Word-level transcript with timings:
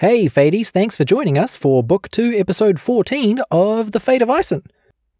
Hey, 0.00 0.30
Fadies, 0.30 0.70
thanks 0.70 0.96
for 0.96 1.04
joining 1.04 1.36
us 1.36 1.58
for 1.58 1.84
Book 1.84 2.08
2, 2.08 2.32
Episode 2.34 2.80
14 2.80 3.40
of 3.50 3.92
The 3.92 4.00
Fate 4.00 4.22
of 4.22 4.30
Isen. 4.30 4.64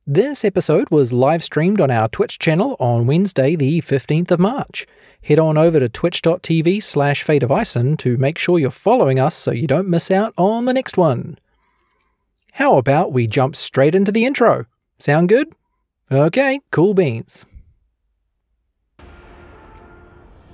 This 0.06 0.42
episode 0.42 0.88
was 0.88 1.12
live 1.12 1.44
streamed 1.44 1.82
on 1.82 1.90
our 1.90 2.08
Twitch 2.08 2.38
channel 2.38 2.76
on 2.80 3.06
Wednesday, 3.06 3.56
the 3.56 3.82
15th 3.82 4.30
of 4.30 4.40
March. 4.40 4.86
Head 5.22 5.38
on 5.38 5.58
over 5.58 5.80
to 5.80 5.90
twitch.tv 5.90 6.82
slash 6.82 7.22
Fate 7.22 7.42
of 7.42 7.50
Isen 7.50 7.98
to 7.98 8.16
make 8.16 8.38
sure 8.38 8.58
you're 8.58 8.70
following 8.70 9.18
us 9.18 9.34
so 9.34 9.50
you 9.50 9.66
don't 9.66 9.86
miss 9.86 10.10
out 10.10 10.32
on 10.38 10.64
the 10.64 10.72
next 10.72 10.96
one. 10.96 11.38
How 12.52 12.78
about 12.78 13.12
we 13.12 13.26
jump 13.26 13.56
straight 13.56 13.94
into 13.94 14.12
the 14.12 14.24
intro? 14.24 14.64
Sound 14.98 15.28
good? 15.28 15.52
Okay, 16.10 16.58
cool 16.70 16.94
beans. 16.94 17.44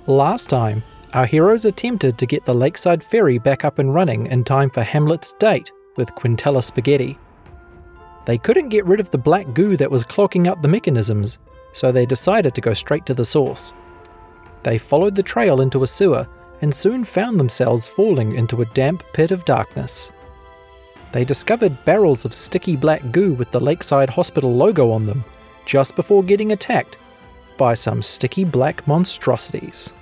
Last 0.05 0.49
time, 0.49 0.83
our 1.17 1.25
heroes 1.25 1.65
attempted 1.65 2.15
to 2.15 2.27
get 2.27 2.45
the 2.45 2.53
lakeside 2.53 3.03
ferry 3.03 3.39
back 3.39 3.65
up 3.65 3.79
and 3.79 3.91
running 3.91 4.27
in 4.27 4.43
time 4.43 4.69
for 4.69 4.83
Hamlet's 4.83 5.33
date 5.39 5.71
with 5.95 6.13
Quintella 6.13 6.61
Spaghetti. 6.61 7.17
They 8.25 8.37
couldn't 8.37 8.69
get 8.69 8.85
rid 8.85 8.99
of 8.99 9.09
the 9.09 9.17
black 9.17 9.51
goo 9.55 9.75
that 9.77 9.89
was 9.89 10.03
clogging 10.03 10.45
up 10.45 10.61
the 10.61 10.67
mechanisms, 10.67 11.39
so 11.71 11.91
they 11.91 12.05
decided 12.05 12.53
to 12.53 12.61
go 12.61 12.75
straight 12.75 13.07
to 13.07 13.15
the 13.15 13.25
source. 13.25 13.73
They 14.61 14.77
followed 14.77 15.15
the 15.15 15.23
trail 15.23 15.61
into 15.61 15.81
a 15.81 15.87
sewer 15.87 16.27
and 16.61 16.71
soon 16.71 17.03
found 17.03 17.39
themselves 17.39 17.89
falling 17.89 18.35
into 18.35 18.61
a 18.61 18.71
damp 18.75 19.01
pit 19.13 19.31
of 19.31 19.43
darkness. 19.43 20.11
They 21.13 21.25
discovered 21.25 21.83
barrels 21.83 22.25
of 22.25 22.33
sticky 22.35 22.75
black 22.75 23.11
goo 23.11 23.33
with 23.33 23.49
the 23.49 23.59
Lakeside 23.59 24.11
Hospital 24.11 24.55
logo 24.55 24.91
on 24.91 25.07
them 25.07 25.25
just 25.65 25.95
before 25.95 26.21
getting 26.21 26.51
attacked 26.51 26.97
by 27.57 27.73
some 27.73 28.03
sticky 28.03 28.43
black 28.43 28.87
monstrosities. 28.87 29.93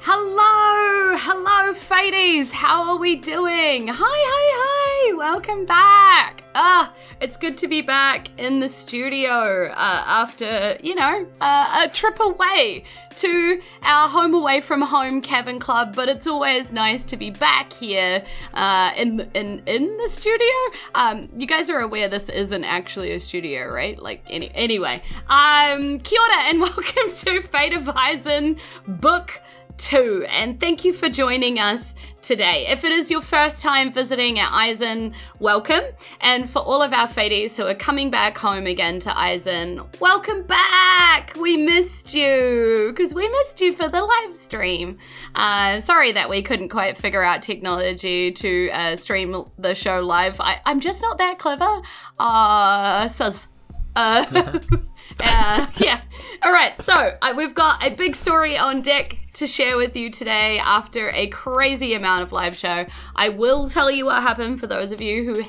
Hello, 0.00 1.16
hello, 1.18 1.74
Fadies. 1.74 2.52
How 2.52 2.88
are 2.90 2.96
we 2.98 3.16
doing? 3.16 3.88
Hi, 3.88 3.94
hi, 3.98 5.10
hi. 5.10 5.14
Welcome 5.14 5.66
back. 5.66 6.44
Ah, 6.54 6.94
it's 7.20 7.36
good 7.36 7.58
to 7.58 7.68
be 7.68 7.82
back 7.82 8.28
in 8.38 8.60
the 8.60 8.68
studio 8.68 9.70
uh, 9.70 10.04
after, 10.06 10.76
you 10.82 10.94
know, 10.94 11.26
uh, 11.40 11.84
a 11.84 11.88
trip 11.88 12.20
away 12.20 12.84
to 13.16 13.60
our 13.82 14.08
home 14.08 14.34
away 14.34 14.60
from 14.60 14.82
home 14.82 15.20
cabin 15.20 15.58
club. 15.58 15.96
But 15.96 16.08
it's 16.08 16.26
always 16.28 16.72
nice 16.72 17.04
to 17.06 17.16
be 17.16 17.30
back 17.30 17.72
here 17.72 18.24
uh, 18.54 18.92
in 18.96 19.28
in 19.34 19.62
in 19.66 19.96
the 19.96 20.08
studio. 20.08 20.54
Um, 20.94 21.28
you 21.36 21.46
guys 21.46 21.68
are 21.70 21.80
aware 21.80 22.08
this 22.08 22.28
isn't 22.28 22.64
actually 22.64 23.10
a 23.12 23.20
studio, 23.20 23.68
right? 23.68 24.00
Like 24.00 24.22
any 24.28 24.50
anyway. 24.54 25.02
Um, 25.28 25.98
kia 26.00 26.20
ora 26.20 26.40
and 26.46 26.60
welcome 26.68 27.12
to 27.12 27.42
Fate 27.42 27.72
of 27.72 27.84
Isen 27.84 28.60
book 28.86 29.40
two. 29.78 30.26
And 30.28 30.60
thank 30.60 30.84
you 30.84 30.92
for 30.92 31.08
joining 31.08 31.58
us 31.58 31.94
today. 32.20 32.66
If 32.68 32.84
it 32.84 32.92
is 32.92 33.10
your 33.10 33.22
first 33.22 33.62
time 33.62 33.92
visiting 33.92 34.38
at 34.38 34.50
Isen, 34.50 35.14
welcome. 35.38 35.84
And 36.20 36.50
for 36.50 36.58
all 36.58 36.82
of 36.82 36.92
our 36.92 37.06
Fadies 37.06 37.56
who 37.56 37.64
are 37.64 37.74
coming 37.74 38.10
back 38.10 38.36
home 38.36 38.66
again 38.66 39.00
to 39.00 39.10
Isen, 39.10 39.98
welcome 40.00 40.42
back. 40.42 41.32
We 41.40 41.56
missed 41.56 42.12
you 42.12 42.92
because 42.94 43.14
we 43.14 43.28
missed 43.28 43.60
you 43.60 43.72
for 43.72 43.88
the 43.88 44.02
live 44.02 44.36
stream. 44.36 44.98
Uh, 45.34 45.80
sorry 45.80 46.12
that 46.12 46.28
we 46.28 46.42
couldn't 46.42 46.68
quite 46.68 46.96
figure 46.96 47.22
out 47.22 47.42
technology 47.42 48.32
to 48.32 48.70
uh, 48.70 48.96
stream 48.96 49.44
the 49.58 49.74
show 49.74 50.00
live. 50.00 50.40
I, 50.40 50.60
am 50.66 50.80
just 50.80 51.00
not 51.00 51.18
that 51.18 51.38
clever. 51.38 51.80
Uh, 52.18 53.08
sus. 53.08 53.48
Uh, 53.94 54.26
uh, 55.24 55.66
yeah. 55.76 56.00
All 56.42 56.52
right. 56.52 56.80
So 56.82 57.16
uh, 57.22 57.34
we've 57.36 57.54
got 57.54 57.84
a 57.86 57.94
big 57.94 58.16
story 58.16 58.58
on 58.58 58.82
deck 58.82 59.18
to 59.38 59.46
share 59.46 59.76
with 59.76 59.94
you 59.94 60.10
today 60.10 60.58
after 60.58 61.10
a 61.10 61.28
crazy 61.28 61.94
amount 61.94 62.22
of 62.22 62.32
live 62.32 62.56
show. 62.56 62.84
I 63.14 63.28
will 63.28 63.68
tell 63.68 63.88
you 63.88 64.06
what 64.06 64.20
happened 64.20 64.58
for 64.58 64.66
those 64.66 64.90
of 64.90 65.00
you 65.00 65.24
who 65.24 65.44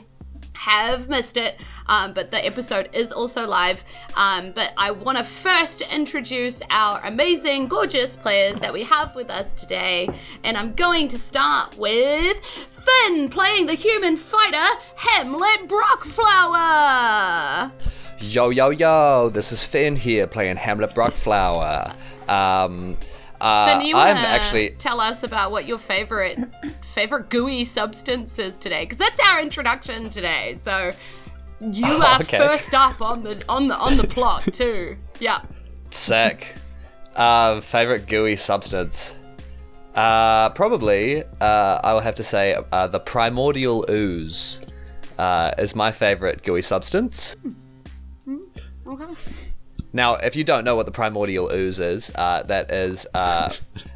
have 0.54 1.10
missed 1.10 1.38
it, 1.38 1.60
um, 1.88 2.14
but 2.14 2.30
the 2.30 2.46
episode 2.46 2.90
is 2.94 3.12
also 3.12 3.48
live. 3.48 3.84
Um, 4.16 4.52
but 4.52 4.74
I 4.78 4.92
want 4.92 5.18
to 5.18 5.24
first 5.24 5.82
introduce 5.82 6.62
our 6.70 7.04
amazing, 7.04 7.68
gorgeous 7.68 8.16
players 8.16 8.60
that 8.60 8.72
we 8.72 8.84
have 8.84 9.16
with 9.16 9.32
us 9.32 9.56
today. 9.56 10.08
And 10.44 10.56
I'm 10.56 10.76
going 10.76 11.08
to 11.08 11.18
start 11.18 11.76
with 11.76 12.46
Finn 12.46 13.30
playing 13.30 13.66
the 13.66 13.74
human 13.74 14.18
fighter, 14.18 14.68
Hamlet 14.98 15.68
Brockflower. 15.68 17.72
Yo, 18.20 18.50
yo, 18.50 18.70
yo, 18.70 19.30
this 19.30 19.52
is 19.52 19.66
Finn 19.66 19.96
here 19.96 20.28
playing 20.28 20.58
Hamlet 20.58 20.94
Brockflower. 20.94 21.96
Um, 22.28 22.96
uh, 23.42 23.80
Finn, 23.80 23.96
I'm 23.96 24.18
actually. 24.18 24.72
tell 24.72 25.00
us 25.00 25.24
about 25.24 25.52
what 25.52 25.66
your 25.66 25.78
favorite 25.78 26.40
favorite 26.94 27.30
gooey 27.30 27.66
substance 27.66 28.38
is 28.40 28.58
today, 28.58 28.84
because 28.84 28.98
that's 28.98 29.20
our 29.20 29.40
introduction 29.42 30.10
today. 30.10 30.56
So 30.56 30.92
you 31.62 31.84
Oh, 31.86 32.02
are 32.02 32.22
okay. 32.22 32.38
first 32.38 32.74
up 32.74 33.02
on 33.02 33.24
the 33.24 33.44
on 33.50 33.68
the 33.68 33.78
on 33.78 33.98
the 33.98 34.08
plot 34.08 34.44
too. 34.54 34.98
Yeah. 35.20 35.42
Sick. 35.92 36.56
Uh, 37.16 37.60
favorite 37.62 38.08
gooey 38.08 38.36
substance? 38.36 39.16
Uh, 39.96 40.50
probably, 40.52 41.24
uh, 41.42 41.80
I 41.84 41.94
will 41.94 42.00
have 42.00 42.16
to 42.16 42.24
say 42.24 42.56
uh, 42.72 42.88
the 42.88 43.00
primordial 43.00 43.86
ooze 43.90 44.62
uh, 45.18 45.52
is 45.58 45.76
my 45.76 45.92
favorite 45.92 46.44
gooey 46.44 46.62
substance. 46.62 47.36
Okay. 48.88 49.06
Now, 49.92 50.16
if 50.16 50.36
you 50.36 50.44
don't 50.44 50.64
know 50.64 50.76
what 50.76 50.86
the 50.86 50.92
primordial 50.92 51.50
ooze 51.52 51.80
is, 51.80 52.12
uh, 52.16 52.44
that 52.44 52.70
is 52.72 53.08
uh, 53.14 53.52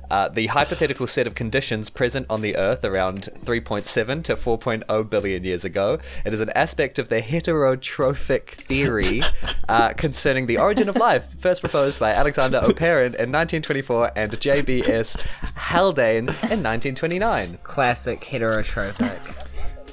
uh, 0.09 0.29
the 0.29 0.47
hypothetical 0.47 1.07
set 1.07 1.27
of 1.27 1.35
conditions 1.35 1.89
present 1.89 2.25
on 2.29 2.41
the 2.41 2.55
Earth 2.55 2.83
around 2.83 3.29
3.7 3.43 4.23
to 4.23 4.35
4.0 4.35 5.09
billion 5.09 5.43
years 5.43 5.63
ago. 5.63 5.99
It 6.25 6.33
is 6.33 6.41
an 6.41 6.49
aspect 6.51 6.99
of 6.99 7.09
the 7.09 7.21
heterotrophic 7.21 8.49
theory 8.49 9.21
uh, 9.69 9.93
concerning 9.93 10.47
the 10.47 10.57
origin 10.57 10.89
of 10.89 10.95
life, 10.95 11.33
first 11.39 11.61
proposed 11.61 11.99
by 11.99 12.11
Alexander 12.11 12.59
Oparin 12.59 13.15
in 13.15 13.31
1924 13.31 14.11
and 14.15 14.39
J.B.S. 14.39 15.15
Haldane 15.55 16.29
in 16.29 16.61
1929. 16.61 17.59
Classic 17.63 18.21
heterotrophic. 18.21 19.42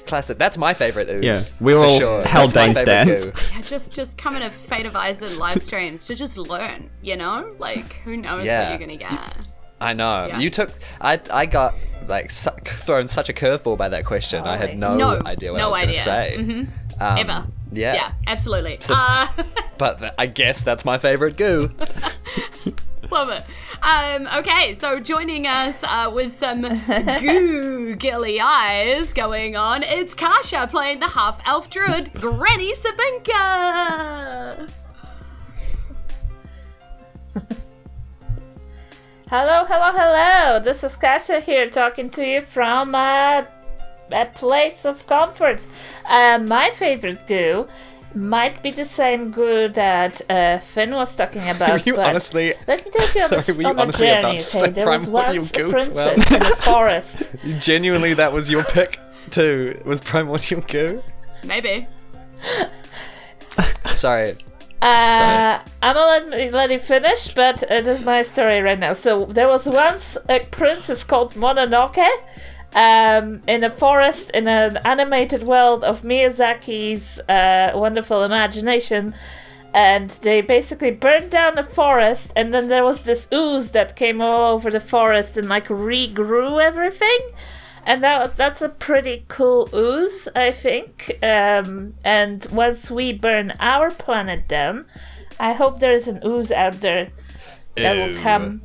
Classic. 0.05 0.37
That's 0.37 0.57
my 0.57 0.73
favorite 0.73 1.09
ooze. 1.09 1.23
Yeah, 1.23 1.57
we're 1.65 1.77
all 1.77 1.97
sure. 1.97 2.21
Haldane 2.23 2.73
That's 2.73 2.85
my 2.87 2.95
favorite 2.95 3.17
stands. 3.19 3.51
Yeah, 3.55 3.61
just 3.61 3.93
just 3.93 4.17
coming 4.17 4.41
to 4.41 4.49
Fate 4.49 4.85
of 4.85 4.93
Isen 4.93 5.37
live 5.37 5.61
streams 5.61 6.03
to 6.05 6.15
just 6.15 6.37
learn, 6.37 6.89
you 7.01 7.15
know? 7.15 7.53
Like 7.59 7.93
who 8.03 8.17
knows 8.17 8.45
Yeah. 8.45 8.63
what 8.63 8.79
you're 8.79 8.87
gonna 8.87 8.97
get. 8.97 9.37
I 9.79 9.93
know. 9.93 10.27
Yeah. 10.27 10.39
You 10.39 10.49
took. 10.49 10.71
I 10.99 11.19
I 11.31 11.45
got 11.45 11.73
like 12.07 12.29
su- 12.29 12.49
thrown 12.65 13.07
such 13.07 13.29
a 13.29 13.33
curveball 13.33 13.77
by 13.77 13.89
that 13.89 14.05
question. 14.05 14.43
I 14.45 14.57
had 14.57 14.77
no, 14.77 14.95
No, 14.95 15.19
idea 15.25 15.51
what 15.51 15.57
no 15.59 15.65
I 15.65 15.69
was 15.69 15.77
going 15.77 15.87
to 15.89 15.93
idea. 15.93 16.03
say. 16.03 16.35
Mhm. 16.37 16.67
Um, 17.01 17.17
Ever. 17.17 17.47
Yeah. 17.71 17.93
Yeah, 17.95 18.11
absolutely. 18.27 18.79
uh 18.89 19.27
But 19.79 19.99
th- 19.99 20.11
I 20.19 20.25
guess 20.27 20.61
that's 20.61 20.83
my 20.85 20.97
favorite 20.99 21.35
goo. 21.37 21.71
Love 23.11 23.29
it. 23.29 23.43
Um, 23.83 24.27
okay, 24.27 24.75
so 24.75 24.99
joining 24.99 25.47
us 25.47 25.83
uh, 25.83 26.11
with 26.13 26.33
some 26.33 26.61
googly 26.61 28.39
eyes 28.39 29.11
going 29.11 29.55
on, 29.55 29.81
it's 29.81 30.13
Kasha 30.13 30.67
playing 30.69 30.99
the 30.99 31.07
half 31.07 31.41
elf 31.47 31.67
druid, 31.67 32.13
Granny 32.13 32.73
Sabinka. 32.73 34.69
Hello, 39.29 39.63
hello, 39.65 39.91
hello! 39.93 40.59
This 40.59 40.83
is 40.83 40.95
Kasia 40.97 41.39
here 41.39 41.69
talking 41.69 42.09
to 42.11 42.23
you 42.23 42.41
from 42.41 42.93
uh, 42.93 43.45
a 44.11 44.25
place 44.25 44.85
of 44.85 45.07
comfort. 45.07 45.65
Uh, 46.05 46.37
my 46.37 46.69
favorite 46.71 47.25
goo 47.25 47.67
might 48.15 48.61
be 48.63 48.71
the 48.71 48.85
same 48.85 49.31
goo 49.31 49.67
that 49.69 50.21
uh, 50.29 50.59
Finn 50.59 50.91
was 50.91 51.15
talking 51.15 51.49
about. 51.49 51.85
you 51.85 51.95
but 51.95 52.09
honestly- 52.09 52.53
Let 52.67 52.85
me 52.85 52.91
take 52.91 53.15
you 53.15 53.21
on, 53.21 53.27
Sorry, 53.29 53.43
a, 53.47 53.53
were 53.57 53.61
you 53.63 53.67
on 53.69 53.79
a 53.79 53.81
honestly 53.81 54.07
about 54.09 54.21
journey. 54.21 54.37
to 54.39 54.43
Okay, 54.57 54.59
say 54.59 54.69
there 54.71 54.87
was 54.89 55.07
once 55.07 55.49
a 55.51 55.57
goo 55.57 55.69
princess 55.69 55.95
well? 55.95 56.13
in 56.13 56.19
the 56.39 56.57
forest. 56.61 57.29
Genuinely, 57.59 58.13
that 58.15 58.31
was 58.33 58.49
your 58.49 58.63
pick 58.63 58.99
too. 59.29 59.79
Was 59.85 60.01
primordial 60.01 60.61
goo? 60.61 61.01
Maybe. 61.45 61.87
Sorry. 63.95 64.35
Uh, 64.81 65.13
Sorry. 65.13 65.59
I'm 65.83 65.95
gonna 65.95 66.27
let, 66.35 66.53
let 66.53 66.71
it 66.71 66.81
finish, 66.81 67.33
but 67.33 67.61
it 67.69 67.87
is 67.87 68.01
my 68.01 68.23
story 68.23 68.61
right 68.61 68.79
now. 68.79 68.93
So 68.93 69.25
there 69.25 69.47
was 69.47 69.67
once 69.69 70.17
a 70.27 70.39
princess 70.51 71.03
called 71.03 71.33
Mononoke, 71.35 72.07
um, 72.73 73.41
in 73.47 73.63
a 73.63 73.69
forest 73.69 74.31
in 74.31 74.47
an 74.47 74.77
animated 74.85 75.43
world 75.43 75.83
of 75.83 76.01
Miyazaki's 76.01 77.19
uh, 77.21 77.71
wonderful 77.75 78.23
imagination. 78.23 79.13
And 79.73 80.09
they 80.21 80.41
basically 80.41 80.91
burned 80.91 81.31
down 81.31 81.55
the 81.55 81.63
forest, 81.63 82.33
and 82.35 82.53
then 82.53 82.67
there 82.67 82.83
was 82.83 83.03
this 83.03 83.29
ooze 83.33 83.71
that 83.71 83.95
came 83.95 84.19
all 84.19 84.53
over 84.53 84.69
the 84.69 84.81
forest 84.81 85.37
and 85.37 85.47
like 85.47 85.67
regrew 85.67 86.61
everything. 86.61 87.19
And 87.85 88.03
that 88.03 88.35
that's 88.35 88.61
a 88.61 88.67
pretty 88.67 89.23
cool 89.29 89.69
ooze, 89.73 90.27
I 90.35 90.51
think. 90.51 91.17
Um, 91.23 91.93
and 92.03 92.45
once 92.51 92.91
we 92.91 93.13
burn 93.13 93.53
our 93.61 93.89
planet 93.91 94.47
down, 94.49 94.85
I 95.39 95.53
hope 95.53 95.79
there's 95.79 96.07
an 96.07 96.21
ooze 96.25 96.51
out 96.51 96.81
there 96.81 97.09
that 97.77 97.95
will 97.95 98.21
come 98.21 98.61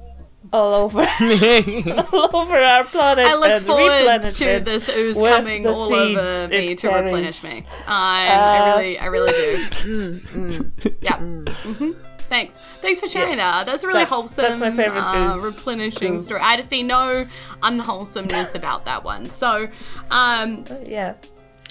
all 0.53 0.75
over 0.75 1.07
me. 1.21 1.93
all 2.13 2.37
over 2.37 2.57
our 2.57 2.85
planet 2.85 3.27
I 3.27 3.35
look 3.35 3.51
and 3.51 3.65
forward 3.65 3.91
replenish 4.01 4.37
to 4.39 4.61
this 4.61 4.89
ooze 4.89 5.17
coming 5.21 5.67
all 5.67 5.93
over 5.95 6.49
me 6.49 6.75
to 6.75 6.89
carries. 6.89 7.05
replenish 7.05 7.43
me. 7.43 7.65
I, 7.87 8.29
I 8.29 8.59
Uh, 8.73 8.77
really, 8.77 8.99
I 8.99 9.07
really 9.07 9.33
do. 9.33 9.57
Mm, 9.85 10.71
mm. 10.71 10.95
Yeah. 11.01 11.17
hmm 11.55 11.93
Thanks. 12.29 12.59
Thanks 12.81 12.99
for 12.99 13.07
sharing 13.07 13.37
that. 13.37 13.67
That's 13.67 13.85
a 13.85 13.87
really 13.87 14.01
That's- 14.01 14.13
wholesome, 14.15 14.43
that's 14.43 14.61
my 14.61 14.71
favorite 14.75 15.01
uh, 15.01 15.37
ooze. 15.37 15.45
replenishing 15.45 16.15
Ooh. 16.17 16.21
story. 16.21 16.41
I 16.43 16.57
just 16.57 16.69
see 16.71 16.83
no 16.83 17.25
unwholesomeness 17.63 18.55
about 18.57 18.85
that 18.87 19.05
one. 19.05 19.27
So, 19.27 19.69
um, 20.11 20.65
yeah 20.87 21.15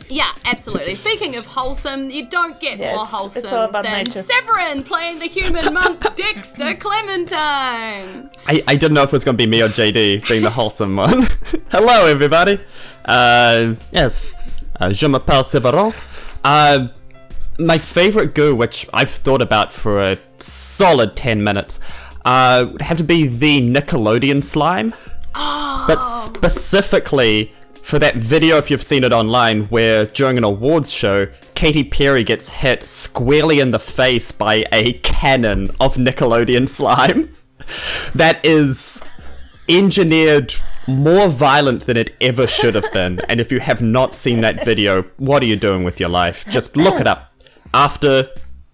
yeah, 0.10 0.31
absolutely. 0.46 0.96
Speaking 0.96 1.36
of 1.36 1.46
wholesome, 1.46 2.10
you 2.10 2.28
don't 2.28 2.60
get 2.60 2.78
Yeah, 2.78 2.94
more 2.96 3.04
it's- 3.04 3.12
wholesome 3.12 3.44
it's 3.44 3.54
all 3.54 3.63
about 3.66 3.84
than 3.84 4.04
nature. 4.06 4.24
Severin 4.24 4.84
playing 4.84 5.19
the 5.19 5.28
human 5.28 5.74
monk 5.74 6.00
Dexter 6.16 6.75
Clementine. 6.75 8.30
I, 8.48 8.63
I 8.68 8.75
didn't 8.75 8.94
know 8.94 9.04
if 9.04 9.10
it 9.10 9.13
was 9.13 9.24
going 9.24 9.38
to 9.38 9.44
be 9.44 9.50
me 9.50 9.62
or 9.62 9.68
JD 9.68 10.28
being 10.28 10.44
the 10.44 10.50
wholesome 10.52 10.96
one. 10.96 11.24
Hello, 11.72 12.06
everybody. 12.07 12.60
Uh, 13.06 13.75
yes, 13.92 14.24
uh, 14.80 14.92
je 14.92 15.07
m'appelle 15.07 15.44
Severin. 15.44 15.92
Uh, 16.44 16.88
my 17.58 17.78
favorite 17.78 18.36
goo, 18.36 18.54
which 18.56 18.88
I've 18.94 19.10
thought 19.10 19.42
about 19.42 19.72
for 19.74 20.01
a 20.01 20.18
solid 20.38 21.16
10 21.16 21.44
minutes, 21.44 21.80
uh, 22.25 22.66
would 22.72 22.81
have 22.81 22.98
to 22.98 23.04
be 23.04 23.28
the 23.28 23.62
Nickelodeon 23.62 24.44
slime. 24.44 24.94
But 25.88 26.01
specifically 26.01 27.51
for 27.86 28.00
that 28.00 28.16
video, 28.16 28.58
if 28.58 28.72
you've 28.72 28.82
seen 28.82 29.04
it 29.04 29.14
online, 29.14 29.66
where 29.66 30.08
during 30.08 30.40
an 30.40 30.44
awards 30.44 30.92
show, 30.92 31.28
Katy 31.54 31.84
Perry 31.84 32.24
gets 32.24 32.50
hit 32.50 32.82
squarely 32.90 33.60
in 33.60 33.70
the 33.70 33.78
face 33.78 34.32
by 34.32 34.66
a 34.72 34.94
cannon 34.94 35.70
of 35.80 35.96
Nickelodeon 35.96 36.68
slime. 36.68 37.36
That 38.14 38.46
is 38.46 39.02
engineered 39.68 40.54
more 40.88 41.30
violent 41.30 41.88
than 41.88 41.98
it 41.98 42.16
ever 42.22 42.46
should 42.46 42.76
have 42.76 42.92
been. 42.94 43.22
And 43.28 43.40
if 43.40 43.52
you 43.52 43.60
have 43.60 43.82
not 43.82 44.14
seen 44.14 44.42
that 44.42 44.64
video, 44.64 45.04
what 45.18 45.42
are 45.42 45.48
you 45.48 45.56
doing 45.56 45.84
with 45.84 46.00
your 46.00 46.10
life? 46.10 46.46
Just 46.52 46.78
look 46.78 47.00
it 47.02 47.08
up. 47.08 47.34
After 47.74 48.30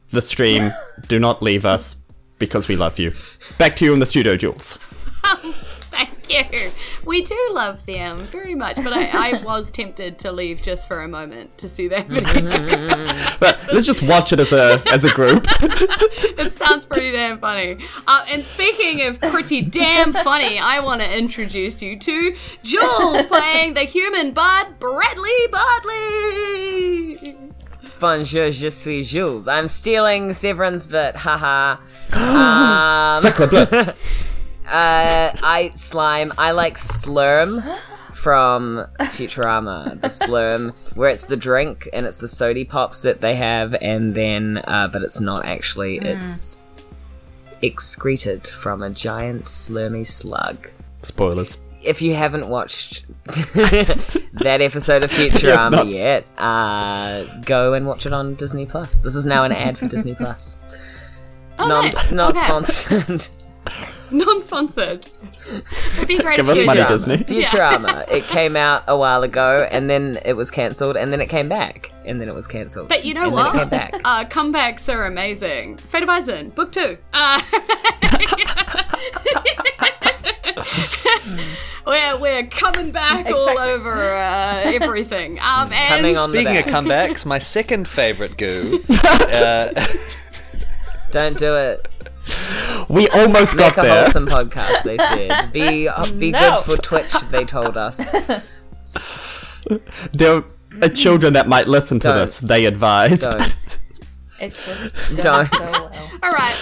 the 0.10 0.22
stream, 0.22 0.74
do 1.08 1.20
not 1.20 1.42
leave 1.42 1.66
us 1.66 1.96
because 2.38 2.68
we 2.68 2.76
love 2.76 3.00
you. 3.00 3.14
Back 3.58 3.76
to 3.76 3.86
you 3.86 3.94
in 3.94 4.02
the 4.02 4.06
studio, 4.06 4.36
Jules. 4.36 4.78
Thank 5.92 6.10
you. 6.54 6.72
We 7.06 7.24
do 7.24 7.38
love 7.52 7.86
them 7.86 8.24
very 8.32 8.56
much, 8.56 8.78
but 8.78 8.94
I, 8.94 9.34
I 9.38 9.44
was 9.44 9.70
tempted 9.72 10.18
to 10.20 10.32
leave 10.32 10.62
just 10.62 10.88
for 10.88 11.02
a 11.02 11.08
moment 11.08 11.58
to 11.58 11.68
see 11.68 11.88
that 11.90 12.08
video. 12.08 13.12
But 13.40 13.60
let's 13.74 13.86
just 13.86 14.02
watch 14.04 14.32
it 14.32 14.40
as 14.40 14.54
a 14.54 14.82
as 14.92 15.04
a 15.04 15.12
group. 15.12 15.46
it 15.50 16.54
sounds 16.54 16.86
pretty 16.86 17.12
damn 17.12 17.38
funny. 17.40 17.78
Uh, 18.08 18.24
and 18.30 18.44
speaking 18.44 19.06
of 19.08 19.20
pretty 19.20 19.62
damn 19.62 20.14
funny, 20.14 20.60
I 20.60 20.80
want 20.80 21.02
to 21.02 21.18
introduce 21.18 21.82
you 21.82 21.98
to 22.00 22.36
Jules 22.64 23.26
playing 23.26 23.74
the 23.74 23.82
human 23.82 24.32
bard, 24.32 24.80
Bradley 24.80 25.48
Bardley. 25.52 27.38
Bonjour, 28.00 28.50
je 28.52 28.70
suis 28.70 29.04
Jules. 29.04 29.48
I'm 29.48 29.68
stealing 29.68 30.34
Severin's 30.34 30.86
bit, 30.86 31.16
haha. 31.16 31.78
um, 32.14 33.22
Sacre 33.22 33.48
bleu. 33.48 33.94
Uh, 34.66 35.32
I 35.44 35.72
slime. 35.76 36.32
I 36.38 36.52
like 36.52 36.76
Slurm 36.78 37.78
from 38.14 38.86
Futurama. 39.00 40.00
The 40.00 40.08
Slurm, 40.08 40.76
where 40.96 41.10
it's 41.10 41.26
the 41.26 41.38
drink 41.38 41.90
and 41.94 42.06
it's 42.06 42.18
the 42.18 42.28
sody 42.28 42.66
pops 42.66 43.02
that 43.02 43.22
they 43.22 43.36
have, 43.36 43.76
and 43.82 44.14
then, 44.16 44.62
uh, 44.66 44.88
but 44.92 45.02
it's 45.02 45.20
not 45.20 45.46
actually. 45.46 45.98
It's 45.98 46.58
excreted 47.62 48.48
from 48.48 48.82
a 48.82 48.90
giant 48.90 49.46
slurmy 49.46 50.06
slug. 50.06 50.70
Spoilers. 51.04 51.58
if 51.84 52.02
you 52.02 52.14
haven't 52.16 52.48
watched 52.48 53.06
that 53.26 54.60
episode 54.62 55.04
of 55.04 55.12
Futurama 55.12 55.72
not. 55.72 55.88
yet, 55.88 56.26
uh, 56.38 57.24
go 57.42 57.74
and 57.74 57.86
watch 57.88 58.06
it 58.06 58.14
on 58.14 58.36
Disney 58.36 58.66
Plus. 58.66 59.02
This 59.02 59.16
is 59.16 59.26
now 59.26 59.44
an 59.44 59.52
ad 59.52 59.78
for 59.78 59.88
Disney 59.88 60.16
Plus. 60.16 60.58
Oh, 61.60 61.68
Non- 61.68 61.86
nice. 61.86 62.12
not 62.12 62.32
Okay. 62.36 62.46
sponsored. 62.46 63.28
Non-sponsored. 64.16 65.08
It'd 65.96 66.08
be 66.08 66.18
great 66.18 66.36
Give 66.36 66.46
if 66.46 66.52
us 66.52 66.58
you 66.58 66.66
money, 66.66 66.82
did. 66.82 66.88
Disney. 66.90 67.18
Futurama. 67.18 68.06
It 68.12 68.26
came 68.26 68.56
out 68.58 68.84
a 68.88 68.98
while 68.98 69.24
ago, 69.24 69.68
and 69.72 69.90
then 69.90 70.20
it 70.26 70.34
was 70.34 70.52
cancelled, 70.52 70.98
and 70.98 71.14
then 71.14 71.22
it 71.22 71.28
came 71.28 71.48
back, 71.48 71.92
and 72.06 72.20
then 72.20 72.28
it 72.28 72.36
was 72.36 72.46
cancelled. 72.46 72.90
But 72.90 73.06
you 73.06 73.14
know 73.14 73.24
and 73.26 73.34
what? 73.34 73.54
Then 73.54 73.56
it 73.56 73.60
came 73.60 73.70
back. 73.70 73.94
Uh, 74.04 74.26
comebacks 74.26 74.94
are 74.94 75.06
amazing. 75.06 75.78
Fate 75.78 76.04
of 76.04 76.10
Isen, 76.10 76.54
book 76.54 76.72
two. 76.72 76.98
Uh, 77.14 77.42
we're, 81.86 82.18
we're 82.20 82.46
coming 82.48 82.92
back 82.92 83.28
all 83.28 83.58
over 83.60 83.94
uh, 83.94 84.62
everything. 84.66 85.40
Um, 85.40 85.72
and 85.72 85.90
Coming 86.02 86.18
on 86.18 86.32
the 86.32 86.42
Speaking 86.42 86.58
of 86.58 86.66
comebacks, 86.66 87.26
my 87.26 87.38
second 87.38 87.88
favorite 87.88 88.38
goo. 88.38 88.84
Uh, 88.90 89.70
Don't 91.12 91.38
do 91.38 91.56
it. 91.56 91.88
We 92.92 93.08
almost 93.10 93.56
got 93.58 93.68
Make 93.68 93.76
got 93.76 93.86
a 93.86 93.88
there. 93.88 94.04
wholesome 94.04 94.28
podcast. 94.28 94.84
They 94.84 94.98
said. 94.98 95.52
Be 95.52 95.88
uh, 95.88 96.12
be 96.12 96.32
No. 96.32 96.56
good 96.56 96.64
for 96.66 96.78
Twitch. 96.82 97.14
They 97.32 97.46
told 97.46 97.78
us. 97.78 98.14
There 100.14 100.44
are 100.82 100.90
children 100.90 101.34
that 101.34 101.48
might 101.48 101.68
listen 101.68 102.00
to 102.00 102.08
Don't. 102.08 102.18
this. 102.26 102.40
They 102.40 102.66
advised. 102.66 103.22
Don't. 103.30 103.56
it 104.40 104.54
was 104.68 105.20
Don't. 105.24 105.48
so 105.48 105.90
well 105.90 106.12
All 106.24 106.32
right. 106.32 106.56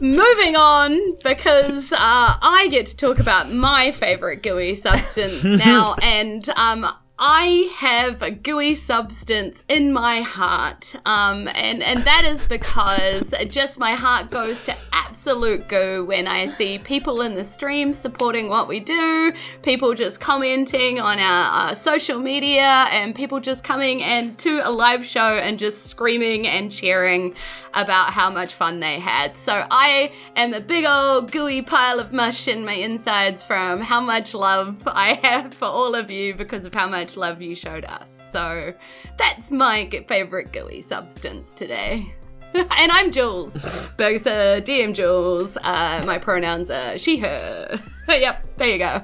Moving 0.00 0.54
on, 0.56 1.16
because 1.24 1.92
uh, 1.92 1.96
I 1.98 2.68
get 2.70 2.86
to 2.86 2.96
talk 2.96 3.18
about 3.18 3.52
my 3.52 3.90
favorite 3.90 4.42
gooey 4.42 4.74
substance 4.76 5.42
now, 5.44 5.96
and 6.02 6.48
um, 6.50 6.86
I 7.20 7.68
have 7.78 8.22
a 8.22 8.30
gooey 8.30 8.76
substance 8.76 9.64
in 9.68 9.92
my 9.92 10.20
heart, 10.20 10.94
um, 11.04 11.48
and 11.48 11.82
and 11.82 12.04
that 12.04 12.24
is 12.24 12.46
because 12.46 13.34
just 13.48 13.80
my 13.80 13.94
heart 13.94 14.30
goes 14.30 14.62
to 14.64 14.76
absolute 14.92 15.66
goo 15.66 16.04
when 16.04 16.28
I 16.28 16.46
see 16.46 16.78
people 16.78 17.22
in 17.22 17.34
the 17.34 17.42
stream 17.42 17.92
supporting 17.92 18.48
what 18.48 18.68
we 18.68 18.78
do, 18.78 19.32
people 19.62 19.94
just 19.94 20.20
commenting 20.20 21.00
on 21.00 21.18
our, 21.18 21.70
uh 21.70 21.74
social 21.74 22.20
media, 22.20 22.86
and 22.92 23.16
people 23.16 23.40
just 23.40 23.64
coming 23.64 24.00
and 24.04 24.38
to 24.38 24.60
a 24.62 24.70
live 24.70 25.04
show 25.04 25.38
and 25.38 25.58
just 25.58 25.88
screaming 25.88 26.46
and 26.46 26.70
cheering 26.70 27.34
about 27.74 28.10
how 28.12 28.30
much 28.30 28.54
fun 28.54 28.80
they 28.80 28.98
had. 28.98 29.36
So 29.36 29.66
I 29.70 30.12
am 30.36 30.54
a 30.54 30.60
big 30.60 30.84
old 30.84 31.32
gooey 31.32 31.62
pile 31.62 32.00
of 32.00 32.12
mush 32.12 32.48
in 32.48 32.64
my 32.64 32.74
insides 32.74 33.44
from 33.44 33.80
how 33.80 34.00
much 34.00 34.34
love 34.34 34.82
I 34.86 35.14
have 35.22 35.54
for 35.54 35.66
all 35.66 35.94
of 35.94 36.10
you 36.10 36.34
because 36.34 36.64
of 36.64 36.74
how 36.74 36.88
much 36.88 37.16
love 37.16 37.42
you 37.42 37.54
showed 37.54 37.84
us. 37.84 38.22
So 38.32 38.74
that's 39.16 39.50
my 39.50 39.88
favorite 40.08 40.52
gooey 40.52 40.82
substance 40.82 41.52
today. 41.52 42.14
and 42.54 42.92
I'm 42.92 43.10
Jules. 43.10 43.56
Bergsa, 43.96 44.62
DM 44.62 44.94
Jules. 44.94 45.58
Uh, 45.58 46.02
my 46.06 46.18
pronouns 46.18 46.70
are 46.70 46.96
she, 46.96 47.18
her. 47.18 47.78
yep, 48.08 48.42
there 48.56 48.68
you 48.68 48.78
go. 48.78 49.02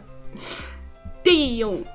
Damn. 1.24 1.93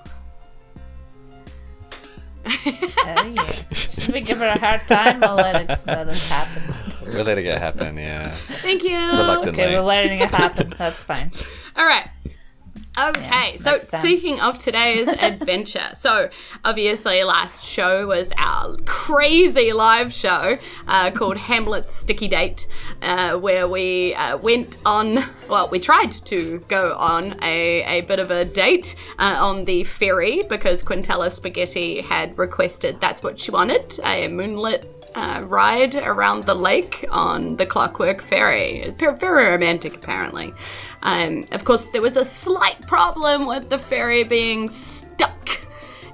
Oh, 2.50 3.30
yeah. 3.34 3.52
should 3.74 4.14
we 4.14 4.22
give 4.22 4.38
her 4.40 4.48
a 4.48 4.60
hard 4.60 4.82
time 4.82 5.24
or 5.24 5.36
let 5.36 5.70
it 5.70 5.80
let 5.86 6.08
it 6.08 6.18
happen 6.18 6.64
we're 7.04 7.24
letting 7.24 7.46
it 7.46 7.58
happen, 7.58 7.98
yeah. 7.98 8.36
Thank 8.62 8.84
you. 8.84 8.96
Reluctantly. 8.98 9.64
okay 9.64 9.74
we're 9.76 9.82
letting 9.82 10.20
it 10.20 10.30
happen 10.32 10.74
that's 10.78 11.04
fine 11.04 11.32
All 11.76 11.86
right. 11.86 12.08
Okay, 13.08 13.56
so 13.56 13.80
speaking 13.80 14.42
of 14.42 14.58
today's 14.58 15.08
adventure, 15.22 15.90
so 15.94 16.30
obviously 16.66 17.24
last 17.24 17.64
show 17.64 18.08
was 18.08 18.34
our 18.36 18.76
crazy 18.86 19.72
live 19.72 20.12
show 20.12 20.58
uh, 20.86 21.10
called 21.12 21.38
Hamlet's 21.38 21.96
Sticky 21.96 22.28
Date, 22.28 22.68
uh, 23.02 23.38
where 23.38 23.70
we 23.70 24.16
uh, 24.16 24.36
went 24.38 24.80
on, 24.86 25.24
well, 25.50 25.70
we 25.70 25.80
tried 25.80 26.12
to 26.12 26.60
go 26.68 26.94
on 26.98 27.42
a, 27.42 27.84
a 27.84 28.02
bit 28.02 28.20
of 28.20 28.32
a 28.32 28.44
date 28.44 28.96
uh, 29.18 29.38
on 29.40 29.64
the 29.64 29.86
ferry 29.86 30.44
because 30.50 30.84
Quintella 30.84 31.32
Spaghetti 31.32 32.02
had 32.02 32.38
requested 32.38 33.00
that's 33.00 33.24
what 33.24 33.40
she 33.40 33.50
wanted 33.50 33.98
a 34.04 34.28
moonlit 34.28 35.00
uh, 35.16 35.42
ride 35.46 35.96
around 35.96 36.44
the 36.44 36.54
lake 36.54 37.06
on 37.12 37.58
the 37.58 37.66
Clockwork 37.66 38.22
Ferry. 38.22 38.94
Very 38.98 39.46
romantic, 39.48 39.96
apparently. 39.96 40.54
Um, 41.04 41.46
of 41.52 41.64
course, 41.66 41.88
there 41.88 42.02
was 42.02 42.18
a 42.18 42.26
slight 42.26 42.82
problem 42.88 43.48
with 43.48 43.70
the 43.70 43.80
ferry 43.80 44.24
being 44.24 44.70
stuck, 44.70 45.62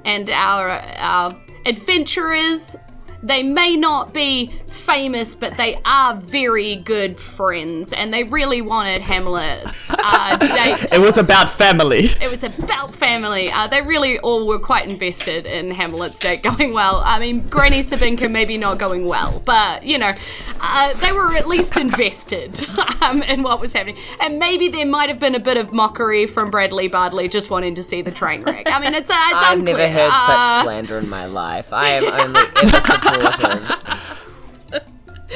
and 0.03 0.29
our 0.29 0.69
our 0.97 1.35
adventurers 1.65 2.75
they 3.23 3.41
may 3.41 3.75
not 3.75 4.13
be 4.13 4.53
famous, 4.75 5.35
but 5.35 5.55
they 5.57 5.79
are 5.85 6.15
very 6.15 6.75
good 6.75 7.17
friends, 7.17 7.93
and 7.93 8.13
they 8.13 8.23
really 8.23 8.61
wanted 8.61 9.01
Hamlet's 9.01 9.89
uh, 9.89 10.37
date. 10.39 10.93
It 10.93 10.99
was 11.01 11.17
about 11.17 11.49
family. 11.49 12.05
It 12.21 12.29
was 12.29 12.43
about 12.43 12.93
family. 12.93 13.49
Uh, 13.51 13.67
they 13.67 13.81
really 13.81 14.19
all 14.19 14.47
were 14.47 14.59
quite 14.59 14.87
invested 14.89 15.45
in 15.45 15.71
Hamlet's 15.71 16.19
date 16.19 16.43
going 16.43 16.73
well. 16.73 17.01
I 17.05 17.19
mean, 17.19 17.47
Granny 17.47 17.83
Sabinka 17.83 18.29
maybe 18.29 18.57
not 18.57 18.77
going 18.77 19.05
well, 19.05 19.41
but 19.45 19.83
you 19.83 19.97
know, 19.97 20.13
uh, 20.61 20.93
they 20.95 21.11
were 21.11 21.35
at 21.35 21.47
least 21.47 21.77
invested 21.85 22.65
um, 23.01 23.23
in 23.23 23.43
what 23.43 23.59
was 23.61 23.73
happening. 23.73 23.97
And 24.21 24.39
maybe 24.39 24.67
there 24.67 24.85
might 24.85 25.09
have 25.09 25.19
been 25.19 25.35
a 25.35 25.39
bit 25.39 25.57
of 25.57 25.73
mockery 25.73 26.25
from 26.27 26.49
Bradley 26.51 26.87
Bardley 26.87 27.27
just 27.29 27.49
wanting 27.49 27.75
to 27.75 27.83
see 27.83 28.01
the 28.01 28.11
train 28.11 28.41
wreck. 28.41 28.67
I 28.69 28.79
mean, 28.79 28.93
it's, 28.93 29.09
uh, 29.09 29.13
it's 29.17 29.33
I've 29.35 29.57
unclear. 29.59 29.77
never 29.77 29.89
heard 29.91 30.11
Uh, 30.13 30.27
such 30.27 30.63
slander 30.65 30.97
in 30.99 31.09
my 31.09 31.25
life. 31.25 31.71
I 31.73 31.89
am 31.89 32.05
only 32.05 32.41
ever 32.63 32.81
supportive. 32.81 34.14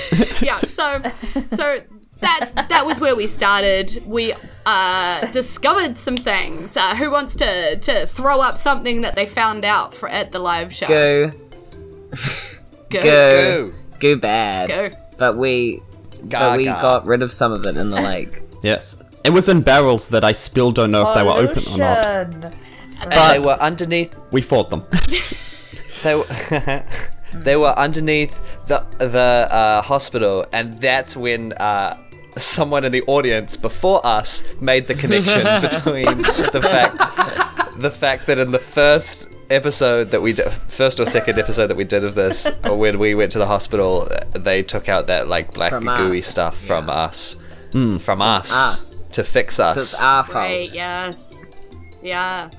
yeah 0.41 0.59
so 0.59 1.01
so 1.55 1.81
that 2.19 2.51
that 2.69 2.85
was 2.85 2.99
where 2.99 3.15
we 3.15 3.27
started 3.27 4.01
we 4.05 4.33
uh 4.65 5.25
discovered 5.31 5.97
some 5.97 6.17
things 6.17 6.75
uh, 6.75 6.95
who 6.95 7.09
wants 7.09 7.35
to 7.35 7.77
to 7.77 8.05
throw 8.07 8.41
up 8.41 8.57
something 8.57 9.01
that 9.01 9.15
they 9.15 9.25
found 9.25 9.63
out 9.63 9.93
for, 9.93 10.09
at 10.09 10.31
the 10.31 10.39
live 10.39 10.73
show 10.73 10.87
Go, 10.87 11.31
go 12.89 13.01
go, 13.01 13.01
Go. 13.69 13.73
go 13.99 14.15
bad. 14.17 14.69
Go. 14.69 14.89
But 15.17 15.37
we, 15.37 15.81
but 16.29 16.57
we 16.57 16.65
got 16.65 17.05
rid 17.05 17.21
of 17.21 17.31
some 17.31 17.51
of 17.51 17.65
it 17.65 17.75
in 17.77 17.89
the 17.91 18.01
lake. 18.01 18.41
Yes. 18.63 18.97
It 19.23 19.29
was 19.29 19.47
in 19.47 19.61
barrels 19.61 20.09
that 20.09 20.25
I 20.25 20.33
still 20.33 20.71
don't 20.73 20.91
know 20.91 21.07
if 21.09 21.15
they 21.15 21.23
were 21.23 21.31
open 21.31 21.63
or 21.71 21.77
not. 21.77 22.03
Pollution. 22.03 22.53
And 23.01 23.11
they 23.11 23.39
were 23.39 23.57
underneath 23.61 24.17
We 24.31 24.41
fought 24.41 24.69
them. 24.69 24.83
they 26.03 26.15
were, 26.15 26.25
they 27.33 27.55
were 27.55 27.77
underneath 27.77 28.35
the 28.67 28.85
the 28.99 29.47
uh, 29.51 29.81
hospital, 29.81 30.45
and 30.53 30.73
that's 30.79 31.15
when 31.15 31.53
uh, 31.53 31.97
someone 32.37 32.85
in 32.85 32.91
the 32.91 33.01
audience 33.03 33.57
before 33.57 34.05
us 34.05 34.43
made 34.61 34.87
the 34.87 34.95
connection 34.95 35.43
between 35.61 36.21
the 36.51 36.61
fact 36.61 37.79
the 37.79 37.91
fact 37.91 38.27
that 38.27 38.39
in 38.39 38.51
the 38.51 38.59
first 38.59 39.27
episode 39.49 40.11
that 40.11 40.21
we 40.21 40.33
did, 40.33 40.51
first 40.67 40.99
or 40.99 41.05
second 41.05 41.39
episode 41.39 41.67
that 41.67 41.77
we 41.77 41.83
did 41.83 42.03
of 42.03 42.13
this, 42.13 42.47
when 42.65 42.99
we 42.99 43.15
went 43.15 43.31
to 43.31 43.39
the 43.39 43.47
hospital, 43.47 44.07
they 44.31 44.61
took 44.61 44.89
out 44.89 45.07
that 45.07 45.27
like 45.27 45.53
black 45.53 45.71
From 45.71 45.85
gooey 45.85 46.19
us, 46.19 46.25
stuff 46.25 46.57
from 46.59 46.87
yeah. 46.87 46.93
us, 46.93 47.35
from 47.71 48.21
us, 48.21 48.51
us. 48.51 49.07
to 49.09 49.23
fix 49.23 49.59
us. 49.59 49.75
So 49.75 49.81
it's 49.81 50.01
our 50.01 50.23
fault. 50.23 50.35
Right, 50.35 50.73
yes 50.73 51.29
yeah 52.01 52.49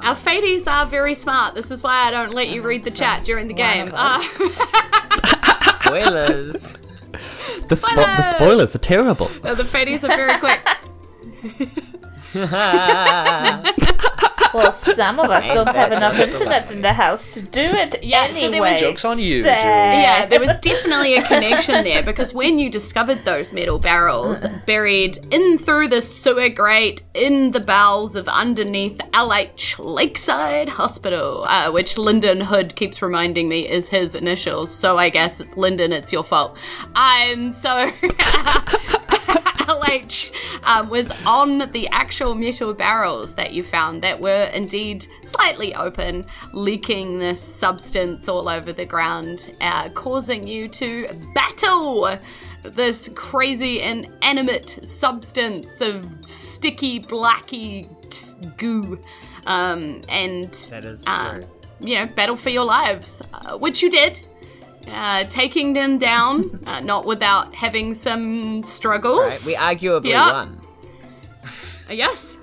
One 0.00 0.06
our 0.06 0.12
us. 0.12 0.24
fadies 0.24 0.66
are 0.66 0.86
very 0.86 1.14
smart 1.14 1.54
this 1.54 1.70
is 1.70 1.82
why 1.82 2.06
i 2.06 2.10
don't 2.10 2.32
let 2.32 2.48
you 2.48 2.62
read 2.62 2.82
the 2.84 2.90
chat 2.90 3.24
during 3.24 3.48
the 3.48 3.54
game 3.54 3.92
uh, 3.94 4.20
Spoilers. 5.82 6.72
The, 7.68 7.74
spo- 7.74 7.94
the 8.16 8.22
spoilers 8.22 8.74
are 8.76 8.78
terrible. 8.78 9.28
the 9.42 9.64
fadies 9.64 10.02
are 10.04 10.16
very 10.16 10.38
quick 10.38 10.60
Well, 14.52 14.72
some 14.72 15.18
of 15.20 15.30
us 15.30 15.44
don't 15.54 15.68
have 15.68 15.92
enough 15.92 16.18
internet 16.18 16.72
in 16.72 16.80
the 16.80 16.92
house 16.92 17.30
to 17.34 17.42
do 17.42 17.62
it 17.62 18.02
Yeah, 18.02 18.26
so 18.28 18.34
there 18.34 18.44
anyway. 18.46 18.72
was- 18.72 18.80
Joke's 18.80 19.04
on 19.04 19.18
you, 19.18 19.42
so- 19.42 19.48
Jules. 19.50 19.62
Yeah, 19.64 20.26
there 20.26 20.40
was 20.40 20.56
definitely 20.60 21.16
a 21.16 21.22
connection 21.22 21.84
there 21.84 22.02
because 22.02 22.34
when 22.34 22.58
you 22.58 22.70
discovered 22.70 23.24
those 23.24 23.52
metal 23.52 23.78
barrels 23.78 24.44
buried 24.66 25.18
in 25.30 25.58
through 25.58 25.88
the 25.88 26.02
sewer 26.02 26.48
grate 26.48 27.02
in 27.14 27.52
the 27.52 27.60
bowels 27.60 28.16
of 28.16 28.28
underneath 28.28 28.98
LH 29.12 29.78
Lakeside 29.78 30.68
Hospital, 30.70 31.44
uh, 31.48 31.70
which 31.70 31.96
Lyndon 31.98 32.40
Hood 32.40 32.74
keeps 32.76 33.02
reminding 33.02 33.48
me 33.48 33.68
is 33.68 33.88
his 33.88 34.14
initials, 34.14 34.74
so 34.74 34.98
I 34.98 35.08
guess 35.08 35.40
it's 35.40 35.56
Lyndon, 35.56 35.92
it's 35.92 36.12
your 36.12 36.24
fault. 36.24 36.56
I'm 36.94 37.46
um, 37.46 37.52
so. 37.52 37.90
LH 39.70 40.32
um, 40.64 40.90
was 40.90 41.12
on 41.24 41.58
the 41.70 41.88
actual 41.88 42.34
metal 42.34 42.74
barrels 42.74 43.34
that 43.34 43.52
you 43.52 43.62
found 43.62 44.02
that 44.02 44.20
were 44.20 44.50
indeed 44.52 45.06
slightly 45.22 45.74
open, 45.74 46.24
leaking 46.52 47.20
this 47.20 47.40
substance 47.40 48.28
all 48.28 48.48
over 48.48 48.72
the 48.72 48.84
ground, 48.84 49.56
uh, 49.60 49.88
causing 49.90 50.46
you 50.46 50.68
to 50.68 51.06
battle 51.34 52.18
this 52.62 53.08
crazy 53.14 53.80
inanimate 53.80 54.80
substance 54.84 55.80
of 55.80 56.06
sticky, 56.26 57.00
blacky 57.00 57.86
goo. 58.56 59.00
Um, 59.46 60.02
and 60.08 60.52
That 60.70 60.84
is 60.84 61.06
uh, 61.06 61.42
you 61.80 61.94
know, 61.94 62.06
battle 62.06 62.36
for 62.36 62.50
your 62.50 62.64
lives, 62.64 63.22
uh, 63.32 63.56
which 63.56 63.82
you 63.82 63.90
did. 63.90 64.26
Uh, 64.88 65.24
taking 65.24 65.72
them 65.74 65.98
down, 65.98 66.60
uh, 66.66 66.80
not 66.80 67.06
without 67.06 67.54
having 67.54 67.94
some 67.94 68.62
struggles. 68.62 69.46
Right? 69.46 69.46
We 69.46 69.54
arguably 69.54 70.10
Yeah. 70.10 70.32
won. 70.32 70.60
Uh, 71.88 71.92
yes. 71.92 72.36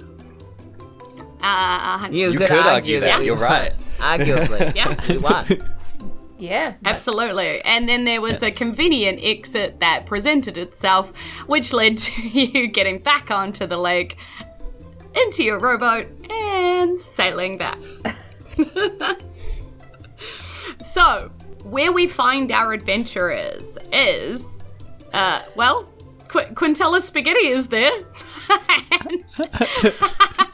Uh, 1.42 2.08
You, 2.12 2.32
You 2.32 2.38
could, 2.38 2.48
could 2.48 2.58
argue, 2.58 2.72
argue 2.72 3.00
that. 3.02 3.06
that, 3.06 3.20
we 3.20 3.26
you're 3.26 3.36
right. 3.36 3.74
Arguably. 4.00 4.76
Yeah. 4.76 4.96
We 5.10 5.18
won. 5.18 5.46
Yeah. 6.40 6.76
absolutely. 6.86 7.62
And 7.64 7.90
then 7.90 8.06
there 8.06 8.22
was 8.22 8.44
a 8.44 8.52
convenient 8.52 9.20
exit 9.24 9.80
that 9.80 10.06
presented 10.06 10.56
itself, 10.56 11.12
which 11.48 11.74
led 11.74 11.98
to 11.98 12.22
you 12.28 12.68
getting 12.68 13.00
back 13.00 13.32
onto 13.32 13.66
the 13.66 13.78
lake, 13.78 14.18
into 15.16 15.44
your 15.44 15.58
rowboat, 15.58 16.06
and 16.30 17.02
sailing 17.02 17.58
back. 17.58 17.80
so, 20.84 21.32
where 21.70 21.92
we 21.92 22.08
find 22.08 22.52
our 22.52 22.74
adventurers 22.74 23.78
is, 23.92 24.64
uh, 25.14 25.42
well, 25.56 25.88
Qu- 26.28 26.54
Quintella 26.54 27.02
Spaghetti 27.02 27.48
is 27.48 27.68
there. 27.68 27.92
and 29.10 29.24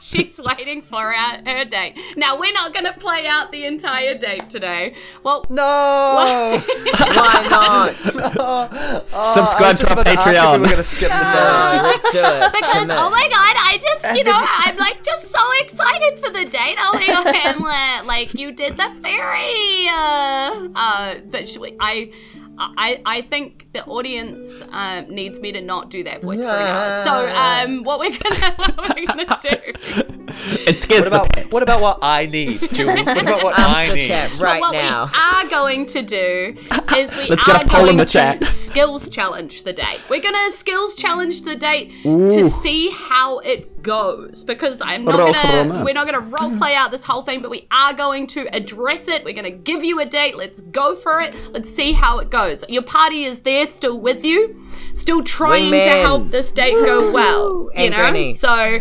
she's 0.14 0.38
waiting 0.38 0.82
for 0.82 1.14
our, 1.14 1.38
her 1.46 1.64
date. 1.64 1.98
Now, 2.16 2.38
we're 2.38 2.52
not 2.52 2.74
going 2.74 2.84
to 2.84 2.92
play 2.92 3.26
out 3.26 3.50
the 3.50 3.64
entire 3.64 4.16
date 4.18 4.50
today. 4.50 4.94
Well, 5.22 5.46
No. 5.48 5.62
Why 5.62 7.46
not? 7.50 7.94
Subscribe 9.34 9.76
to 9.78 9.96
our 9.96 10.04
Patreon. 10.04 10.60
We're 10.60 10.70
gonna 10.70 10.84
skip 10.84 11.08
the 11.08 11.14
day. 11.14 11.30
Oh, 11.34 11.80
let's 11.82 12.12
do 12.12 12.18
it. 12.18 12.52
because 12.52 12.88
oh 12.90 13.08
my 13.10 13.28
god, 13.30 13.56
I 13.56 13.78
just 13.80 14.16
you 14.16 14.24
know 14.24 14.36
I'm 14.36 14.76
like 14.76 15.02
just 15.02 15.30
so 15.30 15.38
excited 15.60 16.18
for 16.18 16.30
the 16.30 16.44
date. 16.44 16.76
Oh 16.78 16.92
my 16.94 17.06
god, 17.06 17.34
Hamlet, 17.34 18.06
like 18.06 18.34
you 18.34 18.52
did 18.52 18.76
the 18.76 18.90
fairy. 19.02 19.88
Uh, 19.88 20.68
uh, 20.74 21.14
but 21.30 21.48
should 21.48 21.62
we, 21.62 21.76
I. 21.80 22.10
I, 22.58 23.00
I 23.04 23.20
think 23.22 23.66
the 23.72 23.84
audience 23.86 24.62
um, 24.70 25.08
needs 25.08 25.40
me 25.40 25.52
to 25.52 25.60
not 25.60 25.90
do 25.90 26.04
that 26.04 26.22
voice 26.22 26.38
for 26.38 26.44
now. 26.44 27.02
So 27.04 27.28
um, 27.34 27.82
what 27.84 27.98
we're 27.98 28.16
gonna 28.16 28.52
what 28.76 28.96
we're 28.96 29.06
gonna 29.06 29.38
do? 29.40 30.10
It 30.66 30.78
scares 30.78 31.02
What 31.02 31.06
about 31.08 31.26
the 31.28 31.42
pets. 31.42 31.54
what 31.54 31.62
about 31.62 31.80
what 31.80 31.98
I 32.02 32.26
need, 32.26 32.60
Jules? 32.72 33.06
What 33.06 33.22
about 33.22 33.44
what 33.44 33.56
Ask 33.58 33.76
I 33.76 33.88
the 33.88 33.94
need? 33.94 34.06
chat 34.08 34.36
right 34.40 34.60
what 34.60 34.72
now. 34.72 35.04
we 35.06 35.12
are 35.44 35.48
going 35.48 35.86
to 35.86 36.02
do 36.02 36.56
is 36.96 37.16
we 37.16 37.28
Let's 37.28 37.42
are 37.48 37.52
get 37.52 37.64
a 37.64 37.68
poll 37.68 37.80
going 37.82 37.90
in 37.90 37.96
the 37.98 38.04
to 38.04 38.10
chat. 38.12 38.42
skills 38.44 39.08
challenge 39.08 39.62
the 39.62 39.72
date. 39.72 40.00
We're 40.10 40.20
gonna 40.20 40.50
skills 40.50 40.96
challenge 40.96 41.42
the 41.42 41.54
date 41.54 41.92
to 42.02 42.50
see 42.50 42.90
how 42.90 43.38
it 43.40 43.70
goes 43.84 44.42
because 44.42 44.82
I'm 44.84 45.04
not 45.04 45.18
Roll 45.18 45.32
gonna 45.32 45.58
romance. 45.68 45.84
we're 45.84 45.94
not 45.94 46.06
gonna 46.06 46.18
role 46.18 46.56
play 46.58 46.74
out 46.74 46.90
this 46.90 47.04
whole 47.04 47.22
thing, 47.22 47.40
but 47.40 47.50
we 47.50 47.68
are 47.70 47.92
going 47.92 48.26
to 48.28 48.48
address 48.52 49.06
it. 49.06 49.24
We're 49.24 49.34
gonna 49.34 49.50
give 49.52 49.84
you 49.84 50.00
a 50.00 50.06
date. 50.06 50.36
Let's 50.36 50.60
go 50.60 50.96
for 50.96 51.20
it. 51.20 51.36
Let's 51.52 51.70
see 51.72 51.92
how 51.92 52.18
it 52.18 52.30
goes. 52.30 52.64
Your 52.68 52.82
party 52.82 53.24
is 53.24 53.40
there 53.40 53.66
still 53.68 54.00
with 54.00 54.24
you, 54.24 54.60
still 54.94 55.22
trying 55.22 55.70
to 55.70 55.80
help 55.88 56.30
this 56.30 56.50
date 56.50 56.72
go 56.74 57.12
well. 57.12 57.64
You 57.64 57.70
And 57.76 57.90
know, 57.92 57.98
Granny. 57.98 58.32
so. 58.32 58.80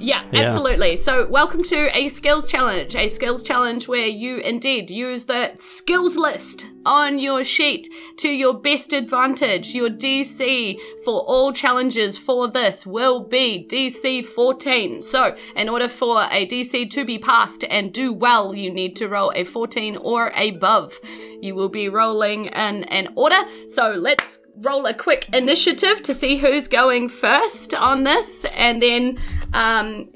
Yeah, 0.00 0.22
Yeah. 0.30 0.42
absolutely. 0.42 0.94
So, 0.96 1.26
welcome 1.26 1.62
to 1.64 1.96
a 1.96 2.08
skills 2.08 2.46
challenge. 2.48 2.94
A 2.94 3.08
skills 3.08 3.42
challenge 3.42 3.88
where 3.88 4.06
you 4.06 4.36
indeed 4.38 4.90
use 4.90 5.24
the 5.24 5.52
skills 5.56 6.16
list 6.16 6.66
on 6.86 7.18
your 7.18 7.42
sheet 7.42 7.88
to 8.18 8.28
your 8.28 8.54
best 8.54 8.92
advantage. 8.92 9.74
Your 9.74 9.90
DC 9.90 10.78
for 11.04 11.22
all 11.22 11.52
challenges 11.52 12.16
for 12.16 12.46
this 12.46 12.86
will 12.86 13.20
be 13.24 13.66
DC 13.68 14.24
14. 14.24 15.02
So, 15.02 15.34
in 15.56 15.68
order 15.68 15.88
for 15.88 16.22
a 16.30 16.46
DC 16.46 16.88
to 16.90 17.04
be 17.04 17.18
passed 17.18 17.64
and 17.68 17.92
do 17.92 18.12
well, 18.12 18.54
you 18.54 18.70
need 18.72 18.94
to 18.96 19.08
roll 19.08 19.32
a 19.34 19.42
14 19.42 19.96
or 19.96 20.32
above. 20.36 21.00
You 21.40 21.56
will 21.56 21.68
be 21.68 21.88
rolling 21.88 22.46
in 22.46 22.84
an 22.84 23.08
order. 23.16 23.40
So, 23.66 23.90
let's 23.98 24.38
roll 24.62 24.86
a 24.86 24.94
quick 24.94 25.28
initiative 25.32 26.02
to 26.02 26.12
see 26.12 26.36
who's 26.36 26.66
going 26.68 27.08
first 27.08 27.74
on 27.74 28.02
this, 28.04 28.44
and 28.56 28.82
then 28.82 29.16
um, 29.52 30.08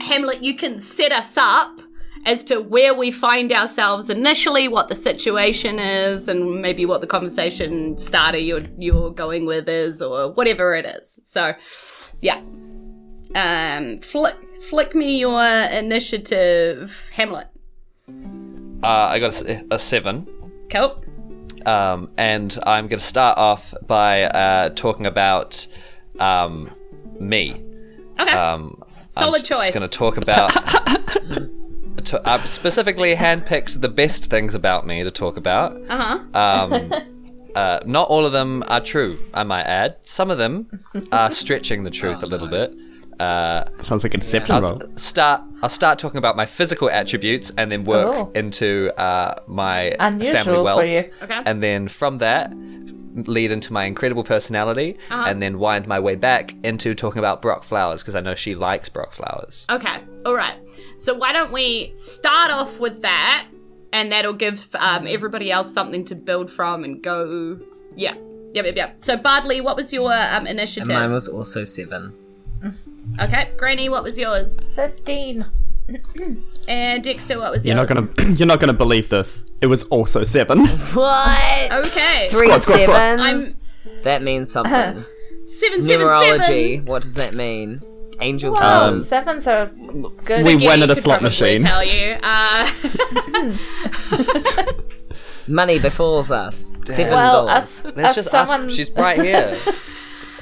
Hamlet, 0.00 0.42
you 0.42 0.56
can 0.56 0.80
set 0.80 1.12
us 1.12 1.36
up 1.36 1.80
as 2.26 2.44
to 2.44 2.60
where 2.60 2.94
we 2.94 3.10
find 3.10 3.52
ourselves 3.52 4.10
initially, 4.10 4.68
what 4.68 4.88
the 4.88 4.94
situation 4.94 5.78
is, 5.78 6.28
and 6.28 6.60
maybe 6.60 6.84
what 6.84 7.00
the 7.00 7.06
conversation 7.06 7.96
starter 7.96 8.38
you're 8.38 8.62
you're 8.76 9.10
going 9.10 9.46
with 9.46 9.68
is, 9.68 10.02
or 10.02 10.32
whatever 10.32 10.74
it 10.74 10.84
is. 10.84 11.20
So, 11.24 11.54
yeah. 12.20 12.40
Um, 13.34 13.98
flick 13.98 14.36
flick 14.68 14.94
me 14.94 15.18
your 15.18 15.42
initiative, 15.42 17.10
Hamlet. 17.12 17.48
Uh, 18.82 18.86
I 18.86 19.18
got 19.18 19.42
a 19.70 19.78
seven. 19.78 20.26
Cool. 20.70 21.02
Um, 21.66 22.10
and 22.16 22.56
I'm 22.64 22.88
going 22.88 23.00
to 23.00 23.04
start 23.04 23.36
off 23.36 23.74
by 23.86 24.24
uh, 24.24 24.70
talking 24.70 25.06
about 25.06 25.66
um, 26.20 26.70
me. 27.18 27.67
Okay. 28.18 28.32
Um, 28.32 28.82
Solid 29.10 29.40
I'm 29.40 29.44
choice. 29.44 29.70
Just 29.70 29.74
going 29.74 29.88
to 29.88 29.96
talk 29.98 30.16
about. 30.16 30.50
to, 32.04 32.20
I've 32.24 32.46
specifically 32.48 33.14
handpicked 33.14 33.80
the 33.80 33.88
best 33.88 34.30
things 34.30 34.54
about 34.54 34.86
me 34.86 35.02
to 35.04 35.10
talk 35.10 35.36
about. 35.36 35.76
uh 35.88 36.18
huh. 36.32 36.68
Um, 36.74 36.92
uh, 37.54 37.80
not 37.86 38.08
all 38.08 38.24
of 38.26 38.32
them 38.32 38.62
are 38.68 38.80
true, 38.80 39.18
I 39.34 39.44
might 39.44 39.64
add. 39.64 39.96
Some 40.02 40.30
of 40.30 40.38
them 40.38 40.68
are 41.12 41.30
stretching 41.30 41.84
the 41.84 41.90
truth 41.90 42.22
a 42.22 42.26
little 42.26 42.48
bit. 42.48 42.74
Uh, 43.18 43.64
Sounds 43.82 44.04
like 44.04 44.14
a 44.14 44.18
deception 44.18 44.54
I'll 44.54 44.96
start. 44.96 45.42
I'll 45.60 45.68
start 45.68 45.98
talking 45.98 46.18
about 46.18 46.36
my 46.36 46.46
physical 46.46 46.88
attributes, 46.88 47.52
and 47.58 47.70
then 47.72 47.84
work 47.84 48.14
Oh. 48.16 48.30
into 48.36 48.92
uh, 48.96 49.34
my 49.48 49.96
family 49.98 50.62
wealth. 50.62 50.80
for 50.80 50.86
you. 50.86 51.10
Okay. 51.22 51.42
And 51.44 51.60
then 51.60 51.88
from 51.88 52.18
that, 52.18 52.52
lead 53.26 53.50
into 53.50 53.72
my 53.72 53.84
incredible 53.84 54.24
personality, 54.24 54.98
and 55.10 55.42
then 55.42 55.58
wind 55.58 55.86
my 55.86 55.98
way 56.00 56.14
back 56.14 56.54
into 56.64 56.94
talking 56.94 57.18
about 57.18 57.42
Brock 57.42 57.64
Flowers 57.64 58.02
because 58.02 58.14
I 58.14 58.20
know 58.20 58.34
she 58.34 58.54
likes 58.54 58.88
Brock 58.88 59.12
Flowers. 59.12 59.66
Okay, 59.70 59.98
all 60.24 60.34
right. 60.34 60.56
So 60.96 61.14
why 61.14 61.32
don't 61.32 61.52
we 61.52 61.92
start 61.94 62.50
off 62.50 62.80
with 62.80 63.02
that, 63.02 63.48
and 63.92 64.12
that'll 64.12 64.32
give 64.32 64.68
um, 64.76 65.06
everybody 65.06 65.50
else 65.50 65.72
something 65.72 66.04
to 66.06 66.14
build 66.14 66.50
from 66.50 66.84
and 66.84 67.02
go. 67.02 67.58
Yeah, 67.96 68.14
yep, 68.52 68.64
yep, 68.66 68.76
yep. 68.76 69.04
So 69.04 69.16
Bardley, 69.16 69.60
what 69.60 69.76
was 69.76 69.92
your 69.92 70.12
um, 70.12 70.46
initiative? 70.46 70.88
Mine 70.88 71.12
was 71.12 71.28
also 71.28 71.64
seven. 71.64 72.14
okay, 73.20 73.52
Granny, 73.56 73.88
what 73.88 74.02
was 74.02 74.18
yours? 74.18 74.58
15. 74.74 75.46
And 76.68 77.02
Dexter, 77.02 77.38
what 77.38 77.50
was 77.52 77.64
You're 77.64 77.76
yours? 77.76 77.88
not 77.88 78.12
gonna 78.16 78.32
you're 78.36 78.46
not 78.46 78.60
gonna 78.60 78.72
believe 78.74 79.08
this. 79.08 79.42
It 79.60 79.66
was 79.68 79.84
also 79.84 80.22
seven. 80.24 80.66
What? 80.94 81.72
Okay, 81.86 82.28
Three 82.30 82.46
Squad, 82.48 82.58
squad, 82.62 82.80
squad. 82.80 82.94
sevens? 82.94 83.56
That 84.04 84.22
means 84.22 84.50
something. 84.52 84.70
seven, 84.72 85.06
seven, 85.46 85.82
seven. 85.86 85.98
Numerology. 86.00 86.84
What 86.84 87.02
does 87.02 87.14
that 87.14 87.34
mean? 87.34 87.80
Angel 88.20 88.52
Oh, 88.54 88.58
Um, 88.58 88.92
thumbs. 88.94 89.08
sevens 89.08 89.46
are 89.46 89.66
good. 89.66 90.44
we 90.44 90.52
Spaghetti 90.52 90.66
win 90.66 90.82
at 90.82 90.90
a 90.90 90.94
could 90.94 91.02
slot 91.04 91.20
probably 91.20 91.28
machine. 91.28 91.62
Tell 91.62 91.84
you. 91.84 92.16
Uh, 92.22 92.70
Money 95.46 95.78
befalls 95.78 96.30
us. 96.30 96.70
Seven 96.82 97.12
well, 97.14 97.46
dollars. 97.46 97.84
as, 97.86 97.92
Let's 97.96 98.00
as 98.00 98.14
just 98.16 98.30
someone, 98.30 98.64
ask. 98.66 98.76
She's 98.76 98.90
right 98.90 99.18
here. 99.20 99.58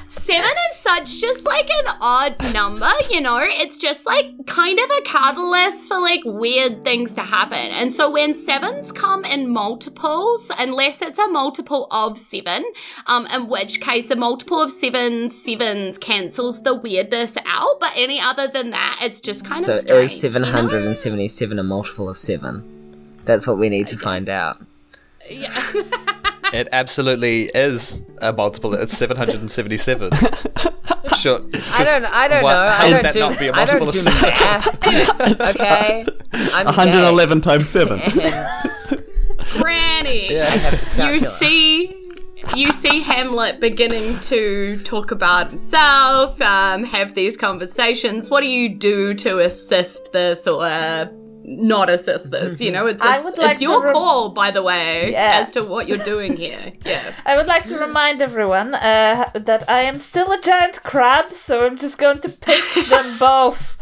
Seven 0.09 0.51
is 0.71 0.77
such 0.77 1.21
just 1.21 1.45
like 1.45 1.69
an 1.69 1.95
odd 2.01 2.53
number, 2.55 2.91
you 3.11 3.21
know? 3.21 3.41
It's 3.43 3.77
just 3.77 4.07
like 4.07 4.27
kind 4.47 4.79
of 4.79 4.91
a 4.99 5.03
catalyst 5.03 5.89
for 5.89 6.01
like 6.01 6.21
weird 6.25 6.85
things 6.85 7.15
to 7.17 7.23
happen. 7.23 7.59
And 7.59 7.93
so 7.93 8.11
when 8.11 8.35
sevens 8.35 8.93
come 8.93 9.25
in 9.25 9.51
multiples, 9.51 10.51
unless 10.59 11.03
it's 11.03 11.19
a 11.19 11.29
multiple 11.29 11.89
of 11.91 12.19
seven, 12.19 12.65
um, 13.07 13.27
in 13.27 13.49
which 13.49 13.81
case 13.81 14.11
a 14.11 14.17
multiple 14.17 14.61
of 14.61 14.71
seven 14.71 15.29
sevens 15.29 15.99
cancels 15.99 16.63
the 16.63 16.75
weirdness 16.75 17.37
out. 17.45 17.81
But 17.81 17.93
any 17.97 18.21
other 18.21 18.47
than 18.49 18.71
that, 18.71 19.01
it's 19.03 19.21
just 19.21 19.45
kind 19.45 19.65
So 19.65 19.75
of 19.75 19.81
strange, 19.81 20.11
is 20.13 20.23
you 20.23 20.31
know? 20.41 20.47
777 20.47 21.59
a 21.59 21.63
multiple 21.63 22.09
of 22.09 22.17
seven? 22.17 22.73
That's 23.25 23.47
what 23.47 23.59
we 23.59 23.69
need 23.69 23.89
to 23.89 23.97
find 23.97 24.29
out. 24.29 24.65
It 26.53 26.69
absolutely 26.73 27.45
is 27.55 28.05
a 28.23 28.33
multiple. 28.33 28.75
It's 28.75 28.97
777. 28.97 30.11
Sure. 31.17 31.41
I 31.73 31.83
don't. 31.85 32.05
I 32.05 32.29
don't 32.29 32.43
Why- 32.43 32.53
know. 32.53 32.69
how 32.71 32.85
I 32.85 32.85
would 32.87 32.93
don't 32.93 33.03
that 33.05 33.15
do. 33.15 33.21
not 33.21 33.39
be 33.39 33.47
a 33.47 33.53
I 33.55 33.65
don't 33.65 33.81
multiple 33.81 33.89
of 33.89 33.95
seven? 33.95 35.41
okay. 35.49 36.05
I'm 36.53 36.67
111 36.67 37.41
times 37.41 37.71
seven. 37.71 37.99
Granny. 39.53 40.39
I 40.39 40.45
have 40.45 41.13
you 41.13 41.21
see 41.21 41.95
you 42.55 42.73
see 42.73 43.01
Hamlet 43.01 43.61
beginning 43.61 44.21
to 44.21 44.79
talk 44.85 45.11
about 45.11 45.49
himself, 45.51 46.41
um, 46.43 46.85
have 46.85 47.15
these 47.15 47.37
conversations. 47.37 48.31
What 48.31 48.43
do 48.43 48.49
you 48.49 48.75
do 48.77 49.15
to 49.15 49.39
assist 49.41 50.13
this 50.13 50.47
or 50.47 50.65
uh, 50.65 51.07
not 51.47 51.89
assist 51.89 52.31
this? 52.33 52.61
You 52.61 52.73
know, 52.73 52.87
it's 52.87 53.03
it's, 53.05 53.39
like 53.39 53.53
it's 53.53 53.61
your 53.61 53.93
call, 53.93 54.31
by 54.31 54.51
the 54.51 54.63
way, 54.63 55.13
Yeah. 55.13 55.41
as 55.41 55.51
to 55.53 55.63
what 55.63 55.87
you're 55.89 56.05
doing 56.05 56.37
here. 56.37 56.71
Yeah. 56.85 57.13
I 57.25 57.37
would 57.37 57.47
like 57.47 57.65
to 57.69 57.79
remind 57.79 58.21
everyone 58.21 58.75
uh, 58.75 59.31
that 59.35 59.69
I 59.69 59.83
am 59.83 59.99
still 59.99 60.31
a 60.33 60.41
giant 60.41 60.83
crab, 60.83 61.31
so 61.31 61.67
I'm 61.67 61.77
just 61.77 61.99
going 61.99 62.19
to 62.19 62.29
pinch 62.29 62.75
them 62.89 63.19
both 63.31 63.77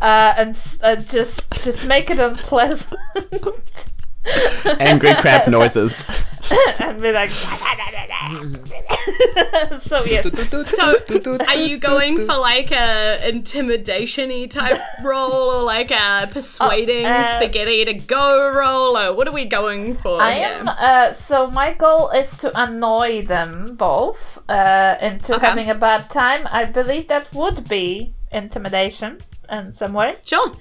uh, 0.00 0.34
and 0.36 0.56
uh, 0.82 0.96
just 0.96 1.50
just 1.62 1.84
make 1.84 2.10
it 2.10 2.18
unpleasant 2.20 3.00
Angry 4.80 5.14
crap 5.14 5.48
noises. 5.48 6.04
and 6.80 7.00
be 7.00 7.12
like. 7.12 7.30
so 9.78 10.04
yes, 10.04 10.26
So, 10.68 10.98
are 11.46 11.56
you 11.56 11.78
going 11.78 12.16
for 12.26 12.36
like 12.36 12.70
a 12.72 13.26
intimidation-y 13.28 14.46
type 14.46 14.78
role, 15.02 15.32
or 15.32 15.62
like 15.62 15.90
a 15.90 16.28
persuading 16.30 17.06
Oh, 17.06 17.10
uh, 17.10 17.34
spaghetti 17.36 17.84
to 17.86 17.94
go 17.94 18.52
role, 18.52 18.98
or 18.98 19.14
what 19.14 19.26
are 19.28 19.32
we 19.32 19.44
going 19.46 19.94
for? 19.94 20.20
I 20.20 20.32
here? 20.34 20.48
am. 20.60 20.68
Uh, 20.68 21.12
so 21.12 21.46
my 21.50 21.72
goal 21.72 22.10
is 22.10 22.36
to 22.38 22.50
annoy 22.60 23.22
them 23.22 23.76
both 23.76 24.38
uh, 24.48 24.96
into 25.00 25.36
Okay. 25.36 25.46
having 25.46 25.70
a 25.70 25.74
bad 25.74 26.10
time. 26.10 26.46
I 26.50 26.64
believe 26.66 27.08
that 27.08 27.32
would 27.32 27.66
be 27.68 28.12
intimidation 28.32 29.18
in 29.50 29.72
some 29.72 29.92
way. 29.94 30.16
Sure. 30.24 30.52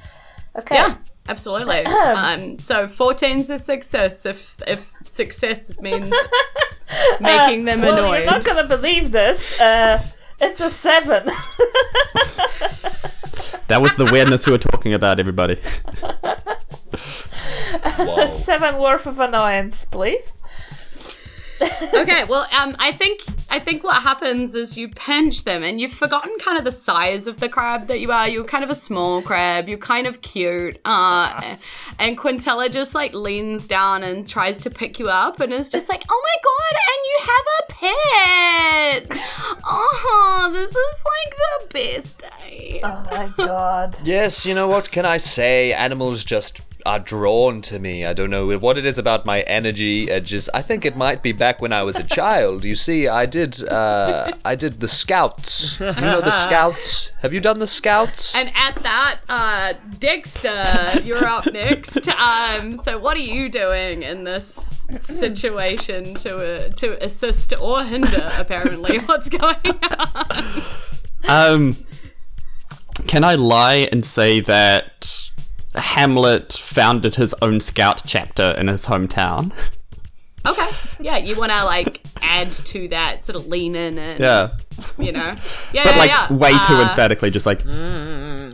Okay. 0.58 0.76
Yeah, 0.76 0.96
absolutely. 1.28 1.86
um, 1.86 2.60
so 2.60 2.88
14's 2.88 3.50
a 3.50 3.60
success 3.60 4.26
if 4.26 4.62
if 4.68 4.92
success 5.04 5.80
means 5.80 6.12
making 7.20 7.66
them 7.66 7.82
well, 7.82 7.98
annoyed. 7.98 8.24
You're 8.24 8.32
not 8.32 8.44
gonna 8.44 8.68
believe 8.68 9.12
this. 9.12 9.42
Uh, 9.60 10.06
it's 10.40 10.62
a 10.62 10.70
seven. 10.70 11.30
That 13.68 13.82
was 13.82 13.98
the 13.98 14.06
weirdness 14.06 14.46
we 14.46 14.54
were 14.54 14.58
talking 14.58 14.94
about, 14.94 15.20
everybody. 15.20 15.58
Seven 18.32 18.78
worth 18.80 19.06
of 19.06 19.20
annoyance, 19.20 19.84
please. 19.84 20.32
okay, 21.94 22.24
well, 22.26 22.48
um, 22.52 22.76
I 22.80 22.92
think 22.92 23.22
I 23.50 23.60
think 23.60 23.84
what 23.84 24.02
happens 24.04 24.54
is 24.54 24.78
you 24.78 24.90
pinch 24.90 25.44
them, 25.44 25.64
and 25.64 25.80
you've 25.80 25.94
forgotten 25.94 26.34
kind 26.40 26.58
of 26.58 26.64
the 26.64 26.72
size 26.72 27.28
of 27.28 27.40
the 27.40 27.50
crab 27.50 27.88
that 27.88 28.00
you 28.00 28.12
are. 28.12 28.28
You're 28.28 28.44
kind 28.44 28.64
of 28.64 28.70
a 28.70 28.76
small 28.76 29.22
crab. 29.22 29.68
You're 29.68 29.78
kind 29.78 30.06
of 30.06 30.22
cute. 30.22 30.78
Uh, 30.86 31.56
and 32.00 32.18
Quintella 32.18 32.70
just 32.70 32.94
like 32.94 33.14
leans 33.14 33.68
down 33.68 34.04
and 34.04 34.28
tries 34.28 34.60
to 34.60 34.70
pick 34.70 35.00
you 35.00 35.10
up, 35.10 35.40
and 35.40 35.54
is 35.54 35.70
just 35.70 35.90
like, 35.90 36.04
"Oh 36.10 36.24
my 36.24 36.38
god!" 36.44 36.76
And 36.88 37.02
you 37.10 37.18
have 37.32 37.46
a 37.60 39.10
pet. 39.10 39.20
Oh, 39.70 40.50
this 40.54 40.72
is 40.72 41.06
like 41.06 41.36
the 41.38 41.74
best 41.74 42.20
day. 42.20 42.82
Oh 42.84 43.04
my 43.12 43.46
god. 43.46 43.98
Yes, 44.04 44.46
you 44.46 44.54
know 44.54 44.68
what 44.68 44.92
can 44.92 45.06
I 45.06 45.18
say? 45.18 45.74
Animals 45.74 46.24
just 46.24 46.62
are 46.88 47.00
drawn 47.00 47.62
to 47.62 47.80
me. 47.80 48.06
I 48.06 48.14
don't 48.14 48.30
know 48.30 48.58
what 48.58 48.78
it 48.78 48.86
is 48.86 48.98
about 48.98 49.26
my 49.26 49.42
energy. 49.42 50.10
It 50.10 50.22
just 50.22 50.50
I 50.54 50.62
think 50.62 50.86
it 50.86 50.96
might 50.96 51.22
be 51.22 51.34
back 51.34 51.62
when 51.62 51.74
I 51.74 51.84
was 51.84 51.98
a 52.00 52.04
child. 52.20 52.64
You 52.64 52.78
see, 52.78 53.10
I 53.10 53.26
did 53.26 53.62
uh 53.68 54.32
I 54.46 54.56
did 54.56 54.80
the 54.80 54.88
scouts. 54.88 55.78
You 55.82 55.92
know 55.92 56.22
the 56.22 56.32
scouts? 56.32 57.12
Have 57.22 57.34
you 57.34 57.42
done 57.42 57.60
the 57.60 57.68
scouts? 57.68 58.36
And 58.36 58.52
at 58.56 58.76
that, 58.84 59.20
uh, 59.28 59.74
Dexter, 60.00 61.02
you're 61.04 61.26
up 61.26 61.46
next. 61.52 62.08
Um, 62.08 62.78
so 62.78 62.98
what 62.98 63.18
are 63.18 63.28
you 63.36 63.50
doing 63.50 64.04
in 64.04 64.24
this 64.24 64.88
situation 65.02 66.14
to 66.16 66.36
uh, 66.38 66.70
to 66.70 67.04
assist 67.04 67.54
or 67.60 67.84
hinder? 67.84 68.32
Apparently, 68.38 69.00
what's 69.06 69.28
going 69.28 69.58
on? 69.66 70.64
Um, 71.28 71.78
can 73.08 73.26
I 73.26 73.36
lie 73.36 73.90
and 73.92 74.06
say 74.06 74.40
that 74.40 75.27
Hamlet 75.78 76.54
founded 76.54 77.16
his 77.16 77.34
own 77.42 77.60
scout 77.60 78.02
chapter 78.06 78.52
in 78.58 78.68
his 78.68 78.86
hometown? 78.88 79.52
Okay, 80.46 80.70
yeah, 81.00 81.18
you 81.18 81.38
want 81.38 81.52
to 81.52 81.64
like 81.66 82.02
add 82.22 82.54
to 82.54 82.88
that, 82.90 83.24
sort 83.24 83.36
of 83.36 83.48
lean 83.48 83.76
in 83.76 83.98
and 83.98 84.20
Yeah. 84.20 84.50
you 84.98 85.12
know, 85.12 85.36
yeah, 85.74 85.84
But 85.84 85.94
yeah, 85.96 85.98
like 85.98 86.10
yeah. 86.10 86.34
way 86.34 86.52
too 86.66 86.76
Uh, 86.76 86.84
emphatically, 86.90 87.30
just 87.32 87.46
like 87.46 87.64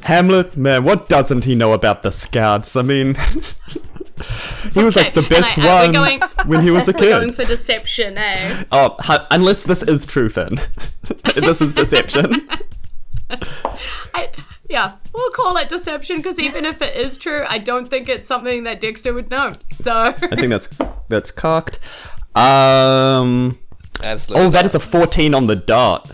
Hamlet, 0.03 0.57
man, 0.57 0.83
what 0.83 1.07
doesn't 1.07 1.43
he 1.43 1.53
know 1.55 1.71
about 1.73 2.01
the 2.03 2.11
scouts? 2.11 2.75
I 2.75 2.81
mean, 2.81 3.15
he 4.73 4.79
was 4.83 4.95
like 4.95 5.13
the 5.13 5.19
Okay, 5.21 5.35
and 5.35 5.43
best 5.43 5.57
I- 5.59 5.83
one 5.83 5.91
going- 5.93 6.21
when 6.47 6.61
he 6.63 6.71
was 6.71 6.87
a 6.87 6.93
We're 6.97 6.99
going 7.09 7.27
kid. 7.29 7.35
for 7.35 7.45
deception, 7.45 8.17
eh? 8.17 8.63
Oh, 8.71 8.95
unless 9.29 9.63
this 9.65 9.83
is 9.83 10.05
true, 10.07 10.29
Finn. 10.29 10.59
this 11.35 11.61
is 11.61 11.73
deception. 11.73 12.47
I, 14.15 14.29
yeah, 14.69 14.93
we'll 15.13 15.31
call 15.31 15.57
it 15.57 15.69
deception 15.69 16.17
because 16.17 16.39
even 16.39 16.65
if 16.65 16.81
it 16.81 16.95
is 16.95 17.17
true, 17.17 17.43
I 17.47 17.57
don't 17.57 17.87
think 17.87 18.07
it's 18.09 18.27
something 18.27 18.63
that 18.63 18.79
Dexter 18.81 19.13
would 19.13 19.29
know. 19.29 19.53
So 19.73 19.91
I 19.91 20.35
think 20.35 20.49
that's 20.49 20.69
that's 21.09 21.31
cocked. 21.31 21.79
Um. 22.35 23.59
Absolutely. 24.01 24.47
Oh, 24.47 24.49
that 24.49 24.65
is 24.65 24.73
a 24.75 24.79
14 24.79 25.33
on 25.35 25.47
the 25.47 25.55
dot. 25.55 26.11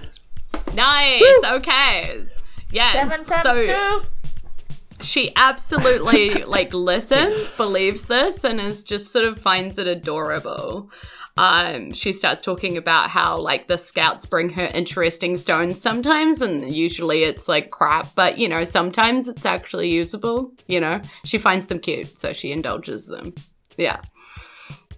nice. 0.73 1.23
Okay. 1.43 2.25
Yes. 2.71 2.93
Seven 2.93 3.25
times 3.25 3.43
so, 3.43 4.01
two. 4.01 5.03
she 5.03 5.31
absolutely 5.35 6.29
like 6.43 6.73
listens, 6.73 7.55
believes 7.55 8.05
this, 8.05 8.43
and 8.43 8.59
is 8.59 8.83
just 8.83 9.11
sort 9.11 9.25
of 9.25 9.39
finds 9.39 9.77
it 9.77 9.87
adorable. 9.87 10.91
Um, 11.39 11.93
she 11.93 12.11
starts 12.11 12.41
talking 12.41 12.75
about 12.75 13.09
how 13.09 13.37
like 13.37 13.67
the 13.67 13.77
scouts 13.77 14.25
bring 14.25 14.49
her 14.49 14.69
interesting 14.73 15.37
stones 15.37 15.79
sometimes, 15.79 16.41
and 16.41 16.73
usually 16.73 17.23
it's 17.23 17.47
like 17.47 17.69
crap, 17.69 18.13
but 18.13 18.37
you 18.37 18.49
know 18.49 18.65
sometimes 18.65 19.29
it's 19.29 19.45
actually 19.45 19.89
usable. 19.89 20.51
You 20.67 20.81
know, 20.81 21.01
she 21.23 21.37
finds 21.37 21.67
them 21.67 21.79
cute, 21.79 22.17
so 22.17 22.33
she 22.33 22.51
indulges 22.51 23.07
them. 23.07 23.33
Yeah. 23.77 24.01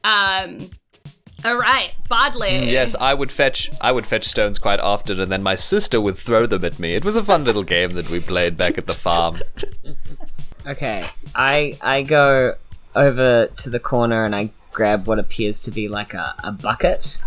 Um. 0.04 0.72
All 1.46 1.58
right, 1.58 1.92
Bodley. 2.10 2.72
Yes, 2.72 2.96
I 3.00 3.14
would 3.14 3.30
fetch 3.30 3.70
I 3.80 3.92
would 3.92 4.08
fetch 4.08 4.26
stones 4.26 4.58
quite 4.58 4.80
often, 4.80 5.20
and 5.20 5.32
then 5.32 5.44
my 5.44 5.54
sister 5.54 6.02
would 6.02 6.18
throw 6.18 6.48
them 6.48 6.66
at 6.66 6.80
me. 6.80 6.96
It 6.96 7.06
was 7.06 7.18
a 7.18 7.24
fun 7.24 7.44
little 7.44 7.64
game 7.64 7.90
that 7.90 8.10
we 8.10 8.20
played 8.20 8.58
back 8.58 8.80
at 8.80 8.88
the 8.88 8.94
farm. 8.96 9.38
Okay, 10.66 11.04
I 11.36 11.78
I 11.84 12.02
go 12.02 12.56
over 12.96 13.46
to 13.46 13.70
the 13.70 13.80
corner 13.80 14.26
and 14.26 14.36
I 14.36 14.50
grab 14.72 15.08
what 15.08 15.20
appears 15.20 15.62
to 15.64 15.72
be 15.72 15.88
like 15.88 16.14
a, 16.14 16.36
a 16.44 16.52
bucket, 16.52 17.18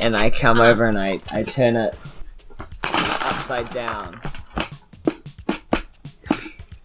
and 0.00 0.16
I 0.16 0.30
come 0.30 0.60
uh-huh. 0.60 0.70
over 0.70 0.86
and 0.86 0.98
I, 0.98 1.18
I 1.32 1.42
turn 1.42 1.76
it 1.76 1.96
upside 2.82 3.70
down. 3.70 4.20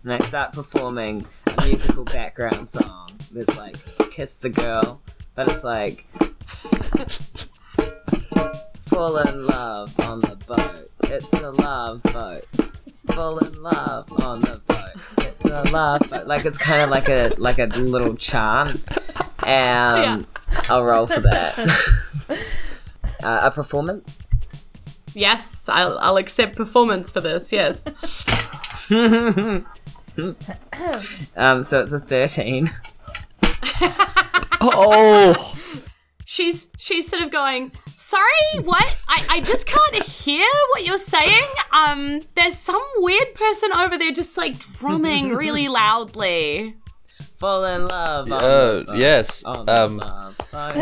And 0.03 0.13
I 0.13 0.19
start 0.19 0.53
performing 0.53 1.25
a 1.57 1.65
musical 1.65 2.05
background 2.05 2.69
song. 2.69 3.11
There's 3.31 3.57
like 3.57 3.75
Kiss 4.11 4.37
the 4.37 4.49
Girl, 4.49 5.01
but 5.35 5.47
it's 5.47 5.63
like 5.63 6.07
Fall 8.81 9.17
in 9.17 9.45
love 9.45 9.93
on 10.07 10.21
the 10.21 10.35
boat. 10.47 10.89
It's 11.11 11.31
the 11.31 11.51
love 11.51 12.01
boat. 12.03 12.45
Fall 13.13 13.37
in 13.39 13.61
love 13.61 14.11
on 14.23 14.41
the 14.41 14.61
boat. 14.67 15.25
It's 15.27 15.45
a 15.45 15.63
love 15.71 16.09
boat. 16.09 16.27
Like 16.27 16.45
it's 16.45 16.57
kind 16.57 16.81
of 16.81 16.89
like 16.89 17.09
a 17.09 17.31
like 17.37 17.59
a 17.59 17.65
little 17.65 18.15
chant. 18.15 18.81
And 19.45 20.27
I'll 20.69 20.83
roll 20.83 21.07
for 21.07 21.21
that. 21.21 21.57
uh, 23.23 23.39
a 23.43 23.51
performance. 23.51 24.29
Yes, 25.13 25.67
I'll, 25.67 25.97
I'll 25.99 26.17
accept 26.17 26.55
performance 26.55 27.09
for 27.11 27.21
this. 27.21 27.51
Yes. 27.51 27.83
Um, 31.37 31.63
so 31.63 31.81
it's 31.81 31.93
a 31.93 31.99
thirteen. 31.99 32.71
Oh, 34.61 35.55
she's 36.25 36.67
she's 36.77 37.07
sort 37.07 37.21
of 37.21 37.31
going 37.31 37.71
sorry 38.09 38.63
what 38.63 38.97
I, 39.07 39.25
I 39.29 39.41
just 39.41 39.65
can't 39.65 40.03
hear 40.03 40.45
what 40.71 40.85
you're 40.85 40.97
saying 40.99 41.47
um 41.71 42.21
there's 42.35 42.57
some 42.57 42.81
weird 42.97 43.33
person 43.35 43.71
over 43.73 43.97
there 43.97 44.11
just 44.11 44.35
like 44.37 44.57
drumming 44.77 45.35
really 45.35 45.67
loudly 45.81 46.75
Fall 47.35 47.63
in 47.63 47.85
love. 47.87 48.29
On 48.29 48.39
Oh, 48.43 48.79
the 48.79 48.83
boat. 48.85 48.97
yes. 48.99 49.43
On 49.45 49.65
the 49.65 49.71
Um, 49.83 49.97
love 49.97 50.37
boat. 50.51 50.73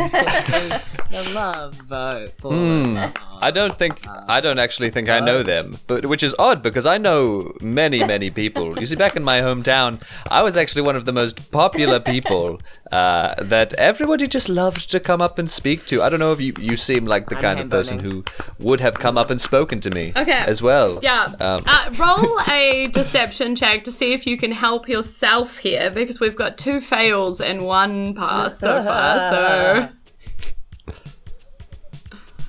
the 1.10 1.30
love 1.32 1.88
boat. 1.88 2.30
Fall 2.38 2.52
in 2.52 2.94
love. 2.94 3.14
I 3.40 3.50
don't 3.50 3.74
think 3.76 4.04
I 4.28 4.40
don't 4.40 4.58
actually 4.58 4.90
think 4.90 5.08
I 5.08 5.20
know 5.20 5.42
them, 5.42 5.78
but 5.86 6.06
which 6.06 6.22
is 6.22 6.34
odd 6.38 6.62
because 6.62 6.86
I 6.86 6.98
know 6.98 7.52
many 7.60 8.04
many 8.04 8.30
people. 8.40 8.78
You 8.78 8.86
see, 8.86 8.96
back 8.96 9.16
in 9.16 9.22
my 9.22 9.40
hometown, 9.40 10.02
I 10.30 10.42
was 10.42 10.56
actually 10.56 10.82
one 10.82 10.96
of 10.96 11.04
the 11.04 11.12
most 11.12 11.50
popular 11.50 12.00
people 12.00 12.60
uh, 12.92 13.34
that 13.42 13.72
everybody 13.74 14.26
just 14.26 14.48
loved 14.48 14.90
to 14.90 15.00
come 15.00 15.20
up 15.22 15.38
and 15.38 15.50
speak 15.50 15.86
to. 15.86 16.02
I 16.02 16.08
don't 16.08 16.20
know 16.20 16.32
if 16.32 16.40
you 16.40 16.52
you 16.58 16.76
seem 16.76 17.04
like 17.06 17.28
the 17.28 17.36
I'm 17.36 17.42
kind 17.42 17.60
of 17.60 17.68
person 17.70 17.98
hand-boning. 17.98 18.24
who 18.58 18.66
would 18.66 18.80
have 18.80 18.94
come 18.94 19.16
up 19.18 19.30
and 19.30 19.40
spoken 19.40 19.80
to 19.80 19.90
me. 19.90 20.12
Okay. 20.16 20.32
As 20.32 20.60
well. 20.62 20.98
yeah 21.02 21.26
Um, 21.40 21.62
uh, 21.66 21.90
roll 21.98 22.40
a 22.48 22.86
deception 22.92 23.54
check 23.56 23.84
to 23.84 23.92
see 23.92 24.12
if 24.12 24.26
you 24.26 24.36
can 24.36 24.52
help 24.52 24.88
yourself 24.88 25.58
here 25.58 25.90
because 25.90 26.20
we've 26.20 26.36
got 26.36 26.58
two 26.58 26.80
fails 26.80 27.40
and 27.40 27.62
one 27.62 28.14
pass 28.14 28.58
so 28.58 28.82
far 28.82 29.30
so 29.30 29.88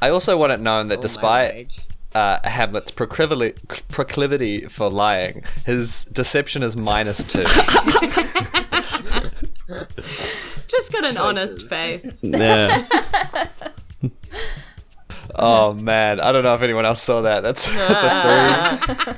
I 0.02 0.10
also 0.10 0.38
want 0.38 0.52
it 0.54 0.60
known 0.60 0.88
that 0.90 1.00
Oh, 1.00 1.02
despite 1.02 1.88
uh, 2.14 2.40
Hamlet's 2.48 2.92
proclivity, 2.92 3.54
proclivity 3.90 4.62
for 4.62 4.90
lying, 4.90 5.44
his 5.66 6.06
deception 6.06 6.64
is 6.64 6.76
minus 6.76 7.24
two. 7.24 7.44
just 10.68 10.92
got 10.92 11.06
an 11.06 11.18
honest 11.18 11.68
face 11.68 12.20
yeah. 12.22 12.88
oh 15.36 15.74
man, 15.74 16.20
I 16.20 16.32
don't 16.32 16.44
know 16.44 16.54
if 16.54 16.62
anyone 16.62 16.86
else 16.86 17.02
saw 17.02 17.22
that. 17.22 17.42
That's 17.42 17.66
that's 17.88 18.04
a 18.04 19.04
three. 19.06 19.14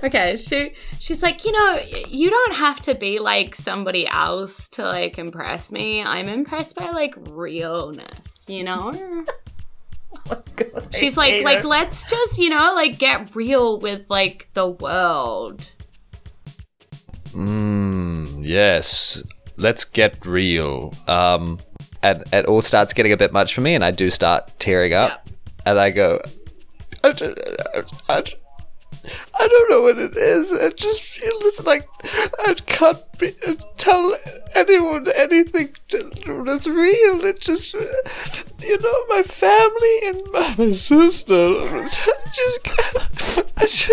Okay, 0.00 0.36
she 0.36 0.74
she's 1.00 1.22
like, 1.24 1.44
you 1.44 1.50
know, 1.50 1.80
you 2.08 2.30
don't 2.30 2.54
have 2.54 2.80
to 2.82 2.94
be 2.94 3.18
like 3.18 3.54
somebody 3.56 4.06
else 4.06 4.68
to 4.70 4.84
like 4.84 5.18
impress 5.18 5.72
me. 5.72 6.02
I'm 6.02 6.28
impressed 6.28 6.76
by 6.76 6.90
like 6.90 7.14
realness, 7.30 8.44
you 8.48 8.62
know? 8.62 9.24
She's 10.98 11.16
like 11.16 11.42
like 11.44 11.64
let's 11.64 12.08
just, 12.10 12.38
you 12.38 12.50
know, 12.50 12.72
like 12.74 12.98
get 12.98 13.34
real 13.34 13.78
with 13.78 14.04
like 14.08 14.48
the 14.54 14.68
world. 14.68 15.68
Mm, 17.32 18.40
yes, 18.42 19.22
let's 19.56 19.84
get 19.84 20.24
real. 20.24 20.92
Um, 21.06 21.58
and 22.02 22.24
it 22.32 22.46
all 22.46 22.62
starts 22.62 22.92
getting 22.92 23.12
a 23.12 23.16
bit 23.16 23.32
much 23.32 23.54
for 23.54 23.60
me, 23.60 23.74
and 23.74 23.84
I 23.84 23.90
do 23.90 24.08
start 24.10 24.52
tearing 24.58 24.94
up, 24.94 25.28
and 25.66 25.78
I 25.78 25.90
go, 25.90 26.20
I 27.04 27.12
don't, 27.12 27.38
I, 28.08 28.20
don't- 28.20 28.34
I 29.34 29.48
don't 29.48 29.70
know 29.70 29.82
what 29.82 29.98
it 29.98 30.16
is. 30.16 30.50
It 30.52 30.76
just 30.76 31.02
feels 31.02 31.64
like 31.64 31.88
I 32.44 32.54
can't 32.66 33.02
be, 33.18 33.34
tell 33.76 34.16
anyone 34.54 35.08
anything 35.14 35.74
that's 35.90 36.66
real. 36.66 37.24
It 37.24 37.40
just, 37.40 37.74
you 37.74 38.78
know, 38.78 39.06
my 39.08 39.22
family 39.22 39.98
and 40.06 40.20
my, 40.32 40.54
my 40.58 40.72
sister 40.72 41.60
just, 42.34 42.68
I 43.56 43.66
just 43.66 43.92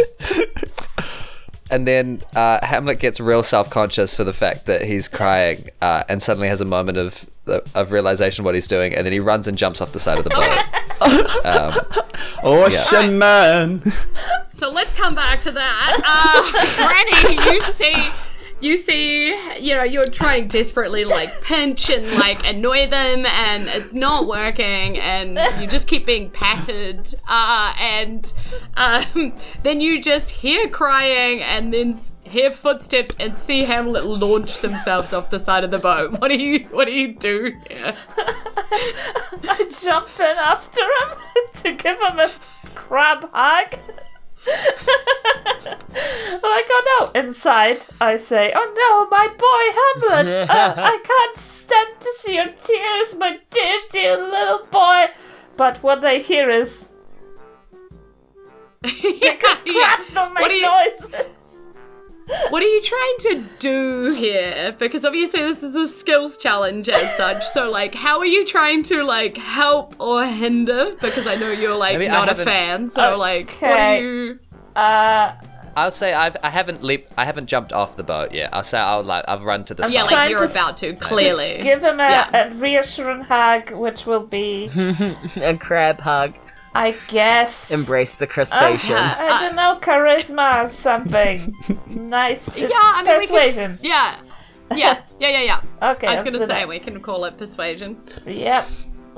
and 1.71 1.87
then 1.87 2.21
uh, 2.35 2.65
Hamlet 2.65 2.99
gets 2.99 3.19
real 3.19 3.41
self-conscious 3.41 4.15
for 4.15 4.23
the 4.23 4.33
fact 4.33 4.67
that 4.67 4.83
he's 4.83 5.07
crying, 5.07 5.69
uh, 5.81 6.03
and 6.07 6.21
suddenly 6.21 6.47
has 6.47 6.61
a 6.61 6.65
moment 6.65 6.97
of 6.97 7.25
of 7.75 7.91
realization 7.91 8.43
what 8.43 8.55
he's 8.55 8.67
doing, 8.67 8.93
and 8.95 9.05
then 9.05 9.13
he 9.13 9.19
runs 9.19 9.47
and 9.47 9.57
jumps 9.57 9.81
off 9.81 9.91
the 9.91 9.99
side 9.99 10.17
of 10.17 10.23
the 10.23 10.29
boat. 10.29 10.65
um, 11.01 11.73
Ocean 12.43 13.17
man. 13.17 13.81
So 14.55 14.71
let's 14.71 14.93
come 14.93 15.15
back 15.15 15.41
to 15.41 15.51
that. 15.51 16.01
Uh, 16.05 16.77
Granny, 16.87 17.53
you 17.53 17.61
see, 17.61 18.09
you 18.61 18.77
see, 18.77 19.27
you 19.59 19.75
know, 19.75 19.83
you're 19.83 20.07
trying 20.07 20.47
desperately 20.47 21.03
to, 21.03 21.09
like 21.09 21.41
pinch 21.41 21.89
and 21.89 22.09
like 22.13 22.41
annoy 22.47 22.87
them, 22.87 23.25
and 23.25 23.67
it's 23.67 23.93
not 23.93 24.27
working, 24.27 24.97
and 24.97 25.37
you 25.61 25.67
just 25.67 25.89
keep 25.89 26.05
being 26.05 26.29
patted, 26.29 27.13
uh, 27.27 27.73
and 27.77 28.33
um, 28.77 29.33
then 29.63 29.81
you 29.81 30.01
just 30.01 30.29
hear 30.29 30.69
crying, 30.69 31.41
and 31.41 31.73
then 31.73 31.93
hear 32.23 32.49
footsteps, 32.49 33.13
and 33.19 33.35
see 33.35 33.65
Hamlet 33.65 34.05
launch 34.05 34.61
themselves 34.61 35.11
off 35.11 35.29
the 35.31 35.39
side 35.39 35.65
of 35.65 35.71
the 35.71 35.79
boat. 35.79 36.13
What 36.21 36.29
do 36.29 36.37
you, 36.37 36.65
what 36.69 36.85
do 36.85 36.93
you 36.93 37.13
do 37.13 37.51
here? 37.67 37.93
I 39.81 39.83
jump 39.83 40.19
in 40.19 40.37
after 40.37 40.81
him 40.81 41.17
to 41.53 41.71
give 41.73 41.99
him 41.99 42.19
a 42.19 42.31
crab 42.75 43.29
hug. 43.33 43.79
like, 44.47 44.59
oh 46.69 47.09
no! 47.13 47.19
Inside, 47.19 47.87
I 47.99 48.15
say, 48.15 48.53
oh 48.55 48.73
no, 48.75 49.07
my 49.17 49.27
boy 49.27 50.11
Hamlet! 50.21 50.49
Uh, 50.55 50.73
I 50.77 50.99
can't 51.03 51.37
stand 51.37 51.99
to 51.99 52.13
see 52.13 52.35
your 52.35 52.49
tears, 52.49 53.15
my 53.15 53.39
dear, 53.49 53.79
dear 53.89 54.17
little 54.17 54.65
boy! 54.67 55.07
But 55.57 55.81
what 55.81 56.01
they 56.01 56.21
hear 56.21 56.49
is, 56.49 56.89
because 58.81 59.63
crabs 59.63 60.13
don't 60.13 60.33
make 60.35 60.51
you- 60.51 60.61
noises. 60.61 61.25
What 62.49 62.63
are 62.63 62.67
you 62.67 62.81
trying 62.81 63.15
to 63.19 63.43
do 63.59 64.13
here? 64.13 64.75
Because 64.79 65.05
obviously 65.05 65.41
this 65.41 65.61
is 65.61 65.75
a 65.75 65.87
skills 65.87 66.37
challenge 66.37 66.89
as 66.89 67.15
such. 67.15 67.45
So 67.45 67.69
like, 67.69 67.93
how 67.93 68.17
are 68.19 68.25
you 68.25 68.45
trying 68.45 68.81
to 68.83 69.03
like 69.03 69.37
help 69.37 69.95
or 69.99 70.25
hinder? 70.25 70.93
Because 71.01 71.27
I 71.27 71.35
know 71.35 71.51
you're 71.51 71.75
like 71.75 71.97
Maybe 71.99 72.07
not 72.07 72.29
a 72.29 72.35
fan. 72.35 72.89
So 72.89 73.17
like, 73.17 73.51
what 73.59 73.79
are 73.79 73.97
you? 73.97 74.39
Uh, 74.75 75.33
I'll 75.77 75.91
say 75.91 76.13
I've 76.13 76.37
I 76.41 76.49
haven't 76.49 76.83
leaped, 76.83 77.11
I 77.17 77.25
haven't 77.25 77.47
jumped 77.47 77.73
off 77.73 77.95
the 77.97 78.03
boat 78.03 78.33
yet. 78.33 78.49
I'll 78.53 78.63
say 78.63 78.77
I'll 78.79 79.03
like 79.03 79.25
I've 79.27 79.43
run 79.43 79.63
to 79.65 79.73
the 79.73 79.83
Yeah, 79.83 79.89
side. 79.89 79.99
like 80.01 80.09
trying 80.09 80.29
you're 80.31 80.45
to 80.47 80.51
about 80.51 80.77
to 80.77 80.95
clearly. 80.95 81.57
give 81.61 81.83
him 81.83 81.99
a, 81.99 82.03
Yeah. 82.09 82.47
a 82.49 82.53
reassuring 82.55 83.21
hug, 83.23 83.71
which 83.71 84.05
will 84.05 84.25
be, 84.25 84.69
A 85.41 85.57
crab 85.57 85.99
hug. 86.01 86.35
I 86.75 86.91
guess, 87.07 87.71
Embrace 87.71 88.17
the 88.17 88.27
crustacean. 88.27 88.97
Uh-huh. 88.97 89.23
I 89.23 89.41
don't 89.47 89.55
know, 89.55 89.79
charisma 89.81 90.65
or 90.65 90.69
something. 90.69 91.55
nice. 91.87 92.49
yeah, 92.55 92.67
I 92.71 93.03
mean, 93.03 93.17
we 93.17 93.27
can, 93.27 93.35
persuasion. 93.35 93.79
yeah, 93.81 94.17
yeah, 94.75 95.01
yeah, 95.19 95.29
yeah, 95.29 95.41
yeah. 95.41 95.91
Okay, 95.93 96.07
I 96.07 96.15
was 96.15 96.23
gonna 96.23 96.39
say 96.39 96.47
that. 96.47 96.67
we 96.67 96.79
can 96.79 96.99
call 96.99 97.23
it 97.25 97.37
persuasion. 97.37 97.97
Yep. 98.25 98.67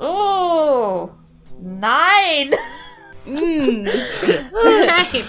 Ooh, 0.00 1.12
nine. 1.60 2.54
Okay. 5.08 5.22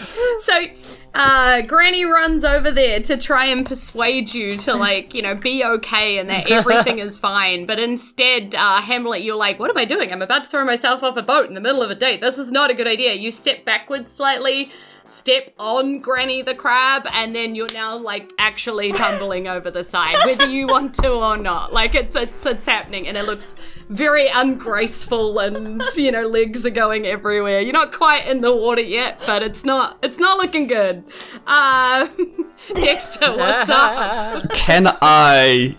So, 0.43 0.65
uh, 1.13 1.62
Granny 1.63 2.05
runs 2.05 2.43
over 2.43 2.71
there 2.71 3.01
to 3.01 3.17
try 3.17 3.45
and 3.45 3.65
persuade 3.65 4.33
you 4.33 4.57
to, 4.57 4.73
like, 4.75 5.13
you 5.13 5.21
know, 5.21 5.35
be 5.35 5.63
okay 5.63 6.17
and 6.17 6.29
that 6.29 6.49
everything 6.49 6.99
is 6.99 7.17
fine. 7.29 7.65
But 7.65 7.79
instead, 7.79 8.53
uh, 8.55 8.81
Hamlet, 8.81 9.23
you're 9.23 9.35
like, 9.35 9.59
what 9.59 9.69
am 9.69 9.77
I 9.77 9.85
doing? 9.85 10.12
I'm 10.12 10.21
about 10.21 10.43
to 10.43 10.49
throw 10.49 10.65
myself 10.65 11.03
off 11.03 11.17
a 11.17 11.21
boat 11.21 11.47
in 11.47 11.55
the 11.55 11.62
middle 11.62 11.81
of 11.81 11.89
a 11.89 11.95
date. 11.95 12.21
This 12.21 12.38
is 12.38 12.51
not 12.51 12.69
a 12.69 12.73
good 12.73 12.88
idea. 12.88 13.13
You 13.13 13.31
step 13.31 13.65
backwards 13.65 14.12
slightly, 14.12 14.71
step 15.05 15.51
on 15.57 15.99
Granny 15.99 16.41
the 16.43 16.53
crab, 16.55 17.07
and 17.12 17.35
then 17.35 17.55
you're 17.55 17.73
now, 17.73 17.97
like, 17.97 18.31
actually 18.38 18.91
tumbling 18.91 19.47
over 19.47 19.71
the 19.71 19.83
side, 19.83 20.25
whether 20.25 20.47
you 20.47 20.67
want 20.67 20.93
to 20.95 21.12
or 21.12 21.38
not. 21.38 21.73
Like, 21.73 21.95
it's, 21.95 22.15
it's, 22.15 22.45
it's 22.45 22.67
happening, 22.67 23.07
and 23.07 23.17
it 23.17 23.23
looks 23.25 23.55
very 23.89 24.28
ungraceful 24.28 25.39
and 25.39 25.82
you 25.95 26.12
know 26.12 26.28
legs 26.28 26.65
are 26.65 26.69
going 26.71 27.06
everywhere. 27.06 27.60
You're 27.60 27.73
not 27.73 27.91
quite 27.91 28.28
in 28.28 28.41
the 28.41 28.56
water 28.56 28.82
yet 28.82 29.19
but 29.25 29.41
it's 29.41 29.65
not 29.65 29.97
it's 30.04 30.19
not 30.19 30.38
looking 30.38 30.67
good. 30.67 31.04
Uh 31.47 32.08
dexter 32.75 33.36
what's 33.36 33.69
up? 33.69 34.49
Can 34.54 34.88
I, 35.02 35.75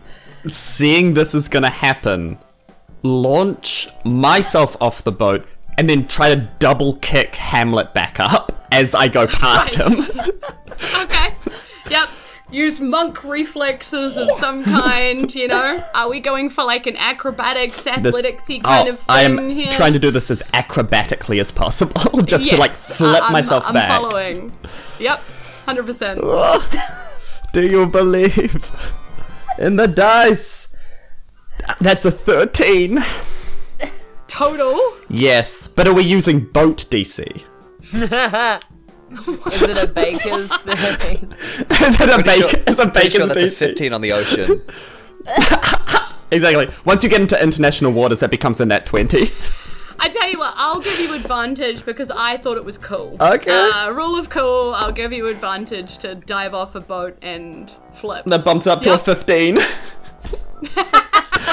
seeing 0.46 1.14
this 1.14 1.34
is 1.34 1.46
gonna 1.48 1.70
happen, 1.70 2.38
launch 3.02 3.88
myself 4.04 4.76
off 4.80 5.04
the 5.04 5.12
boat 5.12 5.46
and 5.78 5.88
then 5.88 6.06
try 6.06 6.34
to 6.34 6.50
double 6.58 6.96
kick 6.96 7.36
Hamlet 7.36 7.94
back 7.94 8.18
up 8.18 8.66
as 8.72 8.94
I 8.94 9.08
go 9.08 9.26
past 9.26 9.78
Right. 9.78 9.88
him? 9.88 10.30
okay. 11.02 11.34
Yep 11.88 12.08
use 12.50 12.80
monk 12.80 13.22
reflexes 13.24 14.16
of 14.16 14.28
some 14.38 14.64
kind 14.64 15.34
you 15.34 15.48
know 15.48 15.84
are 15.94 16.08
we 16.08 16.20
going 16.20 16.50
for 16.50 16.64
like 16.64 16.86
an 16.86 16.96
acrobatics 16.96 17.82
This- 17.82 17.96
athleticsy 17.96 18.60
oh, 18.64 18.68
kind 18.68 18.88
oh, 18.88 18.92
of 18.92 18.98
thing 18.98 19.06
here? 19.06 19.16
I 19.16 19.22
am 19.22 19.48
here 19.50 19.72
trying 19.72 19.92
to 19.92 19.98
do 19.98 20.10
this 20.10 20.30
as 20.30 20.42
acrobatically 20.52 21.40
as 21.40 21.50
possible, 21.52 22.22
just 22.24 22.50
to 22.50 22.56
like 22.56 22.72
flip 22.72 23.22
I- 23.22 23.26
I'm- 23.26 23.32
myself 23.32 23.64
I'm 23.66 23.74
back. 23.74 23.88
following 23.88 24.52
yep 24.98 25.20
100% 25.66 26.96
Do 27.52 27.66
you 27.66 27.86
believe 27.86 28.70
in 29.58 29.76
the 29.76 29.86
dice? 29.88 30.68
That's 31.80 32.04
a 32.04 32.10
13. 32.10 33.04
total 34.28 34.96
Yes, 35.08 35.68
but 35.68 35.86
are 35.88 35.92
we 35.92 36.02
using 36.02 36.40
boat 36.46 36.86
DC? 36.90 37.44
Is 39.12 39.62
it 39.62 39.76
a 39.82 39.86
baker's 39.86 40.48
13? 40.52 41.34
Is 41.70 42.00
it 42.00 42.00
a, 42.00 42.14
Pretty 42.14 42.22
bake, 42.22 42.48
sure- 42.50 42.60
is 42.66 42.78
a 42.78 42.86
baker's 42.86 43.12
sure 43.12 43.26
that's 43.26 43.42
a 43.42 43.50
15 43.50 43.92
on 43.92 44.00
the 44.00 44.12
ocean. 44.12 44.62
Exactly. 46.32 46.68
Once 46.84 47.02
you 47.02 47.08
get 47.10 47.20
into 47.20 47.42
international 47.42 47.90
waters, 47.92 48.20
that 48.20 48.30
becomes 48.30 48.60
a 48.60 48.64
net 48.64 48.86
20. 48.86 49.32
I 49.98 50.08
tell 50.10 50.30
you 50.30 50.38
what, 50.38 50.54
I'll 50.56 50.80
give 50.80 51.00
you 51.00 51.12
advantage 51.14 51.84
because 51.84 52.08
I 52.10 52.36
thought 52.36 52.56
it 52.56 52.64
was 52.64 52.78
cool. 52.78 53.16
Okay. 53.20 53.50
Uh, 53.50 53.90
rule 53.90 54.16
of 54.16 54.30
cool, 54.30 54.72
I'll 54.74 54.92
give 54.92 55.12
you 55.12 55.26
advantage 55.26 55.98
to 55.98 56.14
dive 56.14 56.54
off 56.54 56.76
a 56.76 56.80
boat 56.80 57.18
and 57.20 57.68
flip. 57.94 58.24
That 58.26 58.44
bumps 58.44 58.68
up 58.68 58.82
to 58.82 58.94
a 58.94 58.98
15. 58.98 59.58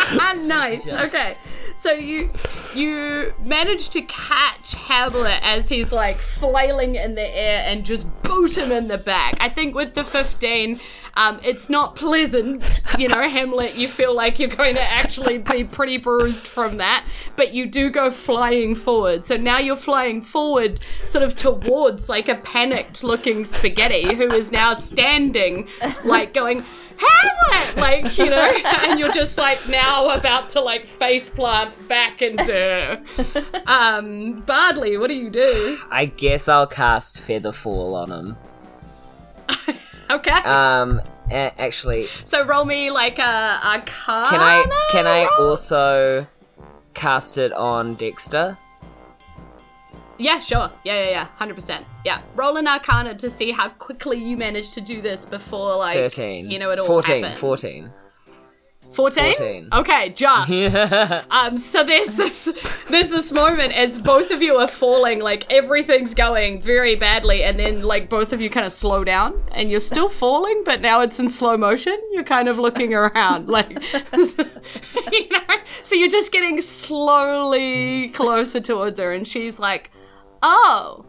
Ah, 0.20 0.34
nice. 0.41 0.88
Okay. 0.88 1.36
So 1.76 1.91
you 1.91 2.32
you 2.74 3.34
manage 3.43 3.89
to 3.89 4.02
catch 4.02 4.74
Hamlet 4.74 5.39
as 5.41 5.70
he's 5.70 5.91
like 5.91 6.22
flailing 6.22 6.96
in 6.96 7.15
the 7.15 7.38
air 7.38 7.63
and 7.65 7.86
just 7.86 8.08
boot 8.24 8.58
him 8.58 8.72
in 8.72 8.88
the 8.88 8.98
back. 8.98 9.36
I 9.39 9.50
think 9.50 9.76
with 9.76 9.93
the 9.93 10.04
15, 10.04 10.80
um, 11.15 11.39
it's 11.43 11.70
not 11.70 11.96
pleasant. 11.96 12.82
You 12.98 13.08
know, 13.08 13.28
Hamlet, 13.28 13.76
you 13.76 13.88
feel 13.88 14.15
like 14.15 14.39
you're 14.39 14.50
going 14.50 14.76
to 14.76 14.82
actually 14.82 15.38
be 15.38 15.63
pretty 15.63 15.98
bruised 15.98 16.48
from 16.48 16.78
that, 16.78 17.04
but 17.36 17.54
you 17.54 17.65
do 17.65 17.89
go 17.89 18.12
flying 18.12 18.76
forward. 18.76 19.26
So 19.26 19.38
now 19.38 19.60
you're 19.60 19.76
flying 19.76 20.22
forward 20.22 20.80
sort 21.06 21.24
of 21.24 21.36
towards 21.36 22.10
like 22.10 22.28
a 22.28 22.36
panicked 22.36 23.04
looking 23.04 23.46
spaghetti 23.46 24.15
who 24.15 24.32
is 24.32 24.52
now 24.52 24.74
standing, 24.74 25.67
like 26.04 26.34
going, 26.34 26.63
Hamlet! 26.97 27.77
Like, 27.77 28.17
you 28.17 28.25
know, 28.25 28.51
and 28.65 28.99
you're 28.99 29.12
just 29.12 29.38
like 29.38 29.67
now 29.67 30.10
about 30.10 30.49
to 30.51 30.62
like 30.62 30.86
face 30.86 31.29
plant 31.29 31.88
back 31.88 32.21
into. 32.21 33.01
Um, 33.65 34.33
Bardley, 34.45 34.97
what 34.97 35.07
do 35.07 35.13
you 35.15 35.29
do? 35.29 35.77
I 35.91 36.05
guess 36.05 36.47
I'll 36.47 36.67
cast 36.67 37.17
Featherfall 37.21 37.93
on 38.03 38.12
him. 38.12 38.38
Okay. 40.10 40.31
Um, 40.31 41.01
a- 41.29 41.51
actually, 41.62 42.07
so 42.23 42.45
roll 42.45 42.63
me 42.63 42.91
like 42.91 43.19
a, 43.19 43.60
a 43.62 43.83
card. 43.86 44.29
can 44.29 44.39
I 44.39 44.88
can 44.89 45.05
I 45.05 45.25
also 45.38 46.25
cast 46.93 47.38
it 47.38 47.51
on 47.51 47.95
Dexter? 47.95 48.57
Yeah, 50.17 50.39
sure. 50.39 50.71
Yeah, 50.84 51.06
yeah, 51.06 51.10
yeah. 51.10 51.27
100%. 51.39 51.84
Yeah. 52.06 52.21
Roll 52.36 52.58
an 52.58 52.67
arcana 52.67 53.15
to 53.15 53.30
see 53.30 53.51
how 53.51 53.69
quickly 53.69 54.17
you 54.17 54.38
manage 54.38 54.71
to 54.71 54.82
do 54.82 55.01
this 55.01 55.25
before, 55.25 55.77
like, 55.77 55.95
13. 55.95 56.49
you 56.49 56.60
know, 56.60 56.71
it 56.71 56.80
all 56.80 56.88
14, 56.88 57.23
happens. 57.23 57.39
14. 57.39 57.91
14? 58.93 59.36
14. 59.36 59.69
Okay, 59.73 60.10
just. 60.10 60.51
um, 61.32 61.58
so 61.58 61.84
there's 61.84 62.15
this 62.15 62.45
there's 62.89 63.10
this 63.10 63.32
moment 63.32 63.73
as 63.73 63.99
both 63.99 64.32
of 64.32 64.41
you 64.41 64.56
are 64.56 64.67
falling, 64.67 65.19
like 65.19 65.51
everything's 65.51 66.13
going 66.13 66.60
very 66.60 66.95
badly, 66.95 67.43
and 67.43 67.60
then 67.60 67.84
like 67.84 68.10
both 68.10 68.34
of 68.34 68.41
you 68.41 68.49
kind 68.49 68.65
of 68.65 68.71
slow 68.71 69.03
down, 69.03 69.43
and 69.51 69.69
you're 69.69 69.80
still 69.82 70.10
falling, 70.10 70.63
but 70.65 70.82
now 70.82 71.01
it's 71.01 71.19
in 71.19 71.30
slow 71.30 71.58
motion. 71.58 71.99
You're 72.12 72.23
kind 72.23 72.47
of 72.47 72.58
looking 72.58 72.93
around, 72.93 73.47
like 73.58 73.69
you 75.12 75.30
know. 75.30 75.58
So 75.84 75.95
you're 75.95 76.10
just 76.10 76.32
getting 76.32 76.62
slowly 76.62 78.10
closer 78.10 78.60
towards 78.60 78.99
her, 78.99 79.12
and 79.13 79.27
she's 79.27 79.60
like, 79.60 79.91
"Oh." 80.41 81.06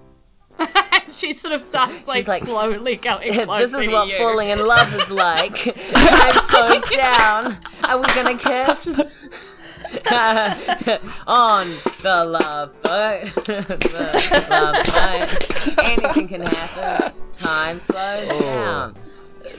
She 1.12 1.32
sort 1.32 1.54
of 1.54 1.62
starts 1.62 2.06
like, 2.06 2.28
like, 2.28 2.42
slowly 2.42 2.96
going 2.96 3.32
this 3.58 3.72
is 3.72 3.88
what 3.88 4.08
you. 4.08 4.18
falling 4.18 4.48
in 4.48 4.64
love 4.64 4.92
is 4.94 5.10
like. 5.26 5.56
Time 5.56 6.34
slows 6.34 6.90
down. 6.90 7.56
Are 7.84 7.98
we 7.98 8.06
gonna 8.14 8.36
kiss? 8.36 8.98
On 11.26 11.68
the 12.02 12.24
love 12.26 12.82
boat. 12.82 13.34
the 13.46 14.46
love 14.50 14.86
boat. 14.86 15.84
Anything 15.84 16.28
can 16.28 16.42
happen. 16.42 17.12
Time 17.32 17.78
slows 17.78 18.28
oh. 18.30 18.52
down. 18.52 18.96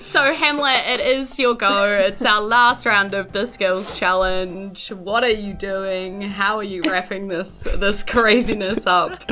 So 0.02 0.34
Hamlet, 0.34 0.86
it 0.88 1.00
is 1.00 1.38
your 1.38 1.54
go. 1.54 1.86
It's 2.00 2.24
our 2.24 2.42
last 2.42 2.86
round 2.86 3.14
of 3.14 3.32
the 3.32 3.46
skills 3.46 3.98
challenge. 3.98 4.90
What 4.90 5.24
are 5.24 5.30
you 5.30 5.54
doing? 5.54 6.22
How 6.22 6.58
are 6.58 6.64
you 6.64 6.82
wrapping 6.90 7.28
this 7.28 7.60
this 7.78 8.04
craziness 8.04 8.88
up? 8.88 9.24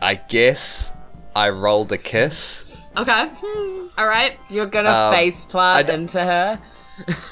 I 0.00 0.14
guess 0.16 0.92
I 1.34 1.48
rolled 1.50 1.90
a 1.92 1.98
kiss. 1.98 2.70
Okay. 2.96 3.28
All 3.98 4.06
right. 4.06 4.38
You're 4.50 4.66
gonna 4.66 4.90
Um, 4.90 5.12
face 5.14 5.44
plant 5.44 5.78
I 5.78 5.82
d- 5.90 5.94
into 5.94 6.20
her. 6.24 6.60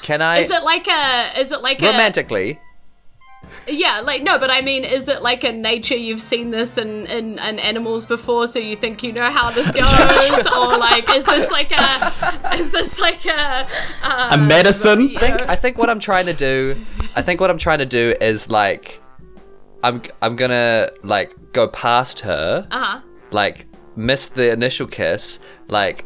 Can 0.01 0.21
I 0.21 0.39
Is 0.39 0.49
it 0.51 0.63
like 0.63 0.87
a 0.87 1.39
is 1.39 1.51
it 1.53 1.61
like 1.61 1.81
a 1.81 1.85
romantically? 1.85 2.59
Yeah, 3.67 4.01
like 4.03 4.23
no, 4.23 4.37
but 4.37 4.51
I 4.51 4.61
mean 4.61 4.83
is 4.83 5.07
it 5.07 5.21
like 5.21 5.43
in 5.43 5.61
nature 5.61 5.95
you've 5.95 6.21
seen 6.21 6.51
this 6.51 6.77
in, 6.77 7.05
in, 7.07 7.39
in 7.39 7.59
animals 7.59 8.05
before 8.05 8.47
so 8.47 8.59
you 8.59 8.75
think 8.75 9.03
you 9.03 9.13
know 9.13 9.29
how 9.29 9.51
this 9.51 9.71
goes? 9.71 10.47
or 10.47 10.77
like 10.77 11.09
is 11.13 11.23
this 11.23 11.49
like 11.49 11.71
a 11.71 12.55
is 12.55 12.71
this 12.71 12.99
like 12.99 13.25
a 13.25 13.67
uh, 14.01 14.29
A 14.31 14.37
medicine? 14.37 15.11
I 15.15 15.19
think 15.19 15.41
I 15.49 15.55
think 15.55 15.77
what 15.77 15.89
I'm 15.89 15.99
trying 15.99 16.25
to 16.25 16.33
do, 16.33 16.83
I 17.15 17.21
think 17.21 17.39
what 17.39 17.49
I'm 17.49 17.57
trying 17.57 17.79
to 17.79 17.85
do 17.85 18.13
is 18.19 18.49
like, 18.49 19.01
I'm 19.83 20.01
I'm 20.21 20.35
gonna 20.35 20.89
like 21.03 21.35
go 21.53 21.67
past 21.69 22.19
her, 22.21 22.67
uh-huh. 22.69 23.01
like 23.31 23.67
miss 23.95 24.27
the 24.27 24.51
initial 24.51 24.87
kiss, 24.87 25.39
like 25.67 26.05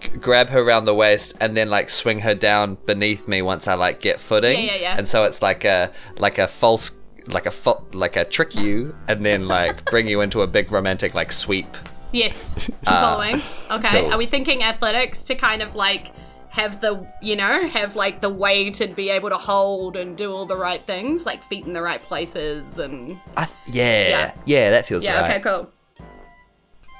g- 0.00 0.08
grab 0.18 0.48
her 0.50 0.60
around 0.60 0.84
the 0.84 0.94
waist 0.94 1.34
and 1.40 1.56
then 1.56 1.68
like 1.70 1.88
swing 1.90 2.20
her 2.20 2.34
down 2.34 2.76
beneath 2.86 3.28
me 3.28 3.42
once 3.42 3.66
I 3.68 3.74
like 3.74 4.00
get 4.00 4.20
footing. 4.20 4.52
Yeah, 4.58 4.74
yeah, 4.74 4.80
yeah. 4.80 4.94
And 4.98 5.06
so 5.06 5.24
it's 5.24 5.42
like 5.42 5.64
a 5.64 5.90
like 6.16 6.38
a 6.38 6.48
false 6.48 6.92
like 7.26 7.46
a 7.46 7.50
fa- 7.50 7.82
like 7.92 8.16
a 8.16 8.24
trick 8.24 8.54
you 8.54 8.96
and 9.06 9.24
then 9.24 9.48
like 9.48 9.84
bring 9.90 10.08
you 10.08 10.20
into 10.20 10.42
a 10.42 10.46
big 10.46 10.70
romantic 10.72 11.14
like 11.14 11.32
sweep. 11.32 11.76
Yes, 12.12 12.54
I'm 12.86 12.94
ah, 12.94 13.00
following. 13.16 13.42
Okay, 13.70 14.00
cool. 14.02 14.12
are 14.12 14.18
we 14.18 14.26
thinking 14.26 14.62
athletics 14.62 15.24
to 15.24 15.34
kind 15.34 15.60
of 15.62 15.74
like 15.74 16.12
have 16.48 16.80
the, 16.80 17.06
you 17.20 17.36
know, 17.36 17.68
have 17.68 17.94
like 17.94 18.22
the 18.22 18.30
weight 18.30 18.80
and 18.80 18.96
be 18.96 19.10
able 19.10 19.28
to 19.28 19.36
hold 19.36 19.94
and 19.96 20.16
do 20.16 20.32
all 20.32 20.46
the 20.46 20.56
right 20.56 20.80
things, 20.82 21.26
like 21.26 21.42
feet 21.42 21.66
in 21.66 21.74
the 21.74 21.82
right 21.82 22.00
places 22.02 22.78
and. 22.78 23.18
I 23.36 23.46
yeah, 23.66 24.08
Yeah. 24.08 24.32
yeah, 24.46 24.70
that 24.70 24.86
feels 24.86 25.04
Yeah, 25.04 25.20
right. 25.20 25.30
okay, 25.32 25.40
cool. 25.40 25.70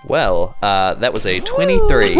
Well, 0.09 0.57
uh, 0.63 0.95
that 0.95 1.13
was 1.13 1.27
a 1.27 1.41
23. 1.41 2.15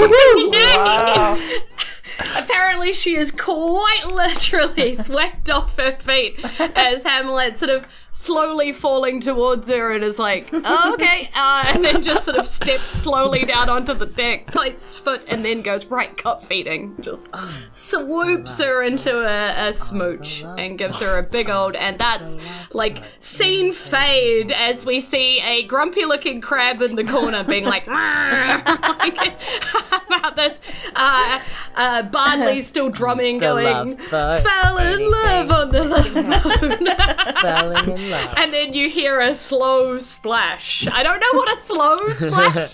Apparently, 2.37 2.93
she 2.93 3.17
is 3.17 3.31
quite 3.31 4.05
literally 4.07 4.95
swept 5.03 5.49
off 5.49 5.77
her 5.79 5.97
feet 5.97 6.39
as 6.77 7.03
Hamlet 7.05 7.57
sort 7.57 7.71
of 7.71 7.87
slowly 8.21 8.73
falling 8.73 9.21
towards 9.21 9.69
her 9.69 9.93
and 9.93 10.03
is 10.03 10.19
like, 10.19 10.49
oh, 10.53 10.93
okay, 10.95 11.31
uh, 11.35 11.65
and 11.69 11.85
then 11.85 12.03
just 12.03 12.25
sort 12.25 12.37
of 12.37 12.47
steps 12.47 12.91
slowly 12.91 13.45
down 13.45 13.69
onto 13.69 13.95
the 13.95 14.07
deck, 14.07 14.49
plates 14.49 14.97
foot, 14.97 15.23
and 15.29 15.45
then 15.45 15.63
goes 15.63 15.87
right 15.87 16.17
cup 16.17 16.43
feeding. 16.43 16.97
Just 17.01 17.29
swoops 17.71 18.59
her 18.59 18.83
into 18.83 19.21
a, 19.21 19.69
a 19.69 19.73
smooch 19.73 20.43
and 20.43 20.77
gives 20.77 20.99
her 21.01 21.19
a 21.19 21.23
big 21.23 21.49
old, 21.49 21.77
and 21.77 21.99
that's 21.99 22.37
like 22.73 23.03
scene 23.21 23.73
fade 23.73 24.51
as 24.51 24.85
we 24.85 24.99
see 24.99 25.41
a 25.41 25.63
grumpy 25.63 26.05
looking 26.05 26.41
crab 26.41 26.83
in 26.83 26.97
the 26.97 27.05
corner 27.05 27.45
being 27.45 27.65
like, 27.65 27.87
like 27.87 29.17
about 30.09 30.37
this. 30.37 30.61
Uh, 30.95 31.41
uh, 31.77 32.03
Bardley 32.03 32.61
still 32.63 32.91
drumming, 32.91 33.39
going, 33.39 33.97
fell 33.97 34.79
in 34.79 34.87
anything. 34.87 35.11
love 35.11 35.51
on 35.51 35.69
the 35.71 35.85
love. 35.85 37.39
Falling 37.41 37.91
in 37.97 38.08
love. 38.11 38.35
and 38.37 38.53
then 38.53 38.75
you 38.75 38.89
hear 38.89 39.21
a 39.21 39.35
slow 39.35 39.99
splash. 39.99 40.87
I 40.89 41.03
don't 41.03 41.21
know 41.21 41.33
what 41.39 41.57
a 41.57 41.61
slow 41.63 41.97
splash 42.15 42.71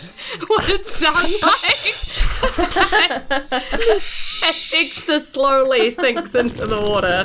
what 0.49 0.69
it 0.69 0.85
sounds 0.87 1.43
like. 1.43 1.95
As 3.31 4.71
Dexter 4.71 5.21
slowly 5.21 5.91
sinks 5.91 6.35
into 6.35 6.67
the 6.67 6.81
water, 6.81 7.25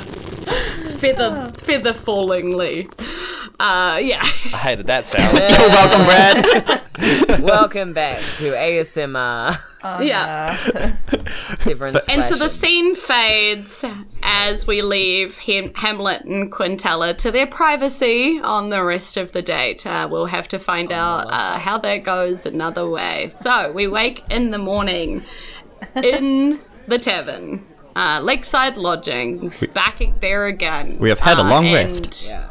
feather 0.98 1.50
feather 1.58 1.92
fallingly. 1.92 2.88
Uh, 3.58 3.98
yeah. 4.02 4.22
I 4.22 4.56
hated 4.56 4.86
that 4.86 5.04
sound. 5.04 5.34
Welcome, 5.38 6.04
Brad. 6.06 7.40
Welcome 7.42 7.92
back 7.92 8.18
to 8.18 8.52
ASMR. 8.52 9.58
Yeah. 9.82 10.56
Severance 11.54 12.08
And 12.08 12.24
so 12.24 12.36
the 12.36 12.48
scene 12.48 12.94
fades 12.94 13.84
as 14.22 14.66
we 14.66 14.82
leave 14.82 15.38
Ham- 15.38 15.72
Hamlet 15.74 16.24
and 16.24 16.50
Quintella 16.52 17.14
to 17.18 17.30
their 17.30 17.46
privacy 17.46 18.40
on 18.42 18.70
the 18.70 18.82
rest 18.84 19.16
of 19.16 19.32
the 19.32 19.42
date. 19.42 19.86
Uh, 19.86 20.06
we'll 20.10 20.26
have 20.26 20.48
to 20.48 20.58
find 20.58 20.92
out 20.92 21.32
uh, 21.32 21.58
how 21.58 21.78
that 21.78 21.98
goes 22.04 22.46
another 22.46 22.88
way. 22.88 23.28
So 23.30 23.72
we 23.72 23.86
wake 23.86 24.22
in 24.30 24.50
the 24.50 24.58
morning 24.58 25.22
in 25.96 26.60
the 26.86 26.98
tavern. 26.98 27.64
Uh, 27.96 28.20
Lakeside 28.22 28.76
Lodgings, 28.76 29.66
back 29.68 30.00
there 30.20 30.46
again. 30.46 30.96
We 31.00 31.08
have 31.08 31.18
had 31.18 31.38
a 31.38 31.40
Uh, 31.40 31.48
long 31.50 31.66
and 31.66 31.74
rest. 31.74 32.26
Yeah. 32.26 32.48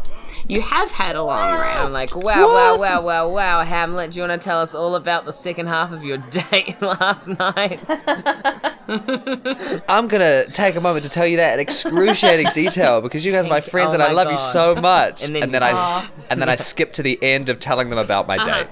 You 0.49 0.61
have 0.61 0.89
had 0.89 1.15
a 1.15 1.21
long 1.21 1.59
rest. 1.59 1.79
I'm 1.79 1.93
like, 1.93 2.15
wow, 2.15 2.47
wow, 2.47 2.79
wow, 2.79 3.03
wow, 3.03 3.29
wow, 3.29 3.63
Hamlet, 3.63 4.11
do 4.11 4.17
you 4.17 4.27
want 4.27 4.41
to 4.41 4.43
tell 4.43 4.59
us 4.59 4.73
all 4.73 4.95
about 4.95 5.25
the 5.25 5.31
second 5.31 5.67
half 5.67 5.91
of 5.91 6.03
your 6.03 6.17
date 6.49 6.81
last 6.81 7.27
night? 7.27 7.83
I'm 9.87 10.07
gonna 10.07 10.47
take 10.47 10.75
a 10.75 10.81
moment 10.81 11.03
to 11.03 11.09
tell 11.09 11.27
you 11.27 11.37
that 11.37 11.53
in 11.53 11.59
excruciating 11.59 12.47
detail 12.51 12.99
because 12.99 13.23
you 13.23 13.31
guys 13.31 13.45
are 13.45 13.51
my 13.51 13.61
friends 13.61 13.91
Oh 13.91 13.93
and 13.93 14.01
I 14.01 14.07
oh 14.07 14.09
my 14.09 14.23
love 14.23 14.31
you 14.31 14.39
so 14.39 14.73
much. 14.73 15.21
And 15.21 15.37
And 15.37 15.53
then 15.53 15.61
then, 15.61 15.63
I 15.63 16.09
and 16.31 16.41
then 16.41 16.49
I 16.49 16.55
skip 16.55 16.93
to 16.93 17.03
the 17.03 17.21
end 17.21 17.49
of 17.49 17.59
telling 17.59 17.91
them 17.91 17.99
about 17.99 18.27
my 18.27 18.37
uh-huh. 18.37 18.63
date. 18.63 18.69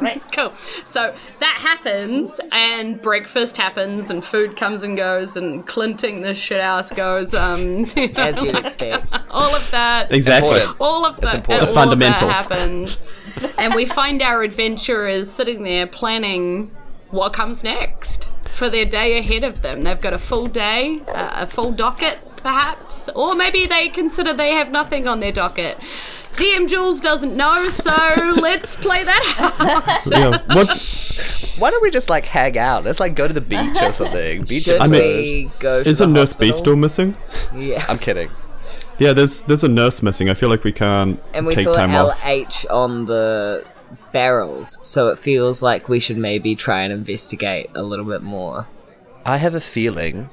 Right. 0.00 0.22
Cool. 0.32 0.52
So 0.84 1.14
that 1.40 1.56
happens, 1.60 2.40
and 2.52 3.00
breakfast 3.00 3.56
happens, 3.56 4.10
and 4.10 4.24
food 4.24 4.56
comes 4.56 4.82
and 4.82 4.96
goes, 4.96 5.36
and 5.36 5.66
clinting 5.66 6.22
the 6.22 6.34
shit 6.34 6.60
house 6.60 6.90
goes. 6.90 7.34
Um, 7.34 7.60
you 7.96 8.08
know, 8.12 8.22
As 8.22 8.42
you'd 8.42 8.54
like, 8.54 8.66
expect. 8.66 9.14
all 9.30 9.54
of 9.54 9.70
that. 9.70 10.12
Exactly. 10.12 10.50
Important. 10.60 10.76
All 10.80 11.04
of 11.06 11.16
that. 11.20 11.34
important. 11.34 11.46
The 11.46 11.80
all 11.80 11.92
of 11.92 11.98
that 11.98 12.20
fundamentals. 12.20 12.32
happens, 12.32 13.04
and 13.58 13.74
we 13.74 13.84
find 13.84 14.22
our 14.22 14.42
adventurers 14.42 15.30
sitting 15.30 15.62
there 15.62 15.86
planning 15.86 16.74
what 17.10 17.32
comes 17.32 17.64
next 17.64 18.30
for 18.48 18.68
their 18.68 18.84
day 18.84 19.18
ahead 19.18 19.44
of 19.44 19.62
them. 19.62 19.82
They've 19.84 20.00
got 20.00 20.12
a 20.12 20.18
full 20.18 20.46
day, 20.46 21.00
uh, 21.08 21.30
a 21.42 21.46
full 21.46 21.72
docket, 21.72 22.18
perhaps, 22.40 23.08
or 23.14 23.34
maybe 23.34 23.66
they 23.66 23.88
consider 23.88 24.32
they 24.32 24.52
have 24.52 24.70
nothing 24.72 25.06
on 25.06 25.20
their 25.20 25.32
docket. 25.32 25.78
DM 26.34 26.68
Jules 26.68 27.00
doesn't 27.00 27.36
know, 27.36 27.68
so 27.70 27.90
let's 28.36 28.76
play 28.76 29.04
that 29.04 29.34
out. 29.38 30.06
Yeah. 30.10 30.42
What 30.54 30.68
Why 31.58 31.70
don't 31.70 31.82
we 31.82 31.90
just 31.90 32.08
like 32.08 32.24
hang 32.24 32.56
out? 32.56 32.84
Let's 32.84 33.00
like 33.00 33.14
go 33.14 33.26
to 33.28 33.34
the 33.34 33.40
beach 33.40 33.80
or 33.82 33.92
something. 33.92 34.44
Beach 34.48 34.64
Should 34.64 34.80
I 34.80 34.86
mean- 34.86 35.52
go 35.58 35.78
is 35.78 35.98
the 35.98 36.04
a 36.04 36.06
nurse 36.06 36.32
B 36.34 36.46
hospital? 36.48 36.54
still 36.54 36.76
missing? 36.76 37.16
Yeah. 37.54 37.84
I'm 37.88 37.98
kidding. 37.98 38.30
Yeah, 38.98 39.12
there's 39.12 39.40
there's 39.42 39.64
a 39.64 39.68
nurse 39.68 40.02
missing. 40.02 40.28
I 40.30 40.34
feel 40.34 40.48
like 40.48 40.62
we 40.62 40.72
can't 40.72 41.20
And 41.34 41.46
we 41.46 41.54
take 41.56 41.64
saw 41.64 41.74
time 41.74 41.94
off. 41.94 42.18
LH 42.20 42.66
on 42.70 43.06
the 43.06 43.64
barrels, 44.12 44.78
so 44.86 45.08
it 45.08 45.18
feels 45.18 45.62
like 45.62 45.88
we 45.88 45.98
should 46.00 46.18
maybe 46.18 46.54
try 46.54 46.82
and 46.82 46.92
investigate 46.92 47.70
a 47.74 47.82
little 47.82 48.04
bit 48.04 48.22
more. 48.22 48.66
I 49.26 49.38
have 49.38 49.54
a 49.54 49.60
feeling. 49.60 50.30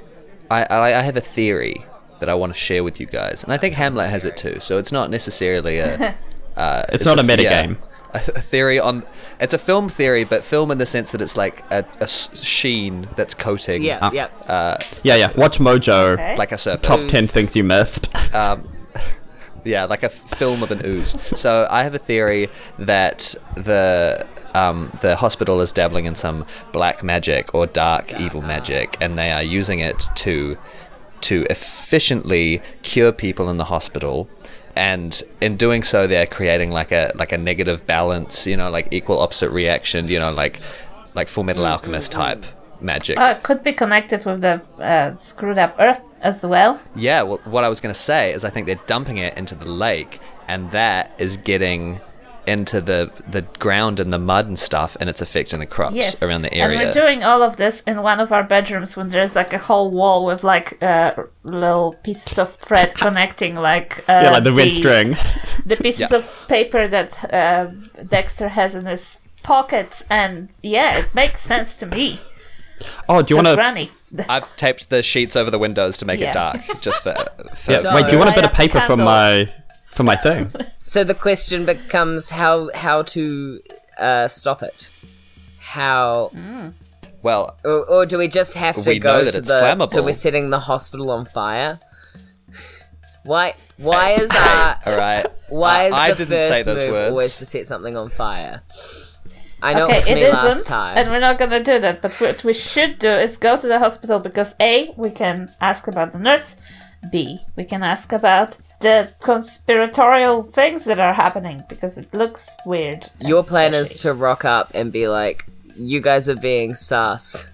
I, 0.51 0.63
I 0.65 0.99
I 0.99 1.01
have 1.01 1.17
a 1.17 1.21
theory 1.21 1.85
that 2.19 2.29
I 2.29 2.35
want 2.35 2.53
to 2.53 2.59
share 2.59 2.83
with 2.83 2.99
you 2.99 3.05
guys, 3.05 3.43
and 3.43 3.51
I 3.53 3.57
think 3.57 3.75
Hamlet 3.75 4.09
has 4.09 4.25
it 4.25 4.35
too. 4.37 4.59
So 4.59 4.77
it's 4.77 4.91
not 4.91 5.09
necessarily 5.09 5.79
a. 5.79 6.15
Uh, 6.57 6.81
It's 6.91 7.05
not 7.05 7.19
a 7.19 7.21
metagame. 7.21 7.77
a, 8.13 8.17
a 8.17 8.41
theory 8.41 8.79
on. 8.79 9.03
It's 9.39 9.53
a 9.53 9.59
film 9.59 9.89
theory, 9.89 10.23
but 10.23 10.43
film 10.43 10.71
in 10.71 10.79
the 10.79 10.87
sense 10.87 11.11
that 11.11 11.21
it's 11.21 11.37
like 11.37 11.63
a 11.69 11.85
sheen 12.07 13.07
that's 13.15 13.35
coating. 13.35 13.83
Yeah, 13.83 14.09
yeah. 14.11 14.25
Uh, 14.47 14.77
Yeah, 15.03 15.17
yeah. 15.17 15.33
WatchMojo. 15.33 16.13
Okay. 16.13 16.35
like 16.35 16.51
a 16.51 16.57
surface. 16.57 16.87
Top 16.87 16.99
ten 17.11 17.27
things 17.27 17.55
you 17.55 17.63
missed. 17.63 18.09
Um, 18.33 18.67
yeah, 19.65 19.85
like 19.85 20.01
a 20.01 20.09
film 20.09 20.63
of 20.63 20.71
an 20.71 20.81
ooze. 20.83 21.15
So 21.39 21.67
I 21.69 21.83
have 21.83 21.93
a 21.93 21.99
theory 21.99 22.49
that 22.79 23.35
the 23.55 24.25
um, 24.55 24.91
the 25.01 25.15
hospital 25.15 25.61
is 25.61 25.71
dabbling 25.71 26.05
in 26.05 26.15
some 26.15 26.43
black 26.71 27.03
magic 27.03 27.53
or 27.53 27.67
dark 27.67 28.19
evil 28.19 28.41
magic, 28.41 28.97
and 28.99 29.15
they 29.15 29.31
are 29.31 29.43
using 29.43 29.77
it 29.79 30.07
to 30.15 30.57
to 31.27 31.45
efficiently 31.49 32.61
cure 32.83 33.11
people 33.11 33.49
in 33.49 33.57
the 33.57 33.65
hospital. 33.65 34.29
And 34.75 35.21
in 35.41 35.57
doing 35.57 35.83
so, 35.83 36.07
they're 36.07 36.27
creating 36.27 36.71
like 36.71 36.91
a 36.91 37.11
like 37.15 37.31
a 37.31 37.37
negative 37.37 37.85
balance, 37.87 38.45
you 38.45 38.55
know, 38.55 38.69
like 38.69 38.87
equal 38.91 39.19
opposite 39.19 39.49
reaction, 39.49 40.07
you 40.07 40.19
know, 40.19 40.31
like 40.31 40.59
like 41.15 41.27
Fullmetal 41.27 41.67
Alchemist 41.67 42.11
type 42.11 42.45
magic. 42.79 43.17
Uh, 43.17 43.35
it 43.35 43.43
could 43.43 43.63
be 43.63 43.73
connected 43.73 44.23
with 44.25 44.41
the 44.41 44.61
uh, 44.79 45.15
screwed 45.17 45.57
up 45.57 45.75
Earth 45.79 46.01
as 46.21 46.45
well. 46.45 46.79
Yeah, 46.95 47.23
well, 47.23 47.41
what 47.45 47.63
I 47.63 47.69
was 47.69 47.81
going 47.81 47.93
to 47.93 47.99
say 47.99 48.31
is 48.31 48.45
I 48.45 48.51
think 48.51 48.67
they're 48.67 48.85
dumping 48.85 49.17
it 49.17 49.35
into 49.37 49.55
the 49.55 49.65
lake, 49.65 50.19
and 50.47 50.71
that 50.71 51.11
is 51.17 51.37
getting 51.37 51.99
into 52.47 52.81
the 52.81 53.11
the 53.29 53.41
ground 53.59 53.99
and 53.99 54.11
the 54.13 54.19
mud 54.19 54.47
and 54.47 54.57
stuff, 54.57 54.95
and 54.99 55.09
it's 55.09 55.21
affecting 55.21 55.59
the 55.59 55.65
crops 55.65 55.95
Yes. 55.95 56.21
around 56.21 56.41
the 56.43 56.53
area. 56.53 56.63
And 56.65 56.73
area. 56.73 56.87
we're 56.87 56.93
doing 56.93 57.23
all 57.23 57.41
of 57.43 57.57
this 57.57 57.81
in 57.81 58.01
one 58.01 58.19
of 58.19 58.31
our 58.31 58.43
bedrooms 58.43 58.95
when 58.97 59.09
there's 59.09 59.35
like 59.35 59.53
a 59.53 59.57
whole 59.57 59.91
wall 59.91 60.25
with 60.25 60.43
like 60.43 60.81
uh, 60.83 61.13
little 61.43 61.93
pieces 62.03 62.37
of 62.39 62.55
thread 62.55 62.95
connecting, 62.95 63.55
like 63.55 63.99
uh, 64.09 64.21
yeah, 64.23 64.31
like 64.31 64.43
the 64.43 64.53
red 64.53 64.71
string. 64.71 65.15
the 65.65 65.75
pieces 65.77 66.09
Yeah. 66.11 66.17
of 66.17 66.45
paper 66.47 66.87
that 66.87 67.33
uh, 67.33 67.67
Dexter 68.07 68.49
has 68.49 68.75
in 68.75 68.85
his 68.85 69.19
pockets, 69.43 70.03
and 70.09 70.51
yeah, 70.61 70.99
it 70.99 71.13
makes 71.13 71.41
sense 71.41 71.75
to 71.75 71.85
me. 71.85 72.19
Oh, 73.09 73.21
do 73.23 73.33
you 73.33 73.37
Says 73.39 73.45
want 73.45 73.47
to? 73.47 73.55
Granny? 73.55 73.91
I've 74.29 74.55
taped 74.55 74.89
the 74.89 75.01
sheets 75.01 75.35
over 75.35 75.49
the 75.49 75.57
windows 75.57 75.97
to 75.97 76.05
make 76.05 76.19
Yeah. 76.19 76.29
it 76.29 76.33
dark, 76.33 76.61
just 76.81 77.01
for. 77.01 77.13
for 77.55 77.71
Yeah, 77.71 77.79
So- 77.81 77.95
wait, 77.95 78.05
do 78.05 78.11
you 78.13 78.19
want 78.19 78.31
a 78.31 78.35
bit 78.35 78.45
of 78.45 78.53
paper 78.53 78.79
from 78.81 78.99
candle. 78.99 79.05
my 79.05 79.53
for 79.97 80.03
my 80.03 80.15
thing? 80.15 80.49
So 80.77 81.03
the 81.03 81.15
question 81.27 81.65
becomes 81.65 82.29
how 82.29 82.69
how 82.73 82.97
to 83.15 83.23
uh, 83.99 84.27
stop 84.29 84.59
it. 84.63 84.89
How 85.75 86.31
well, 87.21 87.43
or, 87.65 87.79
or 87.93 88.05
do 88.05 88.17
we 88.17 88.27
just 88.39 88.53
have 88.65 88.75
to 88.87 88.97
go 88.99 89.15
to 89.21 89.27
it's 89.27 89.47
the 89.49 89.85
so 89.93 90.01
we're 90.07 90.13
setting 90.27 90.49
the 90.49 90.59
hospital 90.71 91.07
on 91.11 91.25
fire? 91.25 91.73
Why 93.23 93.53
why 93.77 94.11
is 94.23 94.31
our 94.31 94.79
all 94.85 94.97
right. 94.97 95.25
why 95.49 95.75
I- 95.83 95.87
is 95.87 95.93
I 95.93 96.07
the 96.11 96.15
didn't 96.15 96.37
first 96.37 96.47
say 96.49 96.63
those 96.63 96.83
move 96.83 96.93
words. 96.93 97.09
always 97.11 97.37
to 97.39 97.45
set 97.45 97.67
something 97.67 97.95
on 97.97 98.07
fire? 98.09 98.61
I 99.61 99.73
know 99.73 99.85
Okay, 99.85 99.97
it 99.97 99.99
was 99.99 100.07
it 100.07 100.15
me 100.15 100.29
last 100.31 100.55
isn't, 100.57 100.67
time. 100.77 100.97
and 100.97 101.09
we're 101.11 101.19
not 101.29 101.37
gonna 101.39 101.63
do 101.71 101.79
that. 101.79 102.01
But 102.01 102.13
what 102.21 102.43
we 102.43 102.53
should 102.53 102.93
do 102.99 103.09
is 103.25 103.37
go 103.37 103.57
to 103.57 103.67
the 103.67 103.79
hospital 103.79 104.19
because 104.19 104.55
a 104.59 104.93
we 104.95 105.09
can 105.21 105.51
ask 105.59 105.87
about 105.87 106.11
the 106.13 106.19
nurse, 106.19 106.49
b 107.11 107.39
we 107.57 107.65
can 107.65 107.81
ask 107.83 108.13
about 108.13 108.57
the 108.79 109.11
conspiratorial 109.21 110.43
things 110.43 110.85
that 110.85 110.99
are 110.99 111.13
happening 111.13 111.63
because 111.69 111.97
it 111.97 112.13
looks 112.13 112.55
weird. 112.65 113.09
Your 113.19 113.43
plan 113.43 113.73
is 113.73 113.99
to 114.01 114.13
rock 114.13 114.45
up 114.45 114.71
and 114.73 114.91
be 114.91 115.07
like, 115.07 115.45
"You 115.75 116.01
guys 116.01 116.29
are 116.29 116.35
being 116.35 116.75
sus." 116.75 117.47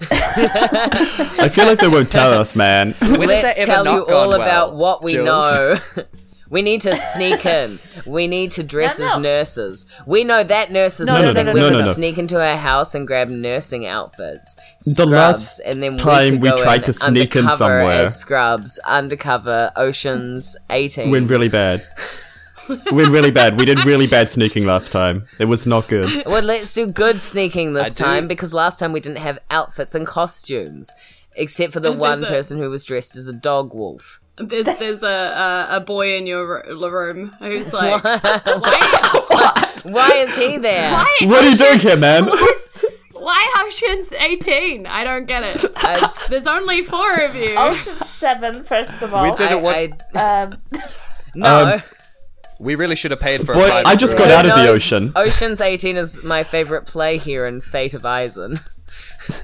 I 0.00 1.48
feel 1.52 1.66
like 1.66 1.78
they 1.78 1.88
won't 1.88 2.10
tell 2.10 2.32
us, 2.32 2.56
man. 2.56 2.94
When 3.00 3.10
has 3.12 3.28
Let's 3.28 3.42
that 3.42 3.58
ever 3.62 3.72
tell 3.72 3.84
not 3.84 3.94
you 3.94 4.06
gone 4.06 4.26
all 4.26 4.32
about 4.34 4.74
what 4.74 5.02
we 5.02 5.12
Jules? 5.12 5.26
know. 5.26 5.78
we 6.50 6.62
need 6.62 6.80
to 6.82 6.94
sneak 6.94 7.44
in. 7.60 7.78
We 8.06 8.26
need 8.26 8.50
to 8.52 8.62
dress 8.62 8.98
No, 8.98 9.06
as 9.06 9.12
no. 9.16 9.20
nurses. 9.22 9.86
We 10.06 10.24
know 10.24 10.42
that 10.44 10.70
nurse 10.70 11.00
is 11.00 11.08
No, 11.08 11.14
no, 11.14 11.20
no, 11.20 11.26
missing. 11.26 11.46
no, 11.46 11.52
we 11.52 11.60
no, 11.60 11.68
could 11.70 11.78
no, 11.78 11.84
no. 11.86 11.92
sneak 11.92 12.18
into 12.18 12.36
her 12.36 12.56
house 12.56 12.94
and 12.94 13.06
grab 13.06 13.28
nursing 13.30 13.86
outfits. 13.86 14.54
The 14.84 14.90
Scrubs, 14.90 15.10
last 15.10 15.60
and 15.60 15.82
then 15.82 15.96
time 15.98 16.34
we, 16.34 16.38
we 16.38 16.48
could 16.50 16.58
go 16.58 16.62
tried 16.64 16.80
in 16.80 16.84
to 16.84 16.92
sneak 16.92 17.36
in 17.36 17.42
undercover 17.44 17.56
somewhere- 17.56 18.04
as 18.04 18.18
Scrubs, 18.18 18.78
undercover, 18.86 19.72
Oceans 19.76 20.56
18. 20.70 21.10
Went 21.10 21.28
really 21.30 21.48
bad. 21.48 21.82
Went 22.68 23.10
really 23.10 23.30
bad. 23.30 23.56
We 23.56 23.64
did 23.64 23.84
really 23.84 24.08
bad 24.08 24.28
sneaking 24.28 24.66
last 24.66 24.90
time. 24.90 25.26
It 25.38 25.44
was 25.44 25.66
not 25.68 25.86
good. 25.86 26.24
Well, 26.26 26.42
let's 26.42 26.74
do 26.74 26.88
good 26.88 27.20
sneaking 27.20 27.74
this 27.74 27.86
I 27.86 27.88
do- 27.90 28.04
time 28.04 28.26
because 28.28 28.52
last 28.52 28.80
time 28.80 28.92
we 28.92 28.98
didn't 29.00 29.18
have 29.18 29.38
outfits 29.50 29.94
and 29.94 30.04
costumes, 30.04 30.90
except 31.36 31.72
for 31.72 31.78
the 31.80 31.92
one 31.92 32.24
person 32.24 32.58
who 32.58 32.68
was 32.68 32.84
dressed 32.84 33.14
as 33.16 33.28
a 33.28 33.32
dog 33.32 33.72
wolf. 33.72 34.20
There's 34.38 34.66
there's 34.66 35.02
a, 35.02 35.06
a 35.70 35.76
a 35.76 35.80
boy 35.80 36.16
in 36.16 36.26
your 36.26 36.46
ro- 36.46 36.90
room 36.90 37.34
who's 37.38 37.72
like, 37.72 38.02
why, 38.04 39.72
Why 39.84 40.10
is 40.16 40.36
he 40.36 40.58
there? 40.58 40.92
why, 40.92 41.06
What 41.22 41.44
are 41.44 41.48
you 41.50 41.56
doing 41.56 41.78
here, 41.78 41.96
man? 41.96 42.28
why 43.12 43.64
Ocean's 43.66 44.12
18? 44.12 44.86
I 44.86 45.04
don't 45.04 45.26
get 45.26 45.42
it. 45.42 45.64
I, 45.76 46.12
There's 46.28 46.46
only 46.46 46.82
four 46.82 47.14
of 47.22 47.34
you. 47.34 47.54
Ocean 47.56 47.96
Seven, 47.98 48.62
first 48.64 49.00
of 49.02 49.14
all. 49.14 49.24
We 49.24 49.30
did- 49.36 49.46
I, 49.46 49.48
Didn't 49.50 49.62
want- 49.62 50.02
I- 50.14 50.40
Um, 50.42 50.58
no. 51.34 51.74
Um, 51.74 51.82
We 52.58 52.74
really 52.74 52.96
should 52.96 53.10
have 53.12 53.20
paid 53.20 53.44
for 53.44 53.52
a 53.52 53.56
Boy, 53.56 53.68
private 53.68 53.88
I 53.88 53.96
just 53.96 54.16
got 54.16 54.30
out 54.30 54.46
of 54.46 54.54
the 54.56 54.68
ocean. 54.68 55.12
Ocean's 55.16 55.60
18 55.60 55.96
is 55.96 56.22
my 56.24 56.42
favorite 56.42 56.86
play 56.86 57.18
here 57.18 57.46
in 57.46 57.60
Fate 57.60 57.94
of 57.94 58.02
Isen. 58.02 58.60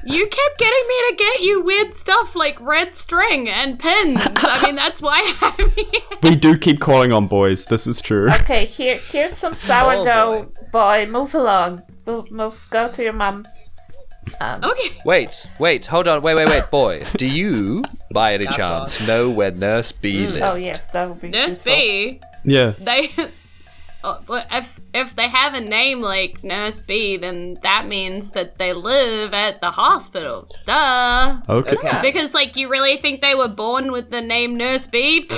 You 0.05 0.27
kept 0.27 0.59
getting 0.59 0.89
me 0.89 0.95
to 1.11 1.15
get 1.19 1.41
you 1.43 1.61
weird 1.63 1.95
stuff 1.95 2.35
like 2.37 2.61
red 2.61 2.95
string 2.95 3.49
and 3.49 3.79
pins. 3.79 4.21
I 4.23 4.63
mean, 4.67 4.77
that's 4.77 5.01
why 5.03 5.35
I'm 5.41 5.71
here. 5.71 6.01
We 6.23 6.37
do 6.37 6.57
keep 6.57 6.79
calling 6.81 7.13
on 7.13 7.27
boys. 7.27 7.67
This 7.67 7.87
is 7.87 8.01
true. 8.01 8.31
okay, 8.31 8.65
here 8.65 8.97
here's 8.97 9.37
some 9.37 9.55
sourdough 9.69 10.53
boy. 10.73 11.07
Move 11.11 11.35
along. 11.35 11.83
Move, 12.07 12.31
move. 12.31 12.67
Go 12.71 12.89
to 12.91 13.03
your 13.03 13.13
mum. 13.13 13.47
Um, 14.41 14.63
Okay. 14.63 14.91
Wait, 15.05 15.45
wait, 15.59 15.87
hold 15.87 16.07
on, 16.07 16.23
wait, 16.23 16.37
wait, 16.37 16.47
wait, 16.49 16.71
boy. 16.71 17.05
Do 17.17 17.27
you, 17.27 17.83
by 18.13 18.35
any 18.35 18.47
chance, 18.47 19.05
know 19.05 19.29
where 19.31 19.51
Nurse 19.51 19.91
B 19.91 20.27
lives? 20.29 20.43
Oh 20.45 20.55
yes, 20.55 20.87
that 20.93 21.09
would 21.09 21.21
be 21.21 21.29
Nurse 21.29 21.49
useful. 21.67 21.73
B, 21.75 22.21
Yeah. 22.45 22.75
they. 22.79 23.11
Oh, 24.05 24.21
but 24.27 24.47
if 24.51 24.81
if 24.95 25.17
they 25.17 25.29
have 25.29 25.55
a 25.55 25.61
name 25.61 26.01
like 26.01 26.45
Nurse 26.45 26.83
B, 26.83 27.17
then 27.17 27.59
that 27.63 27.87
means 27.87 28.31
that 28.33 28.59
they 28.59 28.73
live 28.73 29.33
at 29.33 29.61
the 29.61 29.71
hospital. 29.73 30.49
Duh. 30.67 31.41
Okay. 31.49 31.77
Okay. 31.77 31.99
Because 32.03 32.35
like 32.35 32.57
you 32.57 32.69
really 32.69 32.97
think 32.99 33.21
they 33.21 33.35
were 33.35 33.49
born 33.49 33.91
with 33.93 34.11
the 34.11 34.21
name 34.21 34.57
Nurse 34.57 34.87
B? 34.87 35.29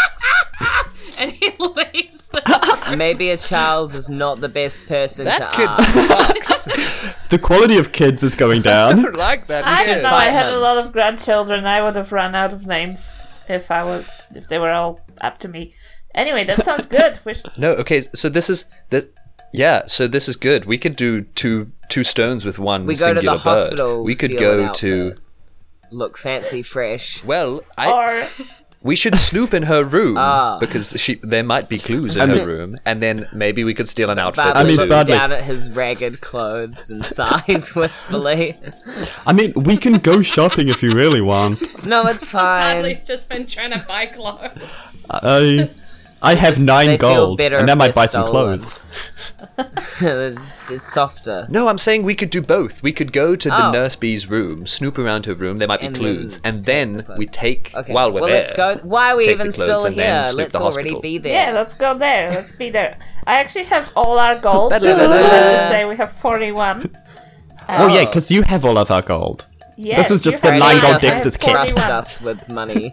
and 1.18 1.32
he 1.32 1.52
leaves. 1.58 2.30
Maybe 2.96 3.30
a 3.30 3.36
child 3.36 3.94
is 3.94 4.08
not 4.08 4.40
the 4.40 4.48
best 4.48 4.86
person 4.86 5.24
That 5.24 5.50
to 5.50 5.56
kid 5.56 5.68
ask. 5.68 6.06
sucks. 6.06 7.14
The 7.28 7.38
quality 7.38 7.76
of 7.76 7.92
kids 7.92 8.22
is 8.22 8.34
going 8.34 8.62
down. 8.62 8.86
I 8.86 8.94
down. 8.94 9.02
don't 9.04 9.16
like 9.16 9.48
that. 9.48 9.66
I 9.66 9.84
kid. 9.84 9.94
don't 9.96 10.02
know. 10.04 10.16
I 10.16 10.26
had 10.26 10.50
a 10.50 10.58
lot 10.58 10.78
of 10.78 10.92
grandchildren. 10.92 11.66
I 11.66 11.82
would 11.82 11.94
have 11.96 12.10
run 12.10 12.34
out 12.34 12.54
of 12.54 12.66
names 12.66 13.20
if 13.50 13.70
I 13.70 13.84
was 13.84 14.10
if 14.34 14.48
they 14.48 14.58
were 14.58 14.70
all 14.72 15.00
up 15.20 15.36
to 15.40 15.48
me. 15.48 15.74
Anyway, 16.18 16.44
that 16.44 16.64
sounds 16.64 16.86
good. 16.86 17.18
We 17.24 17.34
sh- 17.34 17.42
No, 17.56 17.70
okay, 17.82 18.00
so 18.14 18.28
this 18.28 18.50
is 18.50 18.64
that. 18.90 19.10
Yeah, 19.52 19.86
so 19.86 20.06
this 20.06 20.28
is 20.28 20.36
good. 20.36 20.66
We 20.66 20.76
could 20.76 20.96
do 20.96 21.22
two 21.22 21.70
two 21.88 22.04
stones 22.04 22.44
with 22.44 22.58
one 22.58 22.84
We 22.84 22.96
go 22.96 23.14
to 23.14 23.20
the 23.20 23.26
bird. 23.32 23.40
hospital, 23.40 24.04
We 24.04 24.14
could 24.14 24.36
go 24.36 24.70
to. 24.74 25.14
Look 25.90 26.18
fancy, 26.18 26.60
fresh. 26.62 27.24
Well, 27.24 27.62
I, 27.78 27.90
or 27.90 28.28
we 28.82 28.94
should 28.94 29.18
snoop 29.18 29.54
in 29.54 29.62
her 29.62 29.82
room 29.84 30.16
Ah. 30.18 30.58
because 30.60 30.92
she 30.98 31.14
there 31.22 31.42
might 31.42 31.70
be 31.70 31.78
clues 31.78 32.14
in 32.16 32.28
her 32.28 32.46
room, 32.46 32.76
and 32.84 33.00
then 33.00 33.26
maybe 33.32 33.64
we 33.64 33.72
could 33.72 33.88
steal 33.88 34.10
an 34.10 34.18
outfit. 34.18 34.44
Bardley 34.52 34.60
or 34.62 34.66
mean, 34.66 34.76
two. 34.76 34.80
looks 34.82 34.90
Bardley- 34.90 35.14
down 35.14 35.32
at 35.32 35.44
his 35.44 35.70
ragged 35.70 36.20
clothes 36.20 36.90
and 36.90 37.06
sighs 37.18 37.74
wistfully. 37.74 38.54
I 39.26 39.32
mean, 39.32 39.54
we 39.54 39.78
can 39.78 39.94
go 39.98 40.20
shopping 40.20 40.68
if 40.68 40.82
you 40.82 40.92
really 40.94 41.22
want. 41.22 41.86
No, 41.86 42.06
it's 42.06 42.28
fine. 42.40 42.82
Bardley's 42.82 43.06
just 43.06 43.30
been 43.30 43.46
trying 43.46 43.70
to 43.70 43.82
buy 43.88 44.04
clothes. 44.06 44.50
I, 45.10 45.70
I 46.20 46.34
have 46.34 46.54
just- 46.54 46.66
nine 46.66 46.86
they 46.88 46.98
feel 46.98 47.14
gold, 47.26 47.38
better 47.38 47.56
and 47.56 47.64
if 47.64 47.66
that 47.68 47.78
might 47.78 47.94
they're 47.94 48.02
buy 48.02 48.06
some 48.06 48.26
clothes. 48.28 48.78
it's, 50.00 50.02
it's 50.70 50.82
softer. 50.92 51.46
No, 51.48 51.68
I'm 51.68 51.78
saying 51.78 52.02
we 52.02 52.14
could 52.14 52.30
do 52.30 52.40
both. 52.42 52.82
We 52.82 52.92
could 52.92 53.12
go 53.12 53.36
to 53.36 53.48
the 53.48 53.66
Oh. 53.68 53.70
nurse 53.70 53.94
bee's 53.96 54.28
room, 54.28 54.66
snoop 54.66 54.98
around 54.98 55.26
her 55.26 55.34
room. 55.34 55.58
There 55.58 55.68
might 55.68 55.80
be 55.80 55.86
And 55.86 55.96
clues, 55.96 56.40
and 56.42 56.64
then 56.64 57.04
we 57.16 57.26
take 57.26 57.72
Okay. 57.74 57.92
while 57.92 58.10
we're 58.12 58.22
well, 58.22 58.30
there. 58.30 58.40
let's 58.42 58.52
go. 58.54 58.76
Why 58.82 59.12
are 59.12 59.16
we 59.16 59.28
even 59.28 59.52
still 59.52 59.84
here? 59.86 60.24
Let's 60.34 60.56
already 60.56 60.88
hospital. 60.90 61.00
be 61.00 61.18
there. 61.18 61.32
yeah, 61.34 61.52
let's 61.52 61.74
go 61.74 61.96
there. 61.96 62.30
Let's 62.30 62.52
be 62.52 62.70
there. 62.70 62.98
I 63.26 63.38
actually 63.38 63.64
have 63.64 63.88
all 63.94 64.18
our 64.18 64.36
gold. 64.48 64.72
So 64.72 64.78
just 64.80 64.98
wanted 65.00 65.28
to 65.28 65.68
say 65.68 65.84
we 65.84 65.96
have 65.96 66.12
forty-one. 66.12 66.96
Oh 67.68 67.86
yeah, 67.88 68.00
um, 68.00 68.06
because 68.06 68.30
you 68.30 68.42
have 68.42 68.64
all 68.64 68.78
of 68.78 68.90
our 68.90 69.02
gold. 69.02 69.46
Yes, 69.76 70.08
this 70.08 70.16
is 70.16 70.22
just 70.22 70.42
the 70.42 70.50
nine 70.50 70.80
gold 70.80 70.84
I 70.84 70.88
have 70.94 71.00
Dexter's 71.00 71.36
kit. 71.36 71.50
Trust 71.52 71.78
us 71.78 72.20
with 72.20 72.48
money. 72.48 72.92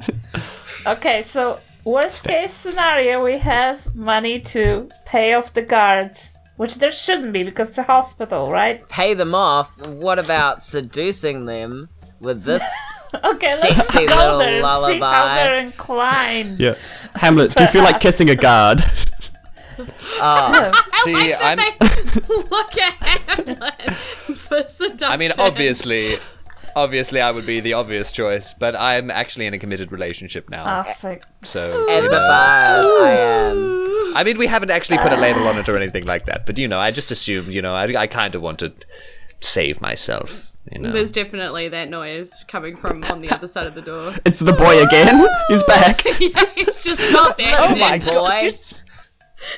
Okay, 0.86 1.23
so 1.23 1.59
worst 1.86 2.23
case 2.25 2.51
scenario, 2.51 3.23
we 3.23 3.38
have 3.38 3.95
money 3.95 4.39
to 4.41 4.89
pay 5.05 5.33
off 5.33 5.53
the 5.53 5.61
guards, 5.61 6.33
which 6.57 6.79
there 6.79 6.91
shouldn't 6.91 7.31
be 7.31 7.43
because 7.43 7.69
it's 7.69 7.77
a 7.77 7.83
hospital, 7.83 8.51
right? 8.51 8.88
Pay 8.89 9.13
them 9.13 9.33
off. 9.33 9.86
What 9.88 10.19
about 10.19 10.61
seducing 10.61 11.45
them 11.45 11.89
with 12.19 12.43
this? 12.43 12.63
Okay, 13.23 13.55
let's 13.61 13.88
Sexy 13.88 14.07
go 14.07 14.15
little 14.15 14.39
there 14.39 14.61
and 14.61 14.88
see 14.88 14.99
how 14.99 15.36
they're 15.36 15.55
inclined. 15.55 16.59
Yeah. 16.59 16.75
Hamlet, 17.15 17.55
do 17.55 17.63
you 17.63 17.69
feel 17.69 17.83
like 17.83 18.01
kissing 18.01 18.29
a 18.29 18.36
guard? 18.36 18.83
Oh, 20.17 20.71
see, 20.99 21.33
I'm. 21.33 21.57
Look 21.57 22.77
at 22.77 22.93
Hamlet 22.93 23.91
for 23.91 24.65
seduction. 24.67 25.03
I 25.03 25.17
mean, 25.17 25.31
obviously, 25.38 26.19
obviously, 26.76 27.21
I 27.21 27.32
would 27.32 27.45
be 27.45 27.59
the 27.59 27.73
obvious 27.73 28.11
choice, 28.11 28.53
but 28.53 28.76
I'm 28.76 29.09
actually 29.11 29.45
in 29.47 29.53
a 29.53 29.59
committed 29.59 29.91
relationship 29.91 30.49
now. 30.49 30.63
Ah, 30.65 30.86
oh, 30.88 30.93
fuck. 30.93 31.23
so, 31.43 31.88
As 31.89 32.03
you 32.03 32.09
a 32.09 32.11
know. 32.11 32.17
bard, 32.28 32.86
I 33.03 33.11
am. 33.17 34.15
I 34.17 34.23
mean, 34.23 34.38
we 34.38 34.47
haven't 34.47 34.71
actually 34.71 34.97
put 34.99 35.11
a 35.11 35.17
label 35.17 35.47
on 35.47 35.57
it 35.57 35.67
or 35.67 35.78
anything 35.78 36.05
like 36.05 36.26
that, 36.26 36.45
but 36.45 36.57
you 36.57 36.67
know, 36.67 36.80
I 36.80 36.91
just 36.91 37.11
assumed, 37.11 37.53
you 37.53 37.61
know, 37.61 37.71
I, 37.71 37.84
I 38.03 38.07
kind 38.07 38.34
of 38.36 38.41
want 38.41 38.59
to 38.59 38.73
save 39.41 39.82
myself. 39.82 40.51
You 40.71 40.80
know, 40.80 40.91
There's 40.91 41.11
definitely 41.11 41.67
that 41.67 41.89
noise 41.89 42.43
coming 42.47 42.76
from 42.76 43.03
on 43.03 43.21
the 43.21 43.30
other 43.30 43.47
side 43.47 43.67
of 43.67 43.76
the 43.76 43.82
door. 43.84 44.15
It's 44.26 44.39
the 44.39 44.53
boy 44.53 44.82
again. 44.84 45.28
He's 45.47 45.61
back. 45.63 46.01
it's 46.05 46.84
just 46.84 47.11
not 47.13 47.38
there. 47.38 47.55
Oh 47.59 47.76
my 47.76 47.97
God, 47.99 48.13
boy! 48.41 48.49
just- 48.49 48.73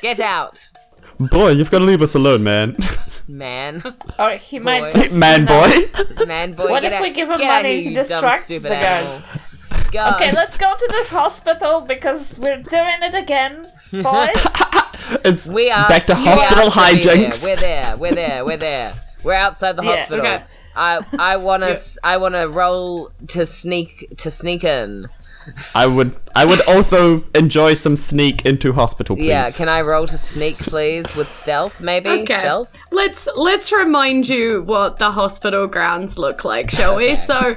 Get 0.02 0.20
out, 0.20 0.70
Boy, 1.18 1.50
you've 1.50 1.70
got 1.70 1.80
to 1.80 1.84
leave 1.84 2.02
us 2.02 2.14
alone, 2.14 2.44
man. 2.44 2.76
man, 3.26 3.82
Or 4.18 4.30
he 4.32 4.58
might 4.60 4.92
Boy. 4.92 5.00
just. 5.02 5.14
man, 5.14 5.44
boy. 5.46 5.90
man, 6.26 6.52
boy. 6.52 6.70
What 6.70 6.82
get 6.82 6.92
if 6.92 6.98
out. 6.98 7.02
we 7.02 7.10
give 7.12 7.28
him 7.30 7.38
Get 7.38 7.50
out 7.50 7.62
money, 7.62 7.68
here, 7.74 7.80
he 7.82 7.88
you 7.88 7.94
dumb, 7.94 8.04
distracts 8.04 8.44
stupid 8.44 8.70
the 8.70 8.76
animal. 8.76 9.22
Go. 9.90 10.10
Okay, 10.14 10.32
let's 10.32 10.56
go 10.58 10.74
to 10.76 10.88
this 10.90 11.10
hospital 11.10 11.80
because 11.80 12.38
we're 12.38 12.62
doing 12.62 12.98
it 13.02 13.14
again, 13.14 13.70
boys. 13.92 14.36
It's 15.24 15.46
We 15.46 15.70
are 15.70 15.88
back 15.88 16.04
to 16.04 16.12
you 16.12 16.18
hospital 16.18 16.66
asked 16.66 16.76
to 17.02 17.08
be 17.14 17.16
there. 17.16 17.30
hijinks. 17.30 17.44
We're 17.44 17.56
there. 17.56 17.96
We're 17.96 18.14
there. 18.14 18.44
We're 18.44 18.56
there. 18.58 18.94
We're 19.24 19.32
outside 19.32 19.76
the 19.76 19.82
Yeah, 19.82 19.96
hospital. 19.96 20.26
okay. 20.26 20.44
I 20.76 21.00
I 21.18 21.36
want 21.38 21.62
to 21.62 21.76
I 22.04 22.18
want 22.18 22.34
to 22.34 22.46
roll 22.48 23.10
to 23.28 23.46
sneak 23.46 24.12
to 24.18 24.30
sneak 24.30 24.64
in. 24.64 25.08
I 25.74 25.86
would 25.86 26.14
I 26.34 26.44
would 26.44 26.60
also 26.62 27.24
enjoy 27.34 27.74
some 27.74 27.96
sneak 27.96 28.44
into 28.46 28.72
hospital, 28.72 29.16
please. 29.16 29.26
Yeah, 29.28 29.50
can 29.50 29.68
I 29.68 29.80
roll 29.82 30.06
to 30.06 30.18
sneak, 30.18 30.58
please, 30.58 31.14
with 31.14 31.30
stealth? 31.30 31.80
Maybe 31.80 32.10
Okay. 32.10 32.26
stealth. 32.38 32.76
Let's 32.90 33.28
let's 33.36 33.72
remind 33.72 34.28
you 34.28 34.62
what 34.62 34.98
the 34.98 35.10
hospital 35.10 35.66
grounds 35.66 36.18
look 36.18 36.44
like, 36.44 36.70
shall 36.70 36.96
we? 36.96 37.16
So, 37.16 37.56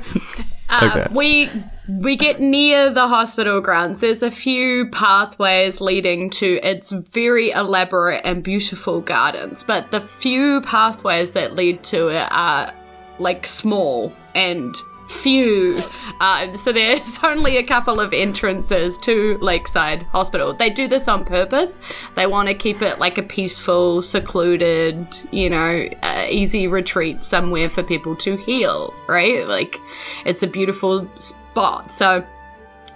uh, 0.70 0.90
Okay. 0.92 1.08
we 1.12 1.52
we 1.88 2.16
get 2.16 2.40
near 2.40 2.90
the 2.90 3.08
hospital 3.08 3.60
grounds. 3.60 4.00
There's 4.00 4.24
a 4.24 4.32
few 4.32 4.90
pathways 4.92 5.82
leading 5.82 6.30
to 6.32 6.60
its 6.64 6.92
very 6.92 7.52
elaborate 7.52 8.22
and 8.24 8.42
beautiful 8.44 9.02
gardens, 9.02 9.64
but 9.64 9.92
the 9.92 10.00
few 10.00 10.62
pathways 10.62 11.32
that 11.32 11.56
lead 11.56 11.84
to 11.86 12.08
it 12.08 12.28
are 12.32 12.72
like 13.20 13.46
small 13.46 14.14
and 14.34 14.74
few. 15.12 15.82
Uh, 16.20 16.54
so 16.54 16.72
there's 16.72 17.20
only 17.24 17.58
a 17.58 17.64
couple 17.64 18.00
of 18.00 18.14
entrances 18.14 18.98
to 19.00 19.38
Lakeside 19.40 20.04
Hospital. 20.04 20.54
They 20.54 20.70
do 20.70 20.88
this 20.88 21.08
on 21.08 21.26
purpose. 21.26 21.80
They 22.16 22.28
want 22.28 22.48
to 22.48 22.54
keep 22.54 22.82
it 22.82 23.00
like 23.00 23.18
a 23.18 23.24
peaceful, 23.24 24.02
secluded, 24.02 25.08
you 25.32 25.50
know, 25.50 25.88
uh, 26.02 26.26
easy 26.30 26.68
retreat 26.68 27.24
somewhere 27.24 27.70
for 27.70 27.84
people 27.84 28.16
to 28.18 28.38
heal, 28.38 28.94
right? 29.08 29.48
Like 29.48 29.80
it's 30.26 30.44
a 30.44 30.48
beautiful 30.48 31.08
spot. 31.18 31.92
So 31.92 32.26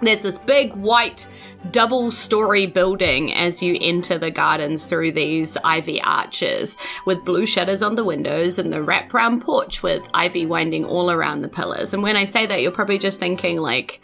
there's 0.00 0.22
this 0.22 0.38
big 0.38 0.74
white 0.74 1.26
double 1.70 2.10
story 2.10 2.66
building 2.66 3.32
as 3.34 3.62
you 3.62 3.76
enter 3.80 4.18
the 4.18 4.30
gardens 4.30 4.88
through 4.88 5.12
these 5.12 5.56
ivy 5.64 6.00
arches 6.02 6.76
with 7.04 7.24
blue 7.24 7.46
shutters 7.46 7.82
on 7.82 7.94
the 7.94 8.04
windows 8.04 8.58
and 8.58 8.72
the 8.72 8.78
wraparound 8.78 9.42
porch 9.42 9.82
with 9.82 10.08
ivy 10.14 10.46
winding 10.46 10.84
all 10.84 11.10
around 11.10 11.42
the 11.42 11.48
pillars. 11.48 11.92
And 11.94 12.02
when 12.02 12.16
I 12.16 12.24
say 12.24 12.46
that, 12.46 12.62
you're 12.62 12.70
probably 12.70 12.98
just 12.98 13.18
thinking 13.18 13.58
like, 13.58 14.00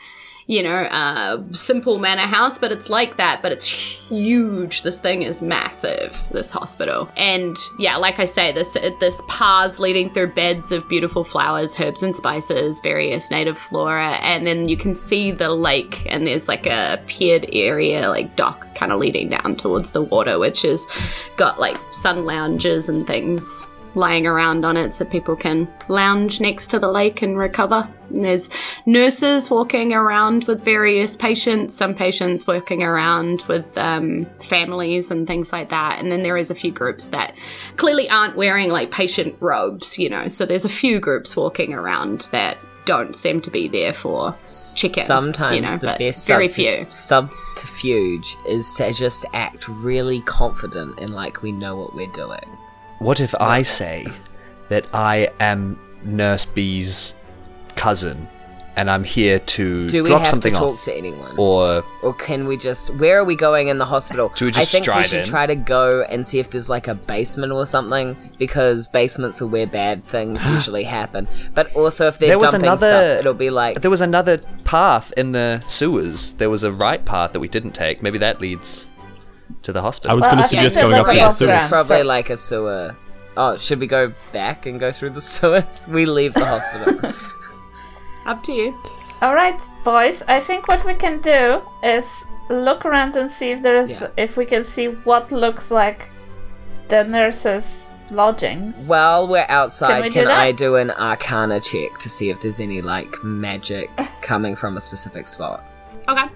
you 0.47 0.63
know, 0.63 0.75
uh, 0.75 1.43
simple 1.53 1.99
manor 1.99 2.23
house, 2.23 2.59
but 2.59 2.73
it's 2.73 2.91
like 2.91 3.17
that, 3.17 3.41
but 3.43 3.53
it's 3.53 3.67
huge. 3.67 4.83
This 4.83 4.99
thing 4.99 5.23
is 5.23 5.41
massive, 5.41 6.17
this 6.31 6.51
hospital. 6.51 7.09
And 7.17 7.57
yeah, 7.79 7.97
like 7.97 8.19
I 8.19 8.25
say, 8.25 8.53
this 8.53 8.75
this 9.01 9.23
paths 9.29 9.79
leading 9.79 10.13
through 10.13 10.33
beds 10.33 10.73
of 10.73 10.89
beautiful 10.89 11.25
flowers, 11.25 11.79
herbs 11.79 12.03
and 12.03 12.15
spices, 12.15 12.81
various 12.81 13.31
native 13.31 13.59
flora, 13.59 14.13
and 14.23 14.47
then 14.47 14.69
you 14.69 14.77
can 14.77 14.97
see 14.97 15.31
the 15.31 15.51
lake 15.51 16.05
and 16.07 16.27
there's 16.27 16.49
like 16.49 16.67
a 16.67 17.01
piered 17.07 17.49
area, 17.53 18.09
like 18.09 18.35
dock 18.37 18.75
kind 18.75 18.93
of 18.93 18.99
leading 18.99 19.29
down 19.29 19.57
towards 19.57 19.93
the 19.93 20.03
water, 20.03 20.39
which 20.39 20.63
has 20.63 20.87
got 21.37 21.61
like 21.61 21.77
sun 21.93 22.25
lounges 22.25 22.89
and 22.89 23.07
things 23.07 23.67
laying 23.95 24.27
around 24.27 24.65
on 24.65 24.77
it 24.77 24.95
so 24.95 25.05
people 25.05 25.37
can 25.37 25.69
lounge 25.89 26.41
next 26.41 26.69
to 26.69 26.79
the 26.79 26.89
lake 26.89 27.23
and 27.23 27.39
recover. 27.39 27.89
And 28.11 28.25
there's 28.25 28.51
nurses 28.87 29.51
walking 29.51 29.93
around 29.93 30.45
with 30.45 30.63
various 30.63 31.17
patients, 31.17 31.75
some 31.75 31.95
patients 31.95 32.47
working 32.47 32.83
around 32.83 33.43
with 33.43 33.77
um, 33.79 34.27
families 34.41 35.11
and 35.11 35.27
things 35.27 35.53
like 35.53 35.71
that. 35.71 35.99
And 36.01 36.13
then 36.13 36.23
there 36.23 36.37
is 36.37 36.51
a 36.51 36.55
few 36.55 36.73
groups 36.73 37.09
that 37.09 37.35
clearly 37.77 38.09
aren't 38.11 38.37
wearing 38.37 38.71
like 38.71 38.91
patient 38.91 39.37
robes, 39.41 39.99
you 39.99 40.09
know. 40.09 40.29
So 40.29 40.45
there's 40.47 40.65
a 40.65 40.71
few 40.71 41.01
groups 41.01 41.37
walking 41.37 41.73
around 41.73 42.29
that 42.33 42.59
don't 42.85 43.15
seem 43.15 43.41
to 43.43 43.51
be 43.51 43.69
there 43.69 43.93
for 43.93 44.37
chicken. 44.75 45.05
Sometimes 45.05 45.55
you 45.55 45.63
know, 45.63 45.77
the 45.77 45.97
best 45.99 46.27
very 46.27 46.49
few. 46.49 46.85
subterfuge 46.89 48.37
is 48.47 48.73
to 48.75 48.93
just 48.93 49.25
act 49.33 49.69
really 49.69 50.21
confident 50.23 50.99
and 51.01 51.11
like 51.11 51.43
we 51.43 51.53
know 51.53 51.77
what 51.77 51.95
we're 51.95 52.07
doing. 52.09 52.59
What 53.03 53.19
if 53.21 53.35
I 53.41 53.63
say 53.63 54.07
that 54.69 54.87
I 54.95 55.29
am 55.41 55.77
Nurse 56.05 56.45
B's 56.45 57.15
cousin 57.75 58.29
and 58.77 58.89
I'm 58.91 59.03
here 59.05 59.39
to 59.39 59.89
Do 59.89 60.03
we 60.05 60.09
drop 60.09 60.21
have 60.21 60.27
to 60.29 60.31
something 60.31 60.53
talk 60.55 60.75
off? 60.75 60.85
to 60.85 60.97
anyone? 60.97 61.35
or 61.37 61.85
Or 62.03 62.15
can 62.15 62.47
we 62.47 62.57
just 62.57 62.95
where 62.97 63.19
are 63.19 63.25
we 63.25 63.35
going 63.35 63.67
in 63.69 63.79
the 63.79 63.85
hospital? 63.85 64.33
Should 64.37 64.45
we 64.45 64.49
I 64.51 64.53
just 64.65 64.71
think 64.71 64.87
we 64.87 65.03
should 65.03 65.19
in? 65.21 65.25
try 65.27 65.47
to 65.47 65.57
go 65.57 66.03
and 66.09 66.25
see 66.27 66.39
if 66.39 66.51
there's 66.51 66.71
like 66.71 66.87
a 66.87 66.95
basement 66.95 67.53
or 67.53 67.67
something 67.67 68.17
because 68.39 68.87
basements 68.89 69.43
are 69.43 69.47
where 69.49 69.67
bad 69.67 70.05
things 70.05 70.49
usually 70.57 70.85
happen. 70.85 71.27
But 71.55 71.75
also 71.75 72.07
if 72.07 72.19
they're 72.19 72.29
There 72.29 72.39
was 72.39 72.53
dumping 72.53 72.69
another- 72.69 72.87
stuff, 72.87 73.19
it'll 73.19 73.35
be 73.35 73.51
like 73.51 73.81
there 73.83 73.91
was 73.91 74.01
another 74.01 74.39
path 74.65 75.13
in 75.17 75.33
the 75.33 75.61
sewers. 75.67 76.35
There 76.35 76.51
was 76.51 76.63
a 76.63 76.71
right 76.73 77.05
path 77.05 77.33
that 77.33 77.41
we 77.41 77.49
didn't 77.49 77.73
take. 77.73 78.01
Maybe 78.01 78.19
that 78.19 78.41
leads 78.41 78.87
to 79.63 79.73
the 79.73 79.83
hospital. 79.83 80.13
I 80.13 80.15
was 80.15 80.23
Well, 80.23 80.31
going 80.33 80.39
I 80.41 80.43
to 80.43 80.49
suggest 80.49 80.75
think 80.75 80.83
going 80.85 80.93
that 80.93 81.01
up 81.01 81.07
the 81.07 81.15
the 81.15 81.33
sewers. 81.33 81.61
it's 81.61 81.69
probably 81.69 81.99
So- 81.99 82.03
like 82.05 82.31
a 82.31 82.37
sewer. 82.37 82.97
Oh, 83.37 83.57
should 83.57 83.81
we 83.81 83.87
go 83.87 84.13
back 84.33 84.67
and 84.67 84.79
go 84.79 84.93
through 84.93 85.11
the 85.11 85.21
sewers? 85.33 85.87
We 85.89 86.05
leave 86.07 86.35
the 86.35 86.45
hospital. 86.45 87.11
Up 88.27 88.43
to 88.45 88.53
you. 88.53 88.77
All 89.21 89.35
right, 89.35 89.61
boys. 89.85 90.23
I 90.29 90.41
think 90.41 90.69
what 90.69 90.85
we 90.85 90.95
can 90.95 91.21
do 91.21 91.63
is 91.83 92.25
look 92.51 92.85
around 92.85 93.17
and 93.17 93.31
see 93.31 93.51
if 93.53 93.63
there 93.63 93.77
is, 93.77 93.91
Yeah. 93.91 94.09
if 94.17 94.37
we 94.37 94.45
can 94.47 94.65
see 94.65 94.87
what 94.87 95.33
looks 95.33 95.71
like 95.71 96.11
the 96.89 97.05
nurses' 97.05 97.91
lodgings. 98.11 98.87
While 98.87 99.27
we're 99.29 99.47
outside, 99.49 99.89
can, 99.95 100.03
we 100.03 100.11
can, 100.11 100.23
do 100.25 100.29
that? 100.29 100.39
I 100.39 100.53
do 100.53 100.77
an 100.77 100.91
arcana 100.91 101.61
check 101.61 101.99
to 102.01 102.09
see 102.11 102.31
if 102.31 102.41
there's 102.41 102.61
any 102.61 102.83
like 102.83 103.23
magic 103.25 103.91
coming 104.23 104.55
from 104.57 104.77
a 104.77 104.81
specific 104.81 105.27
spot? 105.27 105.65
Okay. 106.09 106.27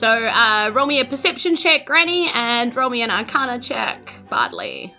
So 0.00 0.08
uh, 0.08 0.70
roll 0.72 0.86
me 0.86 0.98
a 1.00 1.04
perception 1.04 1.56
check, 1.56 1.84
Granny, 1.84 2.30
and 2.32 2.74
roll 2.74 2.88
me 2.88 3.02
an 3.02 3.10
arcana 3.10 3.58
check, 3.58 4.14
Bardley. 4.30 4.94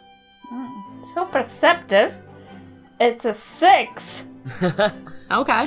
so 1.16 1.26
perceptive. 1.26 2.14
It's 3.00 3.26
a 3.26 3.34
six. 3.34 4.28
Okay. 5.32 5.66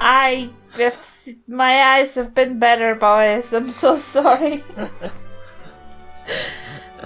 I, 0.00 0.50
if 0.78 1.28
my 1.46 1.82
eyes 1.82 2.14
have 2.14 2.34
been 2.34 2.58
better, 2.58 2.94
boys. 2.94 3.52
I'm 3.52 3.68
so 3.68 3.98
sorry. 3.98 4.64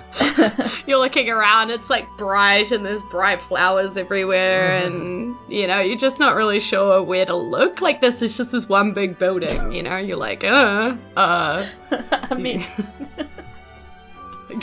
You're 0.86 0.99
looking 0.99 1.30
around, 1.30 1.70
it's 1.70 1.90
like 1.90 2.07
bright 2.16 2.72
and 2.72 2.84
there's 2.84 3.03
bright 3.05 3.40
flowers 3.40 3.96
everywhere, 3.96 4.84
and 4.84 5.36
you 5.49 5.66
know, 5.66 5.80
you're 5.80 5.96
just 5.96 6.18
not 6.18 6.36
really 6.36 6.61
sure 6.61 7.03
where 7.03 7.26
to 7.26 7.34
look. 7.34 7.80
Like, 7.80 8.01
this 8.01 8.22
is 8.22 8.36
just 8.36 8.53
this 8.53 8.68
one 8.68 8.92
big 8.92 9.18
building, 9.18 9.72
you 9.72 9.82
know? 9.82 9.96
You're 9.96 10.16
like, 10.16 10.44
uh, 10.44 10.96
uh. 11.16 11.66
I 12.12 12.34
mean, 12.34 12.61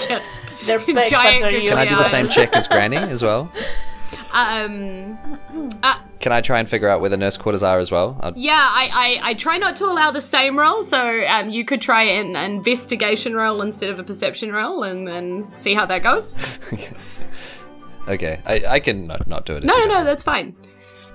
yeah. 0.10 0.22
they're 0.66 0.80
big, 0.80 0.96
but 0.96 1.10
they're 1.10 1.40
Can 1.68 1.78
I 1.78 1.86
do 1.86 1.96
the 1.96 2.04
same 2.04 2.28
check 2.28 2.54
as 2.54 2.68
Granny 2.68 2.98
as 2.98 3.24
well? 3.24 3.52
Um, 4.32 5.18
Can 6.20 6.32
I 6.32 6.42
try 6.42 6.60
and 6.60 6.70
figure 6.70 6.90
out 6.90 7.02
where 7.02 7.10
the 7.10 7.18
nurse 7.18 7.38
quarters 7.38 7.64
are 7.64 7.80
as 7.80 7.92
well? 7.92 8.18
I'll- 8.22 8.34
yeah, 8.36 8.54
I, 8.72 9.20
I, 9.24 9.30
I 9.30 9.34
try 9.36 9.58
not 9.58 9.76
to 9.78 9.86
allow 9.86 10.12
the 10.12 10.22
same 10.22 10.58
roll, 10.58 10.84
so 10.84 11.22
um, 11.28 11.50
you 11.50 11.64
could 11.66 11.82
try 11.82 12.04
an 12.04 12.36
investigation 12.36 13.36
roll 13.36 13.62
instead 13.62 13.90
of 13.90 14.00
a 14.00 14.04
perception 14.04 14.52
roll 14.52 14.84
and 14.84 15.08
then 15.08 15.48
see 15.56 15.74
how 15.74 15.86
that 15.86 16.04
goes. 16.04 16.36
Okay, 18.08 18.40
I, 18.46 18.62
I 18.68 18.80
can 18.80 19.08
not, 19.08 19.26
not 19.28 19.48
do 19.48 19.56
it. 19.56 19.64
No, 19.64 19.76
no, 19.80 19.86
no, 19.86 20.04
that's 20.04 20.24
fine. 20.24 20.56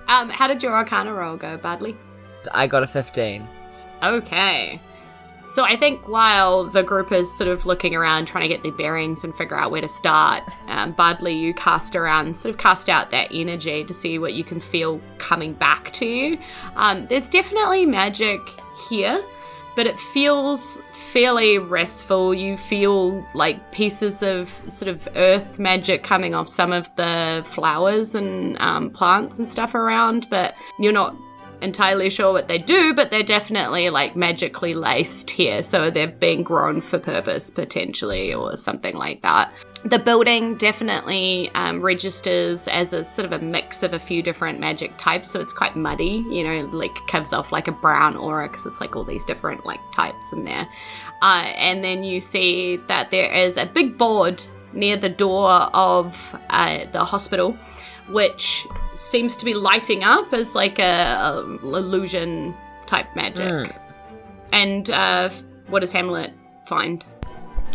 Um, 0.08 0.28
how 0.28 0.48
did 0.48 0.60
your 0.60 0.72
Arcana 0.72 1.12
roll 1.14 1.36
go, 1.36 1.56
Bardley? 1.56 1.96
I 2.52 2.66
got 2.66 2.82
a 2.82 2.86
15. 2.88 3.46
Okay. 4.02 4.80
So 5.50 5.64
I 5.64 5.74
think 5.74 6.06
while 6.06 6.64
the 6.64 6.84
group 6.84 7.10
is 7.10 7.28
sort 7.28 7.48
of 7.48 7.66
looking 7.66 7.96
around, 7.96 8.26
trying 8.26 8.42
to 8.42 8.48
get 8.48 8.62
their 8.62 8.70
bearings 8.70 9.24
and 9.24 9.34
figure 9.34 9.58
out 9.58 9.72
where 9.72 9.80
to 9.80 9.88
start, 9.88 10.44
um, 10.68 10.92
Bardley, 10.92 11.36
you 11.36 11.52
cast 11.54 11.96
around, 11.96 12.36
sort 12.36 12.54
of 12.54 12.58
cast 12.58 12.88
out 12.88 13.10
that 13.10 13.28
energy 13.32 13.82
to 13.82 13.92
see 13.92 14.18
what 14.20 14.34
you 14.34 14.44
can 14.44 14.60
feel 14.60 15.00
coming 15.18 15.54
back 15.54 15.92
to 15.94 16.06
you. 16.06 16.38
Um, 16.76 17.06
there's 17.08 17.28
definitely 17.28 17.84
magic 17.84 18.40
here, 18.88 19.24
but 19.74 19.88
it 19.88 19.98
feels 19.98 20.80
fairly 20.92 21.58
restful. 21.58 22.32
You 22.32 22.56
feel 22.56 23.26
like 23.34 23.72
pieces 23.72 24.22
of 24.22 24.50
sort 24.68 24.88
of 24.88 25.08
earth 25.16 25.58
magic 25.58 26.04
coming 26.04 26.32
off 26.32 26.48
some 26.48 26.72
of 26.72 26.94
the 26.94 27.42
flowers 27.44 28.14
and 28.14 28.56
um, 28.60 28.90
plants 28.90 29.40
and 29.40 29.50
stuff 29.50 29.74
around, 29.74 30.30
but 30.30 30.54
you're 30.78 30.92
not 30.92 31.16
entirely 31.62 32.10
sure 32.10 32.32
what 32.32 32.48
they 32.48 32.58
do, 32.58 32.94
but 32.94 33.10
they're 33.10 33.22
definitely 33.22 33.90
like 33.90 34.16
magically 34.16 34.74
laced 34.74 35.30
here, 35.30 35.62
so 35.62 35.90
they're 35.90 36.08
being 36.08 36.42
grown 36.42 36.80
for 36.80 36.98
purpose 36.98 37.50
potentially, 37.50 38.32
or 38.32 38.56
something 38.56 38.96
like 38.96 39.22
that. 39.22 39.52
The 39.84 39.98
building 39.98 40.56
definitely 40.56 41.50
um, 41.54 41.80
registers 41.80 42.68
as 42.68 42.92
a 42.92 43.02
sort 43.02 43.26
of 43.26 43.32
a 43.32 43.44
mix 43.44 43.82
of 43.82 43.94
a 43.94 43.98
few 43.98 44.22
different 44.22 44.60
magic 44.60 44.96
types, 44.98 45.30
so 45.30 45.40
it's 45.40 45.52
quite 45.52 45.76
muddy, 45.76 46.24
you 46.30 46.44
know, 46.44 46.68
like 46.72 46.94
gives 47.06 47.32
off 47.32 47.52
like 47.52 47.68
a 47.68 47.72
brown 47.72 48.16
aura 48.16 48.48
because 48.48 48.66
it's 48.66 48.80
like 48.80 48.96
all 48.96 49.04
these 49.04 49.24
different 49.24 49.64
like 49.64 49.80
types 49.94 50.32
in 50.32 50.44
there. 50.44 50.68
Uh, 51.22 51.44
and 51.56 51.82
then 51.84 52.04
you 52.04 52.20
see 52.20 52.76
that 52.88 53.10
there 53.10 53.32
is 53.32 53.56
a 53.56 53.66
big 53.66 53.96
board 53.96 54.44
near 54.72 54.96
the 54.96 55.08
door 55.08 55.50
of 55.50 56.36
uh, 56.50 56.84
the 56.92 57.04
hospital 57.04 57.56
which 58.10 58.66
seems 59.00 59.36
to 59.36 59.44
be 59.44 59.54
lighting 59.54 60.04
up 60.04 60.32
as 60.32 60.54
like 60.54 60.78
a, 60.78 60.82
a 60.82 61.58
illusion 61.62 62.54
type 62.86 63.06
magic. 63.16 63.74
And 64.52 64.90
uh, 64.90 65.30
what 65.68 65.80
does 65.80 65.92
Hamlet 65.92 66.32
find? 66.66 67.04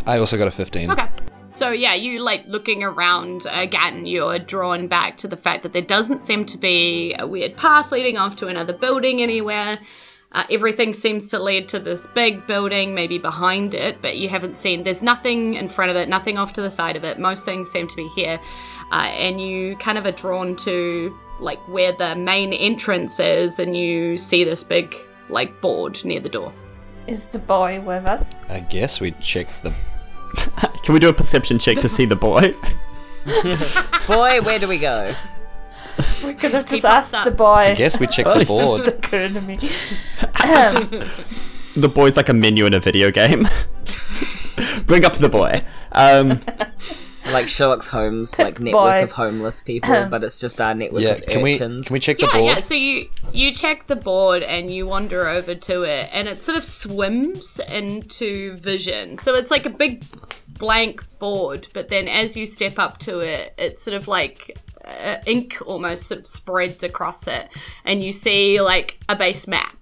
I 0.06 0.20
also 0.20 0.38
got 0.38 0.48
a 0.48 0.52
15. 0.52 0.92
Okay. 0.92 1.08
So 1.54 1.72
yeah, 1.72 1.94
you 1.94 2.20
like 2.20 2.46
looking 2.48 2.84
around 2.84 3.48
again, 3.50 4.06
you're 4.06 4.38
drawn 4.40 4.88
back 4.88 5.18
to 5.20 5.28
the 5.28 5.38
fact 5.38 5.64
that 5.64 5.74
there 5.74 5.82
doesn't 5.82 6.22
seem 6.22 6.46
to 6.46 6.58
be 6.58 7.16
a 7.18 7.26
weird 7.26 7.56
path 7.56 7.92
leading 7.92 8.18
off 8.18 8.36
to 8.38 8.48
another 8.48 8.74
building 8.74 9.22
anywhere. 9.22 9.80
Uh, 10.34 10.44
everything 10.52 10.94
seems 10.94 11.30
to 11.30 11.40
lead 11.42 11.70
to 11.70 11.80
this 11.80 12.08
big 12.08 12.46
building, 12.46 12.94
maybe 12.94 13.18
behind 13.18 13.74
it, 13.74 14.02
but 14.02 14.18
you 14.18 14.28
haven't 14.28 14.58
seen. 14.58 14.84
There's 14.84 15.02
nothing 15.02 15.54
in 15.54 15.70
front 15.70 15.92
of 15.92 15.98
it, 15.98 16.10
nothing 16.10 16.38
off 16.38 16.52
to 16.54 16.62
the 16.62 16.70
side 16.70 16.98
of 16.98 17.06
it. 17.06 17.18
Most 17.18 17.46
things 17.46 17.72
seem 17.72 17.88
to 17.88 17.96
be 17.96 18.10
here, 18.10 18.38
uh, 18.92 19.10
and 19.12 19.42
you 19.42 19.76
kind 19.78 19.98
of 19.98 20.06
are 20.06 20.12
drawn 20.12 20.56
to 20.58 21.18
like 21.40 21.60
where 21.68 21.92
the 21.92 22.16
main 22.16 22.54
entrance 22.54 23.20
is, 23.20 23.60
and 23.60 23.76
you 23.76 24.18
see 24.18 24.44
this 24.44 24.64
big 24.64 24.96
like 25.30 25.60
board 25.62 26.04
near 26.06 26.20
the 26.20 26.30
door. 26.30 26.54
Is 27.08 27.26
the 27.28 27.40
boy 27.40 27.82
with 27.82 28.06
us? 28.06 28.34
I 28.50 28.60
guess 28.62 29.00
we 29.00 29.12
check 29.22 29.48
the. 29.64 29.74
Can 30.84 30.94
we 30.94 31.00
do 31.00 31.10
a 31.10 31.14
perception 31.14 31.60
check 31.60 31.80
to 31.80 31.90
see 31.90 32.06
the 32.06 32.16
boy? 32.16 32.54
Boy, 34.08 34.40
where 34.42 34.60
do 34.60 34.68
we 34.68 34.78
go? 34.78 35.14
We 36.24 36.36
could 36.36 36.54
have 36.54 36.64
just 36.66 36.76
Keep 36.76 36.86
asked 36.86 37.14
up. 37.16 37.26
the 37.26 37.32
boy. 37.32 37.46
I 37.72 37.74
guess 37.74 38.00
we 38.00 38.06
check 38.06 38.26
the 38.26 38.36
This 38.40 38.48
board. 38.48 38.88
occurred 38.88 39.34
to 39.34 39.42
me. 39.42 39.58
Um, 40.44 40.90
The 41.76 41.90
boy's 41.90 42.18
like 42.18 42.30
a 42.30 42.34
menu 42.34 42.66
in 42.68 42.74
a 42.76 42.80
video 42.80 43.10
game. 43.12 43.48
Bring 44.86 45.06
up 45.06 45.16
the 45.16 45.28
boy. 45.30 45.64
Um, 45.92 46.42
Like 47.26 47.48
Sherlock 47.48 47.84
Holmes, 47.86 48.38
like 48.40 48.60
network 48.60 48.94
Boy. 49.00 49.04
of 49.04 49.12
homeless 49.14 49.62
people, 49.62 50.08
but 50.10 50.24
it's 50.24 50.40
just 50.40 50.62
our 50.62 50.74
network 50.76 51.02
Yeah, 51.04 51.10
of 51.12 51.26
can 51.26 51.42
we 51.42 51.58
can 51.58 51.82
we 51.92 52.00
check 52.00 52.18
the 52.18 52.28
board? 52.28 52.46
yeah. 52.46 52.60
So 52.60 52.76
you 52.76 53.10
you 53.34 53.54
check 53.54 53.88
the 53.88 53.96
board 53.96 54.44
and 54.44 54.70
you 54.72 54.86
wander 54.88 55.28
over 55.28 55.56
to 55.56 55.82
it, 55.84 56.10
and 56.14 56.28
it 56.28 56.42
sort 56.42 56.58
of 56.58 56.64
swims 56.64 57.60
into 57.68 58.56
vision. 58.58 59.18
So 59.18 59.34
it's 59.36 59.50
like 59.52 59.66
a 59.66 59.70
big 59.72 60.04
blank 60.58 61.04
board, 61.20 61.68
but 61.74 61.90
then 61.90 62.08
as 62.08 62.38
you 62.38 62.46
step 62.46 62.80
up 62.80 62.98
to 63.00 63.20
it, 63.20 63.54
it's 63.58 63.84
sort 63.84 63.96
of 63.98 64.08
like 64.08 64.58
uh, 64.86 65.18
ink 65.26 65.58
almost 65.66 66.04
sort 66.08 66.22
of 66.22 66.28
spreads 66.28 66.84
across 66.84 67.28
it, 67.28 67.50
and 67.84 68.04
you 68.04 68.12
see 68.14 68.62
like 68.62 68.98
a 69.10 69.16
base 69.16 69.48
map 69.48 69.76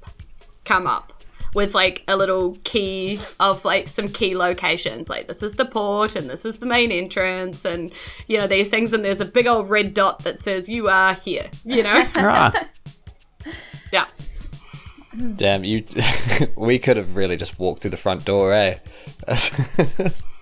come 0.66 0.88
up 0.88 1.13
with 1.54 1.76
like 1.76 2.04
a 2.08 2.16
little 2.16 2.56
key 2.64 3.20
of 3.40 3.64
like 3.66 3.88
some 3.88 4.08
key 4.08 4.36
locations 4.36 5.10
like 5.10 5.28
this 5.28 5.44
is 5.44 5.54
the 5.54 5.66
port 5.66 6.16
and 6.16 6.30
this 6.30 6.46
is 6.46 6.60
the 6.60 6.66
main 6.66 6.92
entrance 6.92 7.66
and 7.66 7.92
you 8.28 8.38
know 8.38 8.48
these 8.48 8.70
things 8.70 8.94
and 8.94 9.04
there's 9.04 9.22
a 9.22 9.26
big 9.26 9.48
old 9.48 9.70
red 9.70 9.94
dot 9.94 10.20
that 10.24 10.40
says 10.40 10.68
you 10.68 10.88
are 10.88 11.14
here 11.14 11.50
you 11.64 11.84
know 11.84 12.04
ah, 12.16 12.68
yeah 13.92 14.06
Damn, 15.36 15.64
you. 15.64 15.84
we 16.58 16.80
could 16.80 16.98
have 16.98 17.16
really 17.16 17.38
just 17.38 17.60
walked 17.60 17.82
through 17.82 17.92
the 17.92 17.98
front 17.98 18.26
door, 18.26 18.52
eh? 18.52 18.80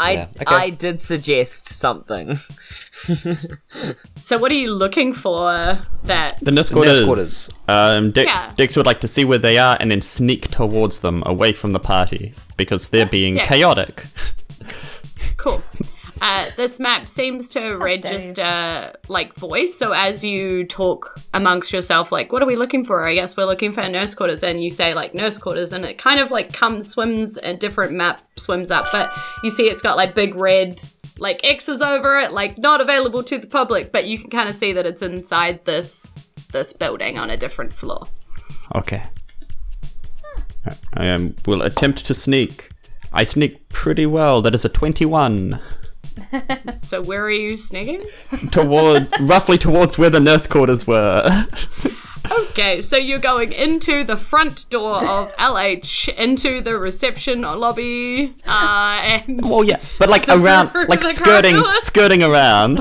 I 0.00 0.12
Yeah, 0.12 0.26
okay. 0.42 0.54
I 0.54 0.70
did 0.70 0.98
suggest 1.00 1.68
something. 1.68 2.38
So 4.22 4.38
what 4.38 4.52
are 4.52 4.54
you 4.54 4.70
looking 4.72 5.12
for 5.14 5.78
that 6.04 6.38
The 6.40 6.50
nurse 6.52 6.70
nurse 6.70 7.00
quarters. 7.00 7.00
quarters. 7.04 7.50
Um, 7.66 8.10
Dex, 8.12 8.28
Yeah. 8.30 8.52
Dex 8.56 8.76
would 8.76 8.86
like 8.86 9.00
to 9.00 9.08
see 9.08 9.24
where 9.24 9.38
they 9.38 9.58
are 9.58 9.76
and 9.80 9.90
then 9.90 10.00
sneak 10.02 10.48
towards 10.50 11.00
them 11.00 11.22
away 11.26 11.52
from 11.52 11.72
the 11.72 11.80
party 11.80 12.34
because 12.56 12.90
they're 12.90 13.06
being 13.06 13.36
Yeah. 13.36 13.46
chaotic. 13.46 14.04
Cool. 15.36 15.62
Uh, 16.20 16.50
this 16.56 16.78
map 16.78 17.08
seems 17.08 17.48
to 17.50 17.76
register 17.76 18.92
like 19.08 19.34
voice. 19.34 19.74
So 19.74 19.92
as 19.92 20.22
you 20.22 20.64
talk 20.64 21.18
amongst 21.32 21.72
yourself, 21.72 22.12
like, 22.12 22.32
what 22.32 22.42
are 22.42 22.46
we 22.46 22.56
looking 22.56 22.84
for? 22.84 23.06
I 23.06 23.14
guess 23.14 23.36
we're 23.36 23.46
looking 23.46 23.70
for 23.70 23.86
nurse 23.88 24.14
quarters, 24.14 24.42
and 24.42 24.62
you 24.62 24.70
say 24.70 24.94
like 24.94 25.14
nurse 25.14 25.38
quarters, 25.38 25.72
and 25.72 25.84
it 25.84 25.98
kind 25.98 26.20
of 26.20 26.30
like 26.30 26.52
comes 26.52 26.90
swims 26.90 27.38
a 27.38 27.54
different 27.54 27.92
map 27.92 28.22
swims 28.36 28.70
up, 28.70 28.86
but 28.92 29.10
you 29.42 29.50
see 29.50 29.64
it's 29.64 29.82
got 29.82 29.96
like 29.96 30.14
big 30.14 30.34
red 30.34 30.82
like 31.18 31.40
X's 31.44 31.82
over 31.82 32.18
it, 32.18 32.32
like 32.32 32.58
not 32.58 32.80
available 32.80 33.22
to 33.24 33.38
the 33.38 33.46
public, 33.46 33.92
but 33.92 34.06
you 34.06 34.18
can 34.18 34.30
kind 34.30 34.48
of 34.48 34.54
see 34.54 34.72
that 34.72 34.86
it's 34.86 35.02
inside 35.02 35.64
this 35.64 36.16
this 36.52 36.72
building 36.72 37.18
on 37.18 37.30
a 37.30 37.36
different 37.36 37.72
floor. 37.72 38.06
Okay. 38.74 39.02
I 40.94 41.08
um, 41.08 41.34
will 41.46 41.62
attempt 41.62 42.04
to 42.06 42.14
sneak. 42.14 42.70
I 43.12 43.24
sneak 43.24 43.68
pretty 43.70 44.06
well. 44.06 44.42
That 44.42 44.54
is 44.54 44.64
a 44.64 44.68
21. 44.68 45.60
So 46.82 47.02
where 47.02 47.24
are 47.24 47.30
you 47.30 47.56
sneaking? 47.56 48.02
Toward, 48.50 49.08
roughly 49.20 49.58
towards 49.58 49.96
where 49.98 50.10
the 50.10 50.20
nurse 50.20 50.46
quarters 50.46 50.86
were. 50.86 51.46
Okay, 52.30 52.80
so 52.80 52.96
you're 52.96 53.18
going 53.18 53.50
into 53.52 54.04
the 54.04 54.16
front 54.16 54.68
door 54.70 55.02
of 55.04 55.34
LH, 55.36 56.14
into 56.14 56.60
the 56.60 56.78
reception 56.78 57.40
lobby, 57.40 58.36
uh, 58.46 59.00
and 59.02 59.40
oh 59.42 59.62
yeah, 59.62 59.80
but 59.98 60.08
like 60.08 60.28
around, 60.28 60.70
like 60.88 61.02
skirting, 61.02 61.56
corridor. 61.56 61.80
skirting 61.80 62.22
around. 62.22 62.76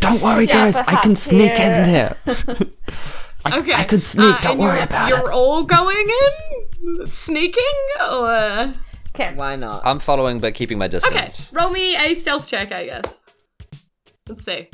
Don't 0.00 0.22
worry, 0.22 0.46
Yeah, 0.46 0.70
guys. 0.70 0.76
I 0.76 0.84
can 1.00 1.14
perhaps 1.14 1.22
sneak 1.22 1.52
in 1.58 1.84
here. 1.88 2.16
There. 3.50 3.58
okay, 3.60 3.72
I 3.74 3.84
can 3.84 4.00
sneak, 4.00 4.40
don't 4.42 4.46
uh, 4.46 4.50
and 4.50 4.58
worry 4.60 4.76
you're, 4.76 4.84
about 4.84 5.08
You're 5.08 5.32
all 5.32 5.64
going 5.64 6.08
in, 7.00 7.06
sneaking, 7.06 7.62
or 8.00 8.72
Okay. 9.14 9.32
Why 9.34 9.56
not? 9.56 9.80
I'm 9.86 9.98
following 9.98 10.40
but 10.40 10.52
keeping 10.54 10.76
my 10.78 10.88
distance. 10.88 11.50
okay, 11.52 11.62
roll 11.64 11.72
me 11.72 11.96
a 11.96 12.14
stealth 12.16 12.46
check, 12.46 12.70
I 12.72 12.84
guess. 12.84 13.20
Let's 14.28 14.44
see. 14.44 14.68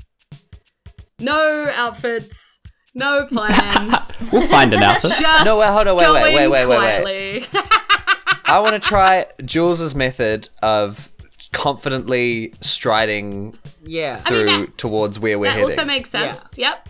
No 1.21 1.71
outfits, 1.77 2.59
no 2.95 3.27
plan. 3.27 3.95
We'll 4.33 4.47
find 4.49 4.73
an 4.73 4.83
outfit. 4.83 5.11
just 5.19 5.45
No, 5.45 5.59
wait, 5.59 5.69
hold 5.69 5.89
on, 5.89 5.97
wait, 5.97 6.11
wait, 6.11 6.49
wait, 6.49 6.67
wait, 6.67 6.69
wait, 6.69 7.05
wait. 7.05 7.49
I 8.45 8.61
want 8.61 8.81
to 8.81 8.89
try 8.89 9.27
Jules's 9.45 9.95
method 9.95 10.49
of 10.63 11.13
confidently 11.53 12.55
striding 12.61 13.55
yeah. 13.85 14.15
mean, 14.15 14.23
through 14.25 14.45
that- 14.67 14.79
towards 14.79 15.19
where 15.19 15.39
we're 15.39 15.47
that 15.47 15.53
heading. 15.55 15.65
also 15.71 15.85
makes 15.85 16.11
sense. 16.11 16.57
Yep. 16.57 16.89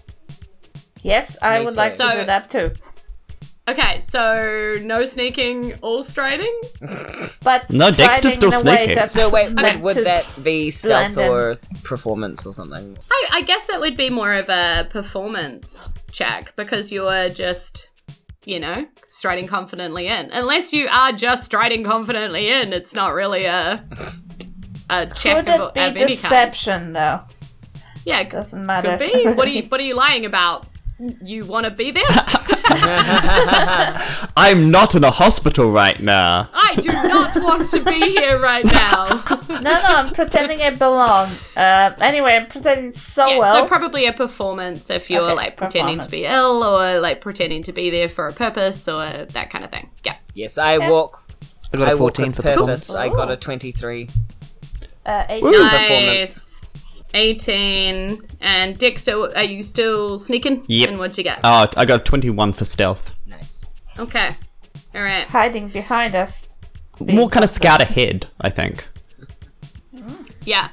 Yes, 1.02 1.36
I 1.42 1.58
Makes 1.58 1.64
would 1.72 1.76
like 1.76 1.92
sense. 1.92 2.12
to 2.12 2.20
do 2.20 2.26
that 2.26 2.50
too. 2.50 2.72
Okay, 3.68 4.00
so 4.00 4.76
no 4.82 5.04
sneaking, 5.04 5.74
all 5.82 6.02
striding. 6.02 6.52
But 7.44 7.70
No, 7.70 7.90
Dexter's 7.92 8.34
striding 8.34 8.50
still 8.50 8.60
in 8.60 8.66
a 8.66 8.70
way 8.70 8.76
sneaking. 8.76 8.94
that's 8.96 9.12
So 9.12 9.30
wait, 9.30 9.52
meant 9.52 9.76
would, 9.76 9.82
would 9.84 9.94
to- 9.94 10.04
that 10.04 10.26
be 10.42 10.70
stealth 10.70 11.14
blend 11.14 11.28
in. 11.30 11.32
or 11.36 11.56
performance 11.84 12.44
or 12.44 12.52
something? 12.52 12.98
I, 13.10 13.28
I 13.34 13.42
guess 13.42 13.68
it 13.68 13.78
would 13.80 13.96
be 13.96 14.10
more 14.10 14.32
of 14.34 14.48
a 14.48 14.88
performance 14.90 15.94
check 16.10 16.54
because 16.56 16.90
you're 16.90 17.28
just, 17.28 17.88
you 18.44 18.58
know, 18.58 18.86
striding 19.06 19.46
confidently 19.46 20.08
in. 20.08 20.30
Unless 20.32 20.72
you 20.72 20.88
are 20.88 21.12
just 21.12 21.44
striding 21.44 21.84
confidently 21.84 22.48
in, 22.48 22.72
it's 22.72 22.94
not 22.94 23.14
really 23.14 23.44
a 23.44 23.84
a 24.90 25.06
check 25.06 25.46
Could 25.46 25.48
of, 25.48 25.60
it 25.60 25.60
of 25.60 25.74
be 25.74 25.80
any 25.80 25.98
kind. 25.98 26.08
deception 26.08 26.92
though? 26.94 27.20
Yeah, 28.04 28.18
it 28.20 28.30
Doesn't 28.30 28.66
matter. 28.66 28.98
could 28.98 29.12
be. 29.12 29.24
What 29.28 29.46
are 29.46 29.50
you 29.52 29.62
What 29.68 29.80
are 29.80 29.84
you 29.84 29.94
lying 29.94 30.26
about? 30.26 30.66
You 30.98 31.44
want 31.46 31.64
to 31.64 31.70
be 31.72 31.90
there? 31.90 32.04
I'm 34.36 34.70
not 34.70 34.94
in 34.94 35.02
a 35.04 35.10
hospital 35.10 35.70
right 35.72 35.98
now. 36.00 36.48
I 36.52 36.74
do 36.76 36.88
not 36.88 37.34
want 37.42 37.68
to 37.70 37.82
be 37.84 37.98
here 38.10 38.38
right 38.38 38.64
now. 38.64 39.24
no, 39.48 39.60
no, 39.60 39.72
I'm 39.82 40.10
pretending 40.12 40.60
I 40.60 40.70
belong. 40.70 41.30
Uh, 41.56 41.90
anyway, 42.00 42.36
I'm 42.36 42.46
pretending 42.46 42.92
so 42.92 43.26
Yeah, 43.26 43.38
well. 43.38 43.62
so 43.64 43.68
probably 43.68 44.06
a 44.06 44.12
performance 44.12 44.90
if 44.90 45.10
you're 45.10 45.22
Okay, 45.22 45.34
like 45.34 45.56
pretending 45.56 45.98
to 46.00 46.08
be 46.10 46.24
ill 46.24 46.62
or 46.62 47.00
like 47.00 47.20
pretending 47.20 47.62
to 47.64 47.72
be 47.72 47.90
there 47.90 48.08
for 48.08 48.28
a 48.28 48.32
purpose 48.32 48.86
or 48.88 49.04
that 49.08 49.50
kind 49.50 49.64
of 49.64 49.70
thing. 49.72 49.90
Yeah. 50.04 50.16
Yes, 50.34 50.56
I 50.58 50.78
walk. 50.88 51.24
I 51.74 51.78
got 51.78 51.88
I 51.88 51.92
a 51.92 51.94
walk 51.96 52.16
14 52.16 52.26
with 52.26 52.36
for 52.36 52.42
purpose. 52.42 52.56
performance. 52.88 52.94
I 52.94 53.08
got 53.08 53.30
a 53.30 53.36
twenty-three. 53.36 54.08
uh, 55.06 55.24
eight- 55.28 55.42
Nice. 55.42 56.51
18. 57.14 58.22
And 58.40 58.78
Dexter, 58.78 59.36
are 59.36 59.42
you 59.42 59.62
still 59.62 60.18
sneaking? 60.18 60.64
Yep. 60.68 60.88
And 60.88 60.98
what'd 60.98 61.18
you 61.18 61.24
get? 61.24 61.40
Oh, 61.44 61.68
I 61.76 61.84
got 61.84 62.04
21 62.04 62.52
for 62.52 62.64
stealth. 62.64 63.14
Nice. 63.26 63.66
okay. 63.98 64.30
All 64.94 65.00
right. 65.00 65.24
hiding 65.24 65.68
behind 65.68 66.14
us. 66.14 66.48
More 67.00 67.28
kind 67.28 67.44
of 67.44 67.50
scout 67.50 67.80
ahead, 67.82 68.26
I 68.40 68.50
think. 68.50 68.88
Yeah. 70.44 70.68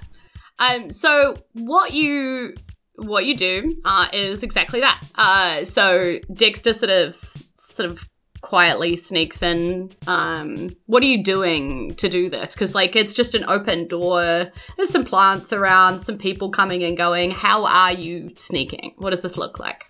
Um. 0.59 0.91
So 0.91 1.35
what 1.53 1.93
you 1.93 2.55
what 2.95 3.25
you 3.25 3.37
do 3.37 3.75
uh, 3.85 4.07
is 4.11 4.43
exactly 4.43 4.81
that. 4.81 5.01
Uh. 5.15 5.65
So 5.65 6.19
Dexter 6.31 6.73
sort 6.73 6.91
of 6.91 7.15
sort 7.15 7.89
of 7.89 8.09
quietly 8.41 8.95
sneaks 8.95 9.41
in. 9.41 9.91
Um. 10.07 10.69
What 10.85 11.03
are 11.03 11.07
you 11.07 11.23
doing 11.23 11.93
to 11.95 12.09
do 12.09 12.29
this? 12.29 12.53
Because 12.53 12.75
like 12.75 12.95
it's 12.95 13.13
just 13.13 13.35
an 13.35 13.45
open 13.47 13.87
door. 13.87 14.51
There's 14.77 14.89
some 14.89 15.05
plants 15.05 15.53
around, 15.53 15.99
some 15.99 16.17
people 16.17 16.49
coming 16.49 16.83
and 16.83 16.97
going. 16.97 17.31
How 17.31 17.65
are 17.65 17.93
you 17.93 18.31
sneaking? 18.35 18.93
What 18.97 19.11
does 19.11 19.21
this 19.21 19.37
look 19.37 19.59
like? 19.59 19.85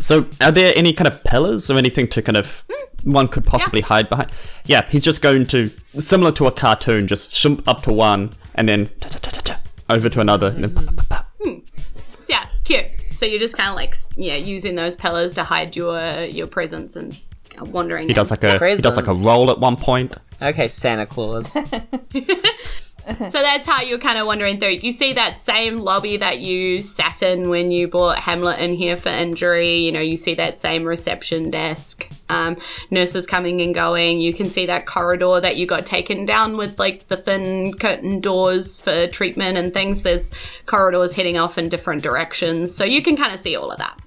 So, 0.00 0.26
are 0.40 0.52
there 0.52 0.72
any 0.76 0.92
kind 0.92 1.08
of 1.08 1.24
pillars 1.24 1.68
or 1.70 1.76
anything 1.76 2.06
to 2.08 2.22
kind 2.22 2.36
of 2.36 2.64
Hmm. 3.02 3.12
one 3.12 3.28
could 3.28 3.44
possibly 3.44 3.80
hide 3.80 4.08
behind? 4.08 4.30
Yeah, 4.64 4.86
he's 4.88 5.02
just 5.02 5.22
going 5.22 5.46
to 5.46 5.70
similar 5.98 6.30
to 6.32 6.46
a 6.46 6.52
cartoon, 6.52 7.06
just 7.08 7.32
shump 7.32 7.62
up 7.66 7.82
to 7.82 7.92
one 7.92 8.32
and 8.54 8.68
then 8.68 8.90
over 9.90 10.08
to 10.08 10.20
another. 10.20 10.48
And 10.48 10.64
then 10.64 10.74
pa, 10.74 10.82
pa, 10.82 11.04
pa. 11.08 11.24
Yeah, 12.28 12.46
cute. 12.64 12.86
So 13.16 13.26
you're 13.26 13.40
just 13.40 13.56
kind 13.56 13.68
of 13.70 13.74
like 13.74 13.96
yeah, 14.16 14.36
using 14.36 14.76
those 14.76 14.94
pillars 14.96 15.34
to 15.34 15.42
hide 15.44 15.74
your 15.74 16.00
your 16.24 16.46
presence 16.46 16.94
and 16.94 17.18
wandering. 17.64 18.08
He 18.08 18.14
does 18.14 18.30
like 18.30 18.44
a 18.44 18.58
he 18.58 18.82
does 18.82 18.96
like 18.96 19.06
a 19.06 19.14
roll 19.14 19.50
at 19.50 19.58
one 19.58 19.76
point. 19.76 20.16
Okay, 20.40 20.68
Santa 20.68 21.06
Claus. 21.06 21.56
So 23.16 23.40
that's 23.40 23.64
how 23.66 23.80
you're 23.80 23.98
kind 23.98 24.18
of 24.18 24.26
wandering 24.26 24.60
through. 24.60 24.80
You 24.82 24.92
see 24.92 25.14
that 25.14 25.38
same 25.38 25.78
lobby 25.78 26.18
that 26.18 26.40
you 26.40 26.82
sat 26.82 27.22
in 27.22 27.48
when 27.48 27.70
you 27.70 27.88
brought 27.88 28.18
Hamlet 28.18 28.58
in 28.58 28.74
here 28.74 28.98
for 28.98 29.08
injury. 29.08 29.78
You 29.78 29.92
know, 29.92 30.00
you 30.00 30.16
see 30.18 30.34
that 30.34 30.58
same 30.58 30.84
reception 30.84 31.50
desk, 31.50 32.06
um, 32.28 32.58
nurses 32.90 33.26
coming 33.26 33.62
and 33.62 33.74
going. 33.74 34.20
You 34.20 34.34
can 34.34 34.50
see 34.50 34.66
that 34.66 34.84
corridor 34.84 35.40
that 35.40 35.56
you 35.56 35.66
got 35.66 35.86
taken 35.86 36.26
down 36.26 36.58
with 36.58 36.78
like 36.78 37.08
the 37.08 37.16
thin 37.16 37.72
curtain 37.78 38.20
doors 38.20 38.76
for 38.76 39.06
treatment 39.06 39.56
and 39.56 39.72
things. 39.72 40.02
There's 40.02 40.30
corridors 40.66 41.14
heading 41.14 41.38
off 41.38 41.56
in 41.56 41.70
different 41.70 42.02
directions. 42.02 42.74
So 42.74 42.84
you 42.84 43.02
can 43.02 43.16
kind 43.16 43.32
of 43.32 43.40
see 43.40 43.56
all 43.56 43.70
of 43.70 43.78
that. 43.78 43.98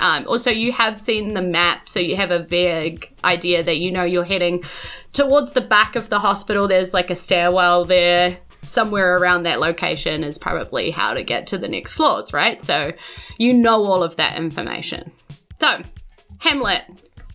Um, 0.00 0.26
also, 0.26 0.50
you 0.50 0.72
have 0.72 0.98
seen 0.98 1.34
the 1.34 1.42
map, 1.42 1.88
so 1.88 2.00
you 2.00 2.16
have 2.16 2.30
a 2.30 2.38
vague 2.38 3.10
idea 3.22 3.62
that 3.62 3.78
you 3.78 3.92
know 3.92 4.02
you're 4.02 4.24
heading 4.24 4.64
towards 5.12 5.52
the 5.52 5.60
back 5.60 5.94
of 5.94 6.08
the 6.08 6.18
hospital. 6.18 6.66
There's 6.66 6.94
like 6.94 7.10
a 7.10 7.16
stairwell 7.16 7.84
there. 7.84 8.38
Somewhere 8.62 9.16
around 9.16 9.44
that 9.44 9.60
location 9.60 10.22
is 10.22 10.38
probably 10.38 10.90
how 10.90 11.14
to 11.14 11.22
get 11.22 11.46
to 11.48 11.58
the 11.58 11.68
next 11.68 11.94
floors, 11.94 12.32
right? 12.32 12.62
So 12.62 12.92
you 13.38 13.52
know 13.54 13.84
all 13.84 14.02
of 14.02 14.16
that 14.16 14.36
information. 14.36 15.12
So, 15.60 15.80
Hamlet, 16.38 16.82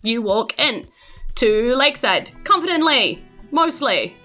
you 0.02 0.22
walk 0.22 0.58
in 0.58 0.86
to 1.36 1.74
Lakeside 1.74 2.30
confidently, 2.44 3.22
mostly, 3.50 4.16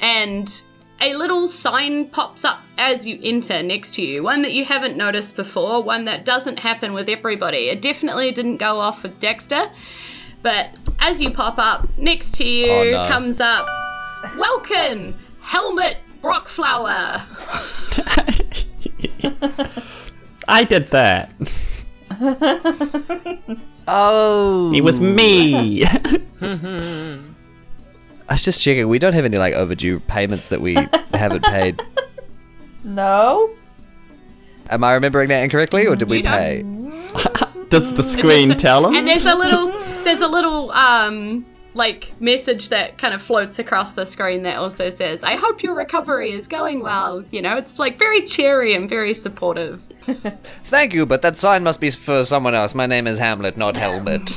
and 0.00 0.62
a 1.00 1.14
little 1.14 1.46
sign 1.48 2.08
pops 2.08 2.44
up 2.44 2.60
as 2.76 3.06
you 3.06 3.18
enter 3.22 3.62
next 3.62 3.94
to 3.94 4.02
you. 4.02 4.22
One 4.22 4.42
that 4.42 4.52
you 4.52 4.64
haven't 4.64 4.96
noticed 4.96 5.36
before, 5.36 5.82
one 5.82 6.04
that 6.06 6.24
doesn't 6.24 6.58
happen 6.60 6.92
with 6.92 7.08
everybody. 7.08 7.68
It 7.68 7.80
definitely 7.82 8.32
didn't 8.32 8.56
go 8.56 8.78
off 8.78 9.02
with 9.02 9.20
Dexter, 9.20 9.70
but 10.42 10.70
as 10.98 11.20
you 11.22 11.30
pop 11.30 11.58
up 11.58 11.88
next 11.98 12.34
to 12.36 12.44
you 12.44 12.70
Oh, 12.70 12.90
no. 12.90 13.08
comes 13.08 13.40
up 13.40 13.66
Welcome, 14.36 15.14
Helmet 15.42 15.98
Brockflower. 16.20 16.88
I 20.48 20.64
did 20.64 20.90
that. 20.90 21.32
Oh, 23.90 24.70
It 24.74 24.82
was 24.82 25.00
me. 25.00 25.82
I 28.28 28.34
was 28.34 28.44
just 28.44 28.62
checking. 28.62 28.88
We 28.88 28.98
don't 28.98 29.14
have 29.14 29.24
any 29.24 29.38
like 29.38 29.54
overdue 29.54 30.00
payments 30.00 30.48
that 30.48 30.60
we 30.60 30.74
haven't 31.14 31.44
paid. 31.44 31.80
No. 32.84 33.50
Am 34.70 34.84
I 34.84 34.92
remembering 34.94 35.28
that 35.30 35.42
incorrectly, 35.42 35.86
or 35.86 35.96
did 35.96 36.08
we 36.08 36.22
pay? 36.22 36.62
Does 37.70 37.92
the 37.94 38.02
screen 38.16 38.56
tell 38.56 38.86
him? 38.86 38.94
And 38.94 39.06
there's 39.06 39.26
a 39.26 39.34
little 39.34 39.68
there's 40.04 40.20
a 40.20 40.28
little 40.28 40.70
um 40.70 41.44
like 41.74 42.12
message 42.20 42.68
that 42.70 42.96
kind 42.96 43.14
of 43.14 43.20
floats 43.20 43.58
across 43.58 43.92
the 43.92 44.06
screen 44.06 44.44
that 44.44 44.56
also 44.58 44.90
says, 44.90 45.22
"I 45.24 45.34
hope 45.34 45.62
your 45.62 45.74
recovery 45.74 46.30
is 46.30 46.48
going 46.48 46.80
well." 46.80 47.24
You 47.30 47.42
know, 47.42 47.56
it's 47.56 47.78
like 47.78 47.98
very 47.98 48.24
cheery 48.24 48.74
and 48.74 48.88
very 48.88 49.12
supportive. 49.12 49.82
Thank 50.64 50.94
you, 50.94 51.04
but 51.04 51.20
that 51.22 51.36
sign 51.36 51.64
must 51.64 51.80
be 51.80 51.90
for 51.90 52.24
someone 52.24 52.54
else. 52.54 52.74
My 52.74 52.86
name 52.86 53.06
is 53.06 53.18
Hamlet, 53.18 53.56
not 53.58 53.76
Helmet. 53.76 54.30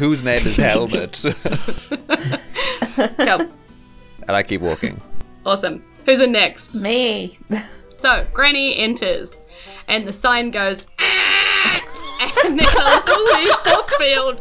Whose 0.00 0.24
name 0.24 0.40
is 0.46 0.56
Helmet? 0.56 1.22
Cool. 3.16 3.48
and 4.26 4.36
I 4.36 4.42
keep 4.42 4.60
walking. 4.60 5.00
awesome. 5.46 5.82
Who's 6.06 6.20
in 6.20 6.32
next? 6.32 6.74
Me. 6.74 7.38
So 7.90 8.24
Granny 8.32 8.76
enters, 8.76 9.40
and 9.88 10.06
the 10.06 10.12
sign 10.12 10.50
goes. 10.50 10.86
Ah! 11.00 11.84
And 12.44 12.58
there's 12.58 12.74
a 12.74 12.84
little 12.84 13.24
wee 13.24 13.52
force 13.64 13.96
field 13.96 14.40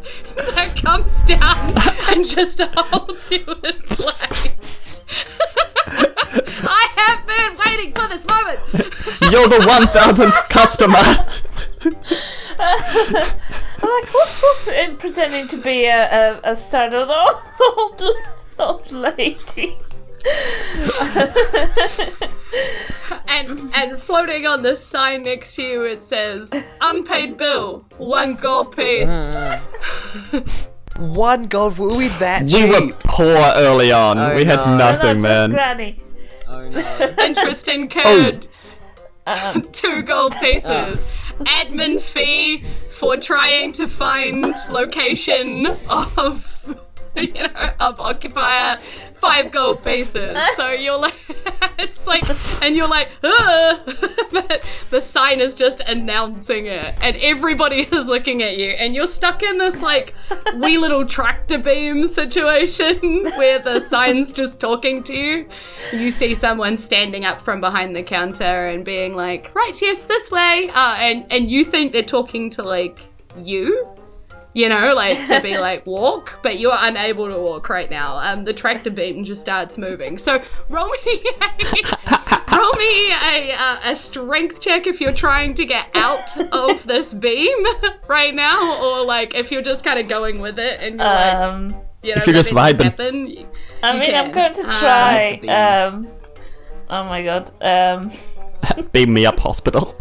that 0.56 0.76
comes 0.76 1.22
down 1.26 1.74
and 2.10 2.26
just 2.26 2.60
holds 2.62 3.32
you 3.32 3.46
in 3.64 3.82
place. 3.84 5.02
I 5.90 6.88
have 6.98 7.26
been 7.28 7.58
waiting 7.66 7.94
for 7.94 8.08
this 8.08 8.26
moment. 8.28 8.60
You're 9.32 9.48
the 9.48 9.66
1000th 9.66 10.50
customer. 10.50 10.98
I'm 12.60 13.90
like, 13.90 14.14
whoop, 14.14 14.30
whoop, 14.42 14.68
and 14.74 15.00
pretending 15.00 15.48
to 15.50 15.58
be 15.58 15.86
a, 15.86 16.40
a, 16.44 16.52
a 16.52 16.56
startled 16.56 17.10
old, 17.12 18.04
old 18.60 18.92
lady. 18.92 19.78
And 23.30 23.72
and 23.76 23.98
floating 24.00 24.46
on 24.48 24.62
the 24.64 24.76
sign 24.76 25.24
next 25.24 25.56
to 25.56 25.64
you, 25.64 25.84
it 25.84 26.02
says 26.02 26.50
"Unpaid 26.82 27.38
bill, 27.38 27.86
one 27.98 28.36
gold 28.36 28.76
piece." 28.76 29.10
One 30.98 31.46
gold, 31.46 31.78
were 31.78 31.94
we 31.94 32.08
that 32.08 32.42
We 32.42 32.50
cheap? 32.50 32.70
were 32.72 32.92
poor 33.04 33.28
early 33.56 33.92
on. 33.92 34.18
Oh, 34.18 34.34
we 34.36 34.46
had 34.46 34.58
nothing, 34.80 35.22
man. 35.22 35.52
Granny. 35.52 36.02
Oh 36.48 36.68
no. 36.68 37.14
Interest 37.24 37.68
incurred, 37.68 38.48
Um, 39.28 39.62
two 39.72 40.02
gold 40.02 40.34
pieces. 40.42 41.00
Admin 41.42 42.02
fee 42.02 42.58
for 42.62 43.16
trying 43.16 43.74
to 43.74 43.88
find 43.88 44.56
location 44.72 45.68
of 45.88 46.57
you 47.22 47.34
know 47.34 47.72
of 47.80 48.00
occupier, 48.00 48.78
five 48.78 49.52
gold 49.52 49.84
pieces. 49.84 50.38
So 50.58 50.70
you're 50.72 50.98
like, 50.98 51.14
it's 51.80 52.08
like, 52.08 52.24
and 52.64 52.76
you're 52.76 52.88
like, 52.88 53.10
but 53.22 54.66
the 54.90 55.00
sign 55.00 55.40
is 55.40 55.54
just 55.54 55.82
announcing 55.82 56.66
it, 56.66 56.96
and 57.02 57.16
everybody 57.18 57.82
is 57.82 58.08
looking 58.08 58.42
at 58.42 58.58
you, 58.58 58.72
and 58.72 58.96
you're 58.96 59.08
stuck 59.08 59.44
in 59.44 59.58
this 59.58 59.82
like 59.82 60.16
wee 60.56 60.78
little 60.78 61.06
tractor 61.06 61.60
beam 61.60 62.08
situation 62.08 63.26
where 63.36 63.60
the 63.60 63.80
sign's 63.82 64.32
just 64.32 64.60
talking 64.60 65.04
to 65.04 65.16
you. 65.16 65.48
You 65.94 66.10
see 66.10 66.34
someone 66.34 66.78
standing 66.78 67.26
up 67.26 67.40
from 67.40 67.62
behind 67.62 67.96
the 67.96 68.04
counter 68.04 68.44
and 68.44 68.84
being 68.84 69.16
like, 69.16 69.54
"Right, 69.54 69.80
yes, 69.80 70.06
this 70.06 70.32
way," 70.32 70.70
uh, 70.74 70.96
and 70.98 71.26
and 71.30 71.52
you 71.52 71.66
think 71.66 71.92
they're 71.92 72.02
talking 72.04 72.50
to 72.52 72.64
like 72.64 73.00
you 73.44 73.88
you 74.58 74.68
know, 74.70 74.94
like 74.96 75.18
to 75.28 75.40
be 75.42 75.58
like 75.60 75.86
walk, 75.86 76.40
but 76.42 76.58
you're 76.60 76.76
unable 76.80 77.28
to 77.28 77.38
walk 77.38 77.70
right 77.70 77.90
now. 77.92 78.18
Um, 78.18 78.42
the 78.42 78.54
tractor 78.54 78.90
beam 78.90 79.24
just 79.24 79.40
starts 79.42 79.78
moving. 79.78 80.18
So 80.18 80.42
roll 80.70 80.88
me 81.06 81.24
a, 81.42 82.56
roll 82.58 82.74
me 82.74 83.12
a, 83.12 83.54
uh, 83.56 83.78
a 83.92 83.96
strength 83.96 84.60
check 84.60 84.88
if 84.88 85.00
you're 85.00 85.14
trying 85.14 85.54
to 85.56 85.66
get 85.66 85.88
out 85.94 86.36
of 86.52 86.88
this 86.88 87.14
beam 87.14 87.58
right 88.08 88.34
now, 88.34 88.82
or 88.84 89.06
like 89.06 89.36
if 89.36 89.52
you're 89.52 89.62
just 89.62 89.84
kind 89.86 90.00
of 90.00 90.08
going 90.08 90.40
with 90.40 90.58
it 90.58 90.82
and 90.82 90.96
you're 90.96 91.06
like, 91.06 91.36
um, 91.36 91.76
you 92.02 92.16
know, 92.16 92.22
if 92.22 92.26
you're 92.28 92.36
just 92.36 92.52
letting 92.52 92.80
vibing. 92.80 92.84
happen. 92.84 93.28
You- 93.28 93.48
I 93.84 93.94
you 93.94 94.00
mean, 94.00 94.16
I'm 94.16 94.32
going 94.32 94.54
to 94.56 94.68
Uh, 94.68 94.80
try. 94.80 95.40
beam. 95.40 95.50
Um, 95.52 96.08
oh 96.90 97.04
my 97.04 97.22
god. 97.22 97.52
Um, 97.62 98.12
Beam 98.92 99.14
me 99.14 99.24
up, 99.28 99.40
hospital. 99.40 99.94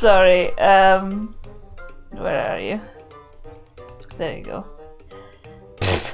sorry. 0.00 0.52
Um, 0.58 1.34
where 2.10 2.50
are 2.50 2.60
you? 2.60 2.80
There 4.18 4.38
you 4.38 4.44
go. 4.44 4.66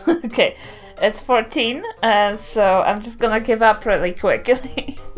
okay, 0.24 0.57
it's 1.01 1.20
14, 1.20 1.82
uh, 2.03 2.36
so 2.36 2.82
I'm 2.82 3.01
just 3.03 3.18
gonna 3.18 3.40
give 3.40 3.62
up 3.62 3.84
really 3.84 4.12
quickly. 4.12 4.99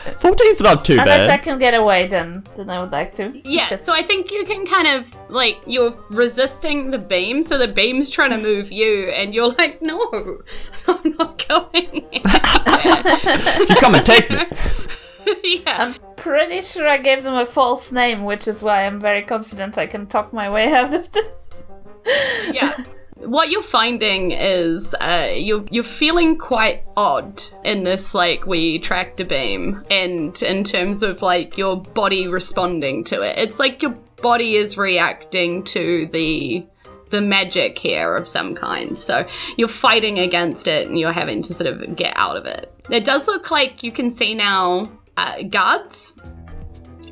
14's 0.20 0.60
not 0.60 0.84
too 0.84 0.96
bad. 0.96 1.08
Unless 1.08 1.28
I 1.28 1.36
can 1.36 1.58
get 1.58 1.74
away, 1.74 2.06
then 2.06 2.44
then 2.56 2.70
I 2.70 2.80
would 2.80 2.90
like 2.92 3.14
to. 3.16 3.38
Yeah, 3.44 3.76
so 3.76 3.92
I 3.92 4.02
think 4.02 4.30
you 4.30 4.44
can 4.44 4.66
kind 4.66 4.86
of 4.88 5.14
like 5.28 5.58
you're 5.66 5.96
resisting 6.10 6.90
the 6.90 6.98
beam, 6.98 7.42
so 7.42 7.58
the 7.58 7.68
beam's 7.68 8.10
trying 8.10 8.30
to 8.30 8.38
move 8.38 8.72
you, 8.72 9.08
and 9.08 9.34
you're 9.34 9.50
like, 9.50 9.82
no, 9.82 10.40
I'm 10.88 11.16
not 11.18 11.46
going. 11.48 12.06
You 12.12 13.76
come 13.76 13.94
and 13.94 14.06
take 14.06 14.30
me. 14.30 14.46
yeah, 15.44 15.76
I'm 15.78 15.94
pretty 16.20 16.60
sure 16.60 16.88
I 16.88 16.98
gave 16.98 17.24
them 17.24 17.34
a 17.34 17.46
false 17.46 17.90
name, 17.90 18.24
which 18.24 18.46
is 18.46 18.62
why 18.62 18.86
I'm 18.86 19.00
very 19.00 19.22
confident 19.22 19.78
I 19.78 19.86
can 19.86 20.06
talk 20.06 20.32
my 20.32 20.48
way 20.48 20.72
out 20.72 20.94
of 20.94 21.10
this. 21.10 21.64
yeah. 22.52 22.76
What 23.16 23.50
you're 23.50 23.62
finding 23.62 24.30
is 24.30 24.94
uh, 24.94 25.32
you're 25.34 25.66
you're 25.70 25.84
feeling 25.84 26.38
quite 26.38 26.84
odd 26.96 27.42
in 27.64 27.84
this 27.84 28.14
like 28.14 28.46
wee 28.46 28.78
tractor 28.78 29.26
beam, 29.26 29.84
and 29.90 30.40
in 30.42 30.64
terms 30.64 31.02
of 31.02 31.20
like 31.20 31.58
your 31.58 31.82
body 31.82 32.28
responding 32.28 33.04
to 33.04 33.20
it, 33.20 33.38
it's 33.38 33.58
like 33.58 33.82
your 33.82 33.94
body 34.22 34.54
is 34.54 34.78
reacting 34.78 35.64
to 35.64 36.06
the 36.06 36.66
the 37.10 37.20
magic 37.20 37.78
here 37.78 38.16
of 38.16 38.26
some 38.26 38.54
kind. 38.54 38.98
So 38.98 39.26
you're 39.58 39.68
fighting 39.68 40.18
against 40.18 40.66
it, 40.66 40.88
and 40.88 40.98
you're 40.98 41.12
having 41.12 41.42
to 41.42 41.52
sort 41.52 41.68
of 41.68 41.96
get 41.96 42.14
out 42.16 42.38
of 42.38 42.46
it. 42.46 42.72
It 42.88 43.04
does 43.04 43.26
look 43.26 43.50
like 43.50 43.82
you 43.82 43.92
can 43.92 44.10
see 44.10 44.32
now 44.32 44.90
uh, 45.20 45.42
guards 45.42 46.14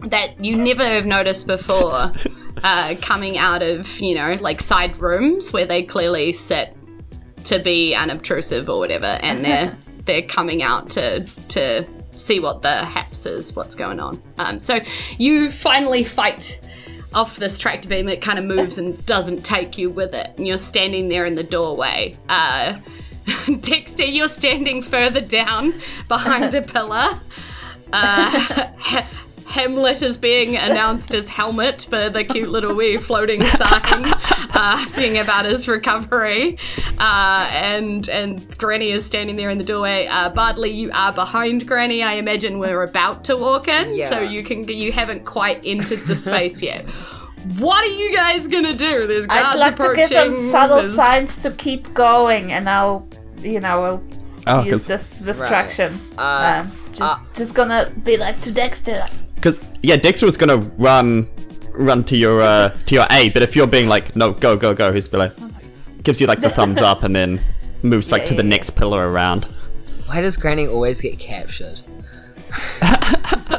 that 0.05 0.43
you 0.43 0.57
never 0.57 0.85
have 0.85 1.05
noticed 1.07 1.47
before 1.47 2.13
uh, 2.63 2.95
coming 3.03 3.37
out 3.37 3.63
of, 3.63 3.99
you 4.01 4.15
know, 4.15 4.35
like 4.41 4.61
side 4.61 4.97
rooms 4.97 5.53
where 5.53 5.67
they 5.67 5.83
clearly 5.83 6.33
sit 6.33 6.75
to 7.45 7.59
be 7.59 7.95
unobtrusive 7.95 8.69
or 8.69 8.79
whatever, 8.79 9.07
and 9.07 9.45
they're 9.45 9.77
they're 10.05 10.23
coming 10.23 10.63
out 10.63 10.89
to 10.91 11.25
to 11.49 11.87
see 12.17 12.41
what 12.41 12.63
the 12.63 12.85
haps 12.85 13.27
is, 13.27 13.55
what's 13.55 13.75
going 13.75 14.01
on. 14.01 14.21
Um, 14.39 14.59
so 14.59 14.81
you 15.19 15.51
finally 15.51 16.03
fight 16.03 16.61
off 17.15 17.37
this 17.37 17.59
tractor 17.59 17.89
beam. 17.89 18.09
It 18.09 18.23
kind 18.23 18.39
of 18.39 18.45
moves 18.45 18.79
and 18.79 19.05
doesn't 19.07 19.45
take 19.45 19.77
you 19.77 19.91
with 19.91 20.15
it, 20.15 20.33
and 20.37 20.47
you're 20.47 20.59
standing 20.59 21.09
there 21.09 21.27
in 21.27 21.35
the 21.35 21.45
doorway. 21.45 22.17
Uh, 22.29 22.79
Dexter, 23.61 24.05
you're 24.05 24.29
standing 24.29 24.81
further 24.81 25.21
down 25.21 25.75
behind 26.09 26.55
a 26.55 26.63
pillar. 26.63 27.21
Uh, 27.93 28.67
Hamlet 29.47 30.03
is 30.03 30.19
being 30.19 30.57
announced 30.57 31.15
as 31.15 31.31
Helmet 31.31 31.87
for 31.89 32.11
the 32.11 32.23
cute 32.23 32.51
little 32.51 32.75
wee 32.75 32.99
floating 32.99 33.43
sign, 33.43 34.05
uh, 34.05 34.51
asking 34.55 35.17
about 35.17 35.47
his 35.47 35.67
recovery. 35.67 36.59
Uh, 36.99 37.49
and 37.51 38.09
and 38.11 38.59
Granny 38.59 38.91
is 38.91 39.07
standing 39.07 39.37
there 39.37 39.49
in 39.49 39.57
the 39.57 39.65
doorway. 39.65 40.07
Uh, 40.07 40.29
Bardley, 40.29 40.71
you 40.71 40.91
are 40.93 41.13
behind 41.15 41.67
Granny. 41.67 42.03
I 42.03 42.13
imagine 42.15 42.59
we're 42.59 42.83
about 42.83 43.25
to 43.25 43.37
walk 43.39 43.69
in, 43.69 43.95
Yeah. 43.95 44.11
so 44.11 44.21
you 44.21 44.45
can 44.45 44.69
you 44.69 44.93
haven't 44.93 45.25
quite 45.25 45.65
entered 45.65 46.01
the 46.01 46.15
space 46.15 46.61
yet. 46.61 46.85
What 47.59 47.83
are 47.83 47.95
you 47.95 48.13
guys 48.15 48.47
gonna 48.49 48.75
do? 48.75 49.07
There's 49.07 49.27
guards 49.27 49.57
I'd 49.57 49.59
like 49.59 49.77
to 49.77 49.95
give 49.95 50.11
them 50.11 50.51
subtle 50.51 50.77
there's- 50.83 50.95
signs 50.95 51.39
to 51.39 51.51
keep 51.53 51.95
going, 51.95 52.53
and 52.53 52.69
I'll, 52.69 53.09
you 53.41 53.61
know, 53.61 53.83
I'll 53.85 54.05
Oh, 54.47 54.59
use 54.63 54.87
because 54.87 54.87
this 54.87 55.19
distraction. 55.21 55.99
Uh, 56.19 56.65
um, 56.65 56.73
just, 56.99 57.19
uh, 57.21 57.25
just 57.35 57.55
gonna 57.55 57.91
be 58.05 58.17
like 58.17 58.41
to 58.43 58.51
Dexter, 58.53 58.99
like, 58.99 59.13
yeah, 59.83 59.97
Dexter 59.97 60.27
was 60.27 60.37
gonna 60.37 60.59
run, 60.79 61.29
run 61.73 62.05
to 62.05 62.17
your 62.17 62.43
uh, 62.43 62.71
to 62.87 62.95
your 62.95 63.07
A, 63.11 63.31
but 63.31 63.43
if 63.43 63.55
you're 63.57 63.67
being 63.67 63.89
like, 63.89 64.15
no, 64.17 64.33
go, 64.33 64.57
go, 64.57 64.75
go, 64.75 64.93
he's 64.93 65.09
be 65.09 65.17
like, 65.19 65.33
gives 66.03 66.21
you 66.21 66.27
like 66.27 66.41
the 66.41 66.51
thumbs 66.51 66.79
up 66.81 67.03
and 67.05 67.15
then 67.15 67.41
moves 67.83 68.11
like 68.13 68.23
Yeah, 68.23 68.29
to 68.29 68.35
the 68.35 68.43
yeah, 68.43 68.49
next 68.49 68.71
pillar 68.71 69.11
around. 69.11 69.45
Why 70.07 70.21
does 70.21 70.37
Granny 70.37 70.67
always 70.67 71.01
get 71.01 71.19
captured? 71.19 71.81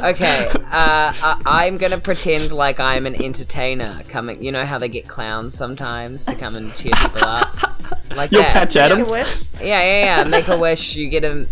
okay, 0.02 0.48
uh, 0.48 1.12
I- 1.22 1.40
I'm 1.46 1.78
gonna 1.78 1.98
pretend 1.98 2.52
like 2.52 2.80
I'm 2.80 3.06
an 3.06 3.14
entertainer 3.22 4.02
coming. 4.08 4.42
You 4.42 4.52
know 4.52 4.64
how 4.66 4.78
they 4.78 4.88
get 4.88 5.06
clowns 5.08 5.54
sometimes 5.54 6.24
to 6.26 6.34
come 6.34 6.56
and 6.56 6.74
cheer 6.74 6.92
people 6.96 7.24
up, 7.24 7.54
like 8.16 8.32
You're 8.32 8.42
that. 8.42 8.52
Patch 8.54 8.74
make 8.74 8.82
a 8.82 8.92
Adams. 8.92 9.10
wish. 9.10 9.44
Yeah, 9.60 9.80
yeah, 9.82 10.22
yeah. 10.22 10.24
Make 10.28 10.48
a 10.48 10.58
wish. 10.58 10.96
You 10.96 11.08
get 11.08 11.24
a 11.24 11.46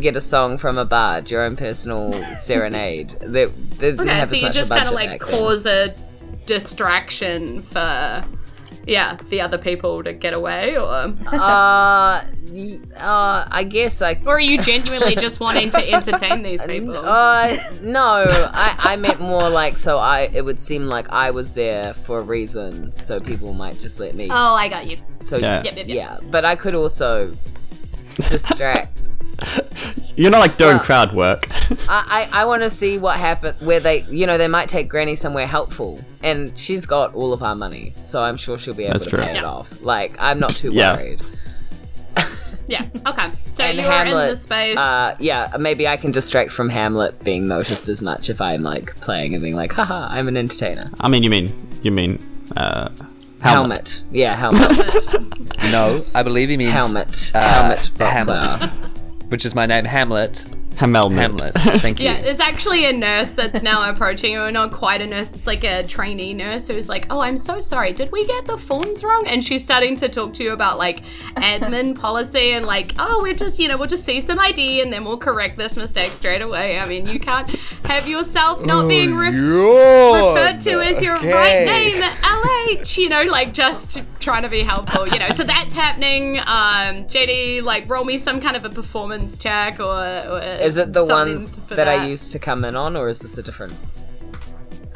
get 0.00 0.16
a 0.16 0.20
song 0.20 0.56
from 0.58 0.78
a 0.78 0.84
bard, 0.84 1.30
your 1.30 1.42
own 1.42 1.56
personal 1.56 2.12
serenade. 2.34 3.10
They, 3.20 3.44
they 3.46 3.92
Okay, 3.92 4.08
have 4.08 4.30
so 4.30 4.36
you 4.36 4.50
just 4.50 4.70
kind 4.70 4.86
of 4.86 4.92
like 4.94 5.10
back 5.10 5.20
then. 5.20 5.30
cause 5.38 5.66
a 5.66 5.94
distraction 6.46 7.62
for 7.62 8.22
yeah, 8.84 9.16
the 9.28 9.40
other 9.40 9.58
people 9.58 10.02
to 10.02 10.12
get 10.12 10.34
away, 10.34 10.76
or 10.76 10.90
Uh, 11.32 12.24
uh, 12.98 13.46
I 13.50 13.64
guess 13.68 14.02
I. 14.02 14.20
or 14.26 14.36
are 14.36 14.40
you 14.40 14.60
genuinely 14.60 15.14
just 15.14 15.38
wanting 15.40 15.70
to 15.70 15.90
entertain 15.92 16.42
these 16.42 16.64
people? 16.66 16.96
Uh, 16.96 17.56
no, 17.80 18.24
I, 18.28 18.74
I 18.78 18.96
meant 18.96 19.20
more 19.20 19.48
like 19.48 19.76
so 19.76 19.98
I 19.98 20.22
it 20.34 20.44
would 20.44 20.58
seem 20.58 20.86
like 20.88 21.08
I 21.10 21.30
was 21.30 21.54
there 21.54 21.94
for 21.94 22.18
a 22.18 22.22
reason, 22.22 22.90
so 22.92 23.20
people 23.20 23.52
might 23.54 23.78
just 23.78 24.00
let 24.00 24.14
me. 24.14 24.28
oh, 24.30 24.54
I 24.54 24.68
got 24.68 24.86
you. 24.88 24.96
so 25.20 25.36
Yeah. 25.38 25.62
Yep, 25.62 25.76
yep, 25.76 25.86
yep. 25.86 25.96
yeah, 25.96 26.18
but 26.30 26.44
I 26.44 26.56
could 26.56 26.74
also 26.74 27.34
distract. 28.28 28.98
You're 30.16 30.30
not 30.30 30.40
like 30.40 30.58
doing 30.58 30.76
Well- 30.76 30.84
crowd 30.84 31.14
work. 31.14 31.46
I, 31.88 32.28
I, 32.32 32.42
I 32.42 32.44
want 32.44 32.62
to 32.62 32.70
see 32.70 32.98
what 32.98 33.18
happen 33.18 33.54
where 33.60 33.80
they 33.80 34.02
you 34.04 34.26
know 34.26 34.36
they 34.38 34.48
might 34.48 34.68
take 34.68 34.88
Granny 34.88 35.14
somewhere 35.14 35.46
helpful, 35.46 36.00
and 36.22 36.56
she's 36.58 36.84
got 36.86 37.14
all 37.14 37.32
of 37.32 37.42
our 37.42 37.54
money, 37.56 37.94
so 37.98 38.22
I'm 38.22 38.36
sure 38.36 38.58
she'll 38.58 38.74
be 38.74 38.84
able 38.84 38.92
That's 38.94 39.04
to 39.04 39.10
true. 39.10 39.22
pay 39.22 39.38
it 39.38 39.44
off. 39.44 39.80
Like 39.82 40.16
I'm 40.20 40.38
not 40.38 40.50
too 40.50 40.70
Yeah. 40.72 40.96
worried. 40.96 41.22
Yeah. 42.68 42.86
Okay. 43.06 43.28
So 43.52 43.64
And 43.64 43.76
you're 43.76 43.90
Hamlet, 43.90 44.22
in 44.24 44.28
the 44.30 44.36
space. 44.36 44.76
Uh, 44.76 45.16
yeah, 45.18 45.54
maybe 45.58 45.86
I 45.88 45.96
can 45.96 46.10
distract 46.12 46.52
from 46.52 46.70
Hamlet 46.70 47.22
being 47.24 47.46
noticed 47.48 47.88
as 47.88 48.00
much 48.02 48.30
if 48.30 48.40
I'm 48.40 48.62
like 48.62 48.98
playing 49.00 49.34
and 49.34 49.42
being 49.42 49.56
like, 49.56 49.72
haha, 49.72 50.06
I'm 50.08 50.28
an 50.28 50.36
entertainer. 50.36 50.88
I 51.00 51.08
mean, 51.08 51.22
you 51.22 51.28
mean 51.28 51.52
you 51.82 51.90
mean 51.90 52.18
uh, 52.56 52.88
helmet. 53.40 53.42
Helmet. 53.42 54.04
Yeah, 54.12 54.36
helmet. 54.36 54.70
No, 55.70 56.04
I 56.14 56.22
believe 56.22 56.48
he 56.50 56.56
means 56.56 56.72
helmet. 56.72 57.32
uh, 57.34 57.40
helmet. 57.40 57.90
Butler. 57.96 58.06
Hamlet, 58.58 58.70
which 59.32 59.46
is 59.46 59.54
my 59.54 59.64
name, 59.64 59.86
Hamlet. 59.86 60.44
Hamelmet. 60.76 61.16
Hamlet. 61.16 61.54
Thank 61.80 62.00
you. 62.00 62.06
Yeah, 62.06 62.20
there's 62.20 62.40
actually 62.40 62.86
a 62.86 62.92
nurse 62.92 63.32
that's 63.32 63.62
now 63.62 63.88
approaching 63.90 64.32
you. 64.32 64.50
Not 64.50 64.72
quite 64.72 65.00
a 65.00 65.06
nurse, 65.06 65.32
it's 65.34 65.46
like 65.46 65.64
a 65.64 65.82
trainee 65.84 66.34
nurse 66.34 66.66
who's 66.68 66.88
like, 66.88 67.06
Oh, 67.10 67.20
I'm 67.20 67.38
so 67.38 67.60
sorry. 67.60 67.92
Did 67.92 68.10
we 68.12 68.26
get 68.26 68.46
the 68.46 68.58
forms 68.58 69.04
wrong? 69.04 69.26
And 69.26 69.44
she's 69.44 69.64
starting 69.64 69.96
to 69.96 70.08
talk 70.08 70.34
to 70.34 70.42
you 70.44 70.52
about 70.52 70.78
like 70.78 71.02
admin 71.36 71.98
policy 72.00 72.52
and 72.52 72.66
like, 72.66 72.92
Oh, 72.98 73.20
we're 73.22 73.34
just, 73.34 73.58
you 73.58 73.68
know, 73.68 73.76
we'll 73.76 73.86
just 73.88 74.04
see 74.04 74.20
some 74.20 74.38
ID 74.38 74.82
and 74.82 74.92
then 74.92 75.04
we'll 75.04 75.18
correct 75.18 75.56
this 75.56 75.76
mistake 75.76 76.10
straight 76.10 76.42
away. 76.42 76.78
I 76.78 76.86
mean, 76.88 77.06
you 77.06 77.20
can't 77.20 77.48
have 77.84 78.08
yourself 78.08 78.64
not 78.64 78.88
being 78.88 79.14
ref- 79.16 79.34
referred 79.34 80.60
to 80.62 80.80
as 80.80 81.02
your 81.02 81.14
right 81.16 81.64
name, 81.64 82.02
LH, 82.02 82.96
you 82.98 83.08
know, 83.08 83.22
like 83.22 83.52
just 83.52 84.00
trying 84.20 84.42
to 84.42 84.48
be 84.48 84.60
helpful, 84.60 85.06
you 85.08 85.18
know. 85.18 85.30
So 85.30 85.44
that's 85.44 85.72
happening. 85.72 86.38
Um, 86.38 87.06
JD, 87.06 87.62
like, 87.62 87.88
roll 87.88 88.04
me 88.04 88.18
some 88.18 88.40
kind 88.40 88.56
of 88.56 88.64
a 88.64 88.70
performance 88.70 89.36
check 89.38 89.80
or. 89.80 89.84
or 89.84 90.40
Is 90.64 90.76
it 90.76 90.92
the 90.92 91.04
one 91.04 91.46
for 91.46 91.74
that, 91.74 91.88
I 91.88 92.06
used 92.06 92.32
to 92.32 92.38
come 92.38 92.64
in 92.64 92.76
on, 92.76 92.96
or 92.96 93.08
is 93.08 93.20
this 93.20 93.38
a 93.38 93.42
different? 93.42 93.74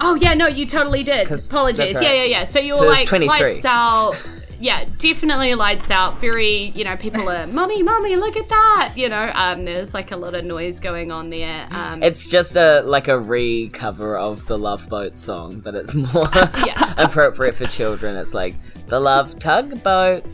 Oh 0.00 0.14
yeah, 0.14 0.34
no, 0.34 0.46
you 0.46 0.66
totally 0.66 1.02
did. 1.04 1.30
Apologies. 1.30 1.92
that's 1.92 2.04
Yeah, 2.04 2.12
yeah, 2.12 2.24
yeah. 2.24 2.44
So 2.44 2.58
you're 2.58 2.76
So 2.76 2.86
like 2.86 3.06
23. 3.08 3.28
lights 3.54 3.64
out. 3.64 4.14
Yeah, 4.58 4.84
definitely 4.98 5.54
lights 5.54 5.90
out. 5.90 6.18
Very, 6.18 6.66
you 6.74 6.82
know, 6.84 6.96
people 6.96 7.28
are, 7.28 7.46
mummy, 7.46 7.82
mummy, 7.82 8.16
look 8.16 8.36
at 8.38 8.48
that. 8.48 8.92
You 8.96 9.08
know, 9.10 9.30
um, 9.34 9.64
there's 9.66 9.92
like 9.92 10.12
a 10.12 10.16
lot 10.16 10.34
of 10.34 10.44
noise 10.46 10.80
going 10.80 11.12
on 11.12 11.28
there. 11.30 11.66
Um, 11.70 12.02
It's 12.02 12.28
just 12.30 12.56
a 12.56 12.80
like 12.82 13.08
a 13.08 13.18
recover 13.18 14.16
of 14.16 14.46
the 14.46 14.58
Love 14.58 14.88
Boat 14.88 15.16
song, 15.16 15.60
but 15.60 15.74
it's 15.74 15.94
more 16.14 16.24
Yeah. 16.66 16.94
appropriate 16.96 17.54
for 17.54 17.66
children. 17.66 18.16
It's 18.16 18.32
like 18.34 18.54
the 18.88 18.98
Love 19.00 19.38
Tugboat. 19.38 20.24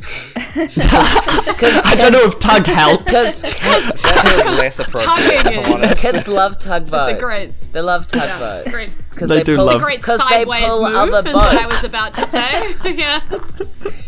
Because 0.66 1.80
I 1.84 1.94
don't 1.96 2.12
know 2.12 2.22
if 2.22 2.38
tug 2.40 2.64
helps. 2.66 3.04
Because 3.08 4.58
less 4.58 4.78
appropriate. 4.78 5.06
Tugging 5.42 5.52
if 5.60 5.66
I'm 5.66 5.72
honest. 5.74 6.02
kids 6.02 6.28
love 6.28 6.58
tugboats. 6.58 7.18
great- 7.20 7.52
They 7.72 7.80
love 7.80 8.08
tugboats. 8.08 8.70
great. 8.70 8.94
Because 9.10 9.28
They 9.28 9.42
do 9.44 9.56
pull, 9.56 9.66
love- 9.66 9.80
great 9.80 10.02
'cause 10.02 10.20
they 10.28 10.44
pull 10.44 10.82
move 10.84 10.94
other 10.96 11.28
is 11.28 11.34
what 11.34 11.56
I 11.56 11.66
was 11.66 11.84
about 11.84 12.14
to 12.14 12.26
say. 12.28 12.74
yeah. 12.96 13.20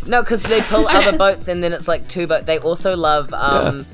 No, 0.06 0.22
because 0.22 0.42
they 0.42 0.60
pull 0.62 0.88
other 0.88 1.16
boats 1.16 1.48
and 1.48 1.62
then 1.62 1.72
it's 1.72 1.86
like 1.88 2.08
two 2.08 2.26
boats. 2.26 2.44
They 2.46 2.58
also 2.58 2.96
love, 2.96 3.32
um, 3.34 3.86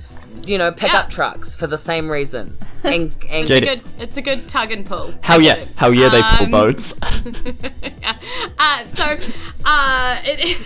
you 0.47 0.57
know, 0.59 0.71
pickup 0.73 1.07
Yeah. 1.11 1.15
trucks 1.15 1.55
for 1.55 1.67
the 1.67 1.79
same 1.79 2.09
reason. 2.11 2.57
And, 2.85 3.15
and 3.31 3.47
Jade- 3.49 3.65
Good. 3.65 3.81
It's 3.99 4.17
a 4.17 4.23
good 4.23 4.49
tug 4.49 4.71
and 4.73 4.87
pull. 4.87 5.13
Hell 5.21 5.41
yeah, 5.43 5.65
hell 5.77 5.93
yeah, 5.93 6.09
they 6.09 6.23
pull 6.23 6.45
Um, 6.47 6.51
boats. 6.51 6.95
Uh, 8.59 8.87
so, 8.87 9.17
uh, 9.65 10.17
it. 10.25 10.57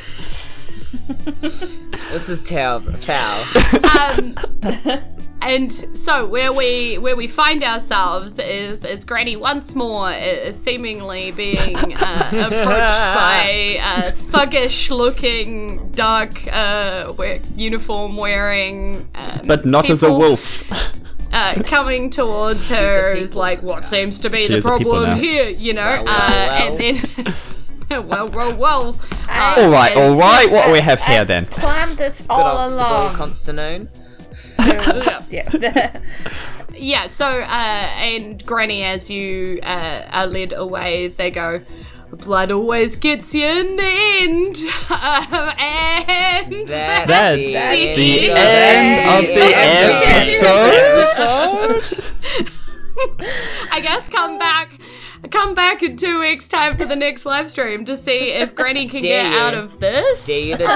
this 1.40 2.28
is 2.28 2.42
terrible. 2.42 2.92
Foul. 2.94 3.44
um, 3.96 4.34
and 5.42 5.72
so 5.96 6.26
where 6.26 6.52
we 6.52 6.98
where 6.98 7.16
we 7.16 7.26
find 7.26 7.62
ourselves 7.64 8.38
is 8.38 8.84
is 8.84 9.04
Granny 9.04 9.36
once 9.36 9.74
more 9.74 10.10
is 10.12 10.60
seemingly 10.62 11.30
being 11.32 11.76
uh, 11.96 12.28
approached 12.32 12.50
by 13.14 13.78
a 13.80 14.12
thuggish 14.12 14.90
looking 14.90 15.90
dark 15.92 16.46
uh, 16.52 17.12
we- 17.18 17.40
uniform 17.56 18.16
wearing 18.16 19.08
um, 19.14 19.40
but 19.46 19.64
not 19.64 19.88
as 19.88 20.02
a 20.02 20.12
wolf. 20.12 20.62
uh, 21.32 21.54
coming 21.64 22.10
towards 22.10 22.68
her 22.68 23.12
is 23.12 23.34
like 23.34 23.62
what 23.62 23.86
seems 23.86 24.18
to 24.20 24.28
be 24.28 24.42
She 24.42 24.48
the 24.48 24.58
is 24.58 24.66
a 24.66 24.76
people 24.78 24.92
problem 24.92 25.18
here 25.20 25.48
you 25.48 25.72
know 25.72 26.02
Well, 26.02 26.04
well, 26.04 26.16
uh, 26.16 26.48
well. 26.48 26.72
and 26.72 26.78
then 27.24 27.34
well 28.06 28.28
well 28.28 28.54
well 28.56 29.00
uh, 29.28 29.54
all 29.58 29.70
right, 29.70 29.96
all 29.96 30.16
right. 30.16 30.50
What 30.50 30.66
do 30.66 30.72
we 30.72 30.80
have 30.80 31.00
here 31.00 31.24
then? 31.24 31.46
planned 31.46 31.96
this 31.98 32.20
Good 32.22 32.30
all 32.30 32.58
old 32.58 32.68
Stabile 32.68 33.14
along. 33.14 33.16
Constanone. 33.16 33.88
yeah. 35.30 36.00
yeah 36.74 37.08
so 37.08 37.26
uh 37.26 37.46
and 37.46 38.44
granny 38.44 38.82
as 38.84 39.10
you 39.10 39.58
uh, 39.62 40.02
are 40.10 40.26
led 40.26 40.52
away 40.52 41.08
they 41.08 41.30
go 41.30 41.60
blood 42.12 42.50
always 42.50 42.96
gets 42.96 43.34
you 43.34 43.46
in 43.46 43.76
the 43.76 43.82
end 44.20 44.56
um, 44.90 45.52
and 45.58 46.68
That's, 46.68 47.06
That's 47.08 47.36
the, 47.36 47.96
the 47.96 48.30
end, 48.30 48.38
end 48.38 49.08
of 49.08 49.24
the 49.34 49.48
episode. 51.86 52.04
i 53.72 53.80
guess 53.80 54.08
come 54.08 54.38
back 54.38 54.70
come 55.30 55.54
back 55.54 55.82
in 55.82 55.96
two 55.96 56.20
weeks 56.20 56.48
time 56.48 56.76
for 56.76 56.84
the 56.84 56.96
next 56.96 57.24
live 57.26 57.50
stream 57.50 57.84
to 57.84 57.96
see 57.96 58.30
if 58.32 58.54
granny 58.60 58.86
can 58.88 59.02
Dare 59.02 59.22
get 59.24 59.32
you. 59.32 59.38
out 59.38 59.54
of 59.54 59.78
this 59.80 60.26
Dare 60.26 60.38
you 60.40 60.56
to 60.56 60.66
do 60.66 60.74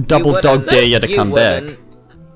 it. 0.00 0.06
Double 0.08 0.34
You 0.34 0.40
dog 0.42 0.66
dare 0.66 0.82
you 0.84 0.98
to 1.00 1.14
come 1.14 1.32
back. 1.32 1.62
wouldn't. 1.62 1.78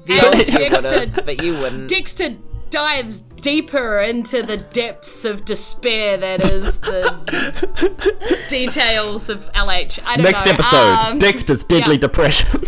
The 0.07 0.26
old 0.26 0.37
you 0.39 0.45
Dexter- 0.45 0.89
would've, 0.91 1.24
but 1.24 1.43
you 1.43 1.53
wouldn't. 1.59 1.89
Dexter 1.89 2.30
dives 2.70 3.20
deeper 3.20 4.01
into 4.01 4.43
the 4.43 4.57
depths 4.57 5.24
of 5.24 5.45
despair 5.45 6.16
that 6.16 6.45
is 6.45 6.78
the 6.78 8.47
details 8.49 9.28
of 9.28 9.51
LH. 9.53 10.01
I 10.05 10.16
don't 10.16 10.24
Next 10.24 10.45
know. 10.47 10.53
episode, 10.53 10.76
Um, 10.99 11.18
Dexter's 11.18 11.62
deadly 11.64 11.95
yeah. 11.95 12.01
depression. 12.01 12.62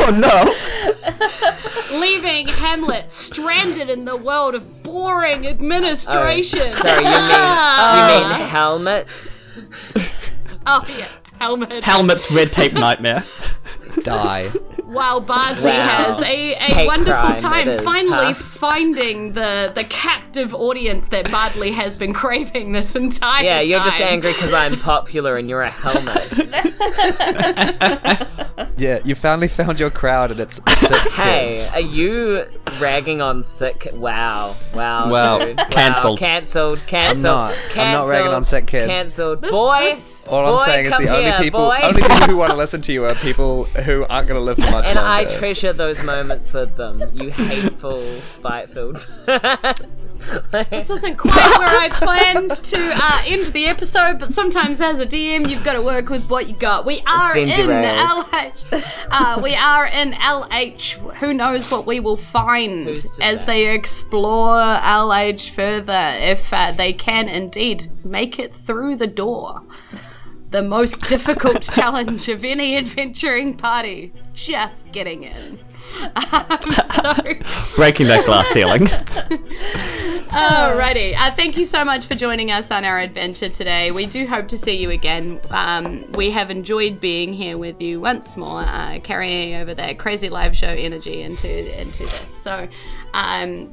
oh 0.00 0.10
no! 0.14 0.54
Leaving 1.92 2.48
Hamlet 2.48 3.10
stranded 3.10 3.90
in 3.90 4.04
the 4.04 4.16
world 4.16 4.54
of 4.54 4.82
boring 4.82 5.46
administration. 5.46 6.62
Oh, 6.62 6.72
sorry, 6.72 6.98
you 6.98 7.04
mean 7.04 7.12
you 7.12 7.18
ah. 7.20 8.36
mean 8.38 8.46
helmet? 8.48 9.26
Oh 10.66 10.84
yeah, 10.98 11.08
Helmet. 11.38 11.84
Helmet's 11.84 12.30
red 12.30 12.52
tape 12.52 12.74
nightmare. 12.74 13.24
Die. 14.02 14.50
While 14.88 15.20
Bardley 15.20 15.64
Wow. 15.64 16.14
has 16.16 16.22
a, 16.22 16.54
a 16.82 16.86
wonderful 16.86 17.12
crime 17.14 17.36
time 17.38 17.68
it 17.68 17.74
is, 17.74 17.80
finally 17.82 18.32
huh? 18.32 18.34
finding 18.34 19.34
the 19.34 19.70
the 19.74 19.84
captive 19.84 20.54
audience 20.54 21.08
that 21.08 21.30
Bardley 21.30 21.72
has 21.72 21.94
been 21.94 22.14
craving 22.14 22.72
this 22.72 22.96
entire 22.96 23.38
time. 23.38 23.44
Yeah, 23.44 23.60
you're 23.60 23.82
just 23.82 24.00
angry 24.00 24.32
because 24.32 24.54
I'm 24.54 24.78
popular 24.78 25.36
and 25.36 25.46
you're 25.48 25.60
a 25.62 25.70
helmet. 25.70 26.32
Yeah, 28.76 29.00
you 29.04 29.14
finally 29.16 29.48
found 29.48 29.80
your 29.80 29.90
crowd 29.90 30.30
and 30.30 30.38
it's 30.38 30.60
sick 30.72 30.96
Hey, 31.12 31.48
kids. 31.54 31.74
are 31.74 31.80
you 31.80 32.44
ragging 32.80 33.20
on 33.20 33.42
sick? 33.42 33.88
Wow, 33.92 34.54
wow, 34.72 35.10
Wow, 35.10 35.38
dude. 35.40 35.56
Wow. 35.56 35.64
cancelled. 35.70 36.18
cancelled, 36.20 36.80
cancelled. 36.86 37.24
not. 37.24 37.54
I'm 37.76 37.92
not 37.92 38.08
ragging 38.08 38.32
on 38.32 38.44
sick 38.44 38.66
kids. 38.68 38.86
Cancelled, 38.86 39.40
boy. 39.42 39.78
this- 39.96 40.17
All 40.28 40.46
I'm 40.46 40.56
boy, 40.56 40.64
saying 40.64 40.86
is 40.86 40.92
come 40.92 41.04
the 41.04 41.16
only 41.16 41.32
people, 41.44 41.60
boy. 41.66 41.78
only 41.82 42.02
people 42.02 42.16
who 42.16 42.36
want 42.36 42.50
to 42.50 42.56
listen 42.64 42.80
to 42.82 42.92
you 42.92 43.04
are 43.04 43.14
people 43.16 43.64
who 43.64 44.04
aren't 44.08 44.28
going 44.28 44.40
to 44.40 44.44
live 44.44 44.56
for 44.56 44.70
much 44.70 44.86
and 44.86 44.96
longer. 44.96 45.00
And 45.00 45.08
I 45.08 45.24
treasure 45.38 45.72
those 45.72 46.02
moments 46.02 46.52
with 46.52 46.76
them. 46.76 47.10
You 47.14 47.30
hateful, 47.30 48.20
spite-filled. 48.22 49.06
This 50.70 50.88
wasn't 50.88 51.16
quite 51.16 51.58
where 51.58 51.80
I 51.80 51.88
planned 51.90 52.50
to 52.50 52.90
uh, 52.94 53.22
end 53.24 53.52
the 53.52 53.66
episode, 53.66 54.18
but 54.18 54.32
sometimes 54.32 54.80
as 54.80 54.98
a 54.98 55.06
DM, 55.06 55.48
you've 55.48 55.64
got 55.64 55.74
to 55.74 55.82
work 55.82 56.08
with 56.08 56.28
what 56.28 56.48
you 56.48 56.56
got. 56.56 56.84
We 56.84 57.02
are 57.06 57.36
in 57.36 57.48
derailed. 57.48 58.24
LH. 58.26 58.84
Uh, 59.10 59.40
we 59.42 59.54
are 59.54 59.86
in 59.86 60.12
LH. 60.12 61.14
Who 61.16 61.32
knows 61.32 61.70
what 61.70 61.86
we 61.86 62.00
will 62.00 62.16
find 62.16 62.88
as 62.88 63.12
say? 63.12 63.44
they 63.46 63.74
explore 63.74 64.58
LH 64.58 65.50
further, 65.50 66.12
if 66.16 66.52
uh, 66.52 66.72
they 66.72 66.92
can 66.92 67.28
indeed 67.28 67.90
make 68.04 68.38
it 68.38 68.52
through 68.52 68.96
the 68.96 69.06
door. 69.06 69.62
The 70.50 70.62
most 70.62 71.02
difficult 71.08 71.62
challenge 71.74 72.28
of 72.28 72.44
any 72.44 72.76
adventuring 72.76 73.54
party. 73.56 74.12
just 74.34 74.90
getting 74.92 75.24
in. 75.24 75.58
Um, 76.14 76.58
so, 76.94 77.14
Breaking 77.74 78.08
that 78.08 78.24
glass 78.26 78.46
ceiling. 78.48 78.86
Alrighty. 80.28 81.14
Uh, 81.16 81.34
thank 81.34 81.56
you 81.56 81.64
so 81.64 81.82
much 81.84 82.04
for 82.06 82.14
joining 82.14 82.50
us 82.50 82.70
on 82.70 82.84
our 82.84 82.98
adventure 82.98 83.48
today. 83.48 83.90
We 83.90 84.04
do 84.04 84.26
hope 84.26 84.48
to 84.48 84.58
see 84.58 84.76
you 84.76 84.90
again. 84.90 85.40
Um, 85.50 86.04
we 86.12 86.30
have 86.30 86.50
enjoyed 86.50 87.00
being 87.00 87.32
here 87.32 87.56
with 87.56 87.80
you 87.80 88.00
once 88.00 88.36
more, 88.36 88.60
uh, 88.60 89.00
carrying 89.02 89.54
over 89.54 89.72
that 89.74 89.98
crazy 89.98 90.28
live 90.28 90.54
show 90.54 90.68
energy 90.68 91.22
into 91.22 91.80
into 91.80 92.02
this. 92.02 92.34
So, 92.42 92.68
um, 93.14 93.72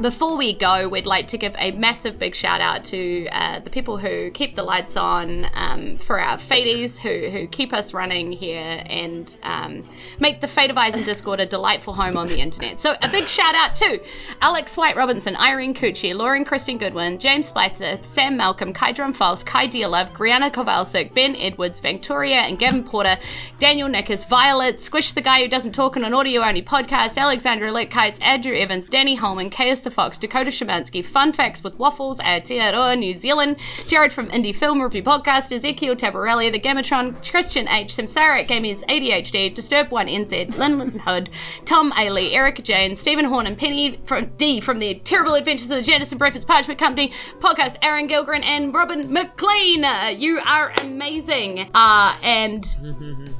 before 0.00 0.36
we 0.36 0.52
go, 0.52 0.88
we'd 0.88 1.06
like 1.06 1.28
to 1.28 1.38
give 1.38 1.54
a 1.58 1.70
massive 1.72 2.18
big 2.18 2.34
shout 2.34 2.60
out 2.60 2.84
to 2.86 3.26
uh, 3.32 3.60
the 3.60 3.70
people 3.70 3.96
who 3.96 4.30
keep 4.30 4.54
the 4.54 4.62
lights 4.62 4.96
on 4.96 5.46
um, 5.54 5.96
for 5.96 6.20
our 6.20 6.36
Fadies, 6.36 6.98
who, 6.98 7.30
who 7.30 7.46
keep 7.46 7.72
us 7.72 7.94
running 7.94 8.30
here 8.30 8.82
and 8.86 9.36
um, 9.42 9.88
make 10.20 10.40
the 10.40 10.48
Fate 10.48 10.70
of 10.70 10.76
Isen 10.76 11.04
Discord 11.04 11.40
a 11.40 11.46
delightful 11.46 11.94
home 11.94 12.16
on 12.16 12.28
the 12.28 12.40
internet. 12.40 12.78
So, 12.78 12.94
a 13.00 13.08
big 13.08 13.26
shout 13.26 13.54
out 13.54 13.74
to 13.76 14.02
Alex 14.42 14.76
White 14.76 14.96
Robinson, 14.96 15.34
Irene 15.36 15.74
Cucci, 15.74 16.14
Lauren 16.14 16.44
Christine 16.44 16.78
Goodwin, 16.78 17.18
James 17.18 17.48
Spitzer, 17.48 17.98
Sam 18.02 18.36
Malcolm, 18.36 18.74
Kai 18.74 18.92
Drum 18.92 19.14
False, 19.14 19.42
Kai 19.42 19.66
Dearlove, 19.66 20.12
Brianna 20.12 20.50
Kowalczyk, 20.50 21.14
Ben 21.14 21.34
Edwards, 21.36 21.80
Victoria, 21.80 22.40
and 22.40 22.58
Gavin 22.58 22.84
Porter, 22.84 23.16
Daniel 23.58 23.88
Nickers, 23.88 24.24
Violet, 24.24 24.80
Squish 24.80 25.12
the 25.12 25.22
Guy 25.22 25.42
Who 25.42 25.48
Doesn't 25.48 25.72
Talk 25.72 25.96
on 25.96 26.04
an 26.04 26.12
Audio 26.12 26.42
Only 26.42 26.62
podcast, 26.62 27.16
Alexandra 27.16 27.70
Litkites, 27.70 28.20
Andrew 28.20 28.54
Evans, 28.54 28.86
Danny 28.86 29.14
Holman, 29.14 29.48
Chaos 29.48 29.85
the 29.86 29.90
Fox, 29.92 30.18
Dakota 30.18 30.50
Shemansky, 30.50 31.04
Fun 31.04 31.32
Facts 31.32 31.62
with 31.62 31.78
Waffles, 31.78 32.18
Aotearoa, 32.18 32.98
New 32.98 33.14
Zealand, 33.14 33.56
Jared 33.86 34.12
from 34.12 34.26
Indie 34.30 34.54
Film 34.54 34.82
Review 34.82 35.02
Podcast, 35.04 35.52
Ezekiel 35.52 35.94
Tabarelli, 35.94 36.50
The 36.50 36.58
Gamatron, 36.58 37.14
Christian 37.30 37.68
H, 37.68 37.94
Samsara 37.96 38.40
at 38.40 38.48
Gamers 38.48 38.84
ADHD, 38.86 39.54
Disturb 39.54 39.90
One 39.92 40.08
NZ, 40.08 40.58
Lynn 40.58 40.98
Hood, 40.98 41.30
Tom 41.64 41.92
Ailey, 41.92 42.32
Erica 42.32 42.62
Jane, 42.62 42.96
Stephen 42.96 43.24
Horn, 43.26 43.46
and 43.46 43.56
Penny 43.56 44.00
from 44.04 44.26
D 44.36 44.60
from 44.60 44.80
the 44.80 44.96
Terrible 45.04 45.34
Adventures 45.34 45.70
of 45.70 45.76
the 45.76 45.82
Janice 45.82 46.10
and 46.10 46.18
Breakfast 46.18 46.48
Parchment 46.48 46.80
Company 46.80 47.12
podcast, 47.38 47.76
Aaron 47.80 48.08
Gilgren 48.08 48.42
and 48.42 48.74
Robin 48.74 49.12
McLean. 49.12 49.84
Uh, 49.84 50.08
You 50.16 50.40
are 50.44 50.72
amazing. 50.80 51.70
Uh, 51.74 52.18
and 52.22 52.66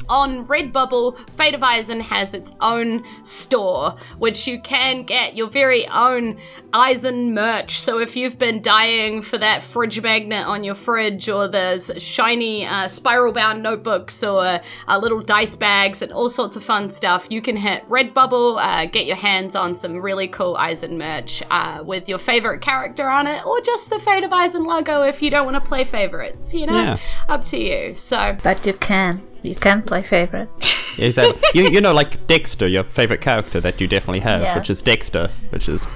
on 0.08 0.46
Redbubble, 0.46 1.18
Fate 1.30 1.54
of 1.54 1.62
Isen 1.62 2.00
has 2.02 2.34
its 2.34 2.52
own 2.60 3.02
store, 3.24 3.96
which 4.18 4.46
you 4.46 4.60
can 4.60 5.02
get 5.02 5.36
your 5.36 5.48
very 5.48 5.86
own 5.88 6.35
Isen 6.72 7.32
merch. 7.32 7.78
So 7.78 7.98
if 7.98 8.16
you've 8.16 8.38
been 8.38 8.60
dying 8.62 9.22
for 9.22 9.38
that 9.38 9.62
fridge 9.62 10.00
magnet 10.02 10.46
on 10.46 10.64
your 10.64 10.74
fridge, 10.74 11.28
or 11.28 11.48
there's 11.48 11.90
shiny 12.02 12.66
uh, 12.66 12.88
spiral 12.88 13.32
bound 13.32 13.62
notebooks, 13.62 14.22
or 14.22 14.60
uh, 14.88 14.98
little 14.98 15.20
dice 15.20 15.56
bags, 15.56 16.02
and 16.02 16.12
all 16.12 16.28
sorts 16.28 16.56
of 16.56 16.64
fun 16.64 16.90
stuff, 16.90 17.26
you 17.30 17.40
can 17.40 17.56
hit 17.56 17.88
Redbubble, 17.88 18.58
uh, 18.60 18.86
get 18.86 19.06
your 19.06 19.16
hands 19.16 19.54
on 19.54 19.74
some 19.74 20.00
really 20.00 20.28
cool 20.28 20.56
Isen 20.56 20.96
merch 20.96 21.42
uh, 21.50 21.82
with 21.84 22.08
your 22.08 22.18
favorite 22.18 22.60
character 22.60 23.08
on 23.08 23.26
it, 23.26 23.44
or 23.46 23.60
just 23.60 23.90
the 23.90 23.98
Fate 23.98 24.24
of 24.24 24.30
Isen 24.30 24.66
logo 24.66 25.02
if 25.02 25.22
you 25.22 25.30
don't 25.30 25.44
want 25.44 25.54
to 25.62 25.66
play 25.68 25.84
favorites, 25.84 26.52
you 26.54 26.66
know? 26.66 26.76
Yeah. 26.76 26.98
Up 27.28 27.44
to 27.46 27.58
you. 27.58 27.94
So. 27.94 28.36
But 28.42 28.66
you 28.66 28.72
can. 28.74 29.22
You 29.42 29.54
can 29.54 29.82
play 29.82 30.02
favorites. 30.02 30.60
Is 30.98 31.14
that 31.16 31.36
you? 31.54 31.68
You 31.68 31.80
know, 31.80 31.92
like 31.92 32.26
Dexter, 32.26 32.66
your 32.66 32.82
favorite 32.82 33.20
character 33.20 33.60
that 33.60 33.80
you 33.80 33.86
definitely 33.86 34.20
have, 34.20 34.40
Yeah. 34.40 34.56
which 34.58 34.70
is 34.70 34.80
Dexter, 34.82 35.30
which 35.50 35.68
is 35.68 35.84
Or 35.84 35.90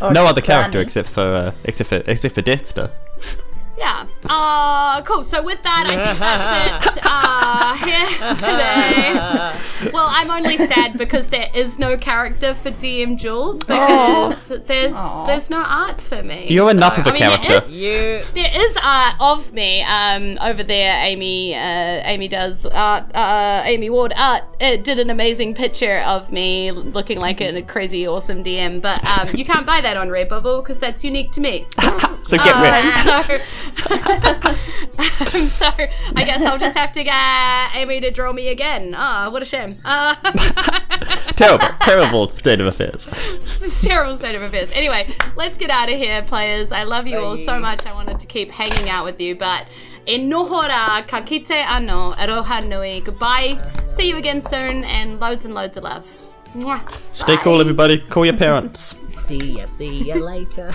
no 0.00 0.26
other 0.26 0.40
character 0.40 0.80
except 0.80 1.08
for 1.08 1.22
uh, 1.22 1.52
except 1.64 1.88
for 1.88 1.96
except 2.06 2.34
for 2.34 2.42
Dexter. 2.42 2.90
Yeah. 3.78 4.06
Uh, 4.28 5.00
cool. 5.02 5.22
So 5.22 5.42
with 5.42 5.62
that, 5.62 5.86
I 5.88 6.06
think 6.06 6.18
that's 6.18 6.96
it 6.96 7.02
uh, 7.04 7.74
here 7.86 8.34
today. 8.34 9.90
Well, 9.92 10.06
I'm 10.10 10.30
only 10.30 10.56
sad 10.56 10.98
because 10.98 11.28
there 11.28 11.48
is 11.54 11.78
no 11.78 11.96
character 11.96 12.54
for 12.54 12.70
DM 12.72 13.16
Jules 13.16 13.60
because 13.62 14.48
there's 14.48 14.94
there's 15.26 15.48
no 15.50 15.58
art 15.62 16.00
for 16.00 16.22
me. 16.22 16.46
You're 16.48 16.70
enough 16.72 16.94
So, 16.96 17.00
of 17.02 17.06
a 17.06 17.10
I 17.10 17.12
mean, 17.12 17.22
character. 17.22 17.66
is- 17.66 17.70
You 17.70 18.22
there 18.34 18.50
is 18.52 18.76
art 18.82 19.14
of 19.20 19.52
me 19.52 19.82
um, 19.82 20.38
over 20.40 20.62
there. 20.64 20.94
Amy, 21.04 21.54
uh, 21.54 21.58
Amy 22.04 22.26
does 22.28 22.66
art. 22.66 23.04
Uh, 23.14 23.62
Amy 23.64 23.90
Ward 23.90 24.12
art 24.16 24.42
uh, 24.60 24.76
did 24.76 24.98
an 24.98 25.10
amazing 25.10 25.54
picture 25.54 25.98
of 26.00 26.32
me 26.32 26.72
looking 26.72 27.18
like 27.18 27.40
a 27.40 27.62
crazy, 27.62 28.06
awesome 28.08 28.42
DM. 28.42 28.80
But 28.82 29.04
um, 29.06 29.28
you 29.36 29.44
can't 29.44 29.64
buy 29.66 29.80
that 29.82 29.96
on 29.96 30.08
Redbubble 30.08 30.62
because 30.62 30.80
that's 30.80 31.04
unique 31.04 31.30
to 31.32 31.40
me. 31.40 31.66
So 32.28 32.36
get 32.36 32.56
Um, 32.56 32.62
ready. 32.62 32.90
so, 32.90 33.38
um, 35.34 35.46
so 35.48 35.66
I 35.66 36.24
guess 36.24 36.42
I'll 36.42 36.58
just 36.58 36.76
have 36.76 36.92
to 36.92 37.04
get 37.04 37.74
Amy 37.74 38.00
to 38.00 38.10
draw 38.10 38.32
me 38.32 38.48
again. 38.48 38.94
Ah, 38.96 39.28
what 39.30 39.42
a 39.42 39.44
shame. 39.44 39.74
Uh, 39.84 40.14
terrible, 41.36 41.68
terrible 41.80 42.30
state 42.30 42.60
of 42.60 42.66
affairs. 42.66 43.06
terrible 43.82 44.16
state 44.16 44.34
of 44.34 44.42
affairs. 44.42 44.70
Anyway, 44.72 45.08
let's 45.36 45.58
get 45.58 45.70
out 45.70 45.90
of 45.90 45.96
here, 45.96 46.22
players. 46.22 46.72
I 46.72 46.82
love 46.84 47.06
you 47.06 47.18
all 47.18 47.36
so 47.36 47.58
much. 47.58 47.86
I 47.86 47.92
wanted 47.92 48.18
to 48.20 48.26
keep 48.26 48.50
hanging 48.50 48.88
out 48.90 49.04
with 49.04 49.20
you, 49.20 49.36
but 49.36 49.66
e 50.06 50.18
nohora 50.18 51.06
ka 51.06 51.20
kite 51.20 51.50
ano 51.50 52.12
aroha 52.14 52.66
nui. 52.66 53.00
Goodbye. 53.00 53.58
See 53.90 54.08
you 54.08 54.16
again 54.16 54.42
soon, 54.42 54.84
and 54.84 55.20
loads 55.20 55.44
and 55.44 55.54
loads 55.54 55.76
of 55.76 55.84
love. 55.84 56.06
Mwah. 56.54 56.80
Stay 57.12 57.36
Bye. 57.36 57.42
cool, 57.42 57.60
everybody. 57.60 57.98
Call 57.98 58.24
your 58.24 58.36
parents. 58.36 58.96
see 59.28 59.58
ya, 59.58 59.66
see 59.66 60.04
ya 60.04 60.16
later. 60.16 60.74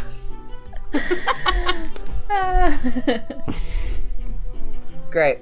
Great. 5.11 5.39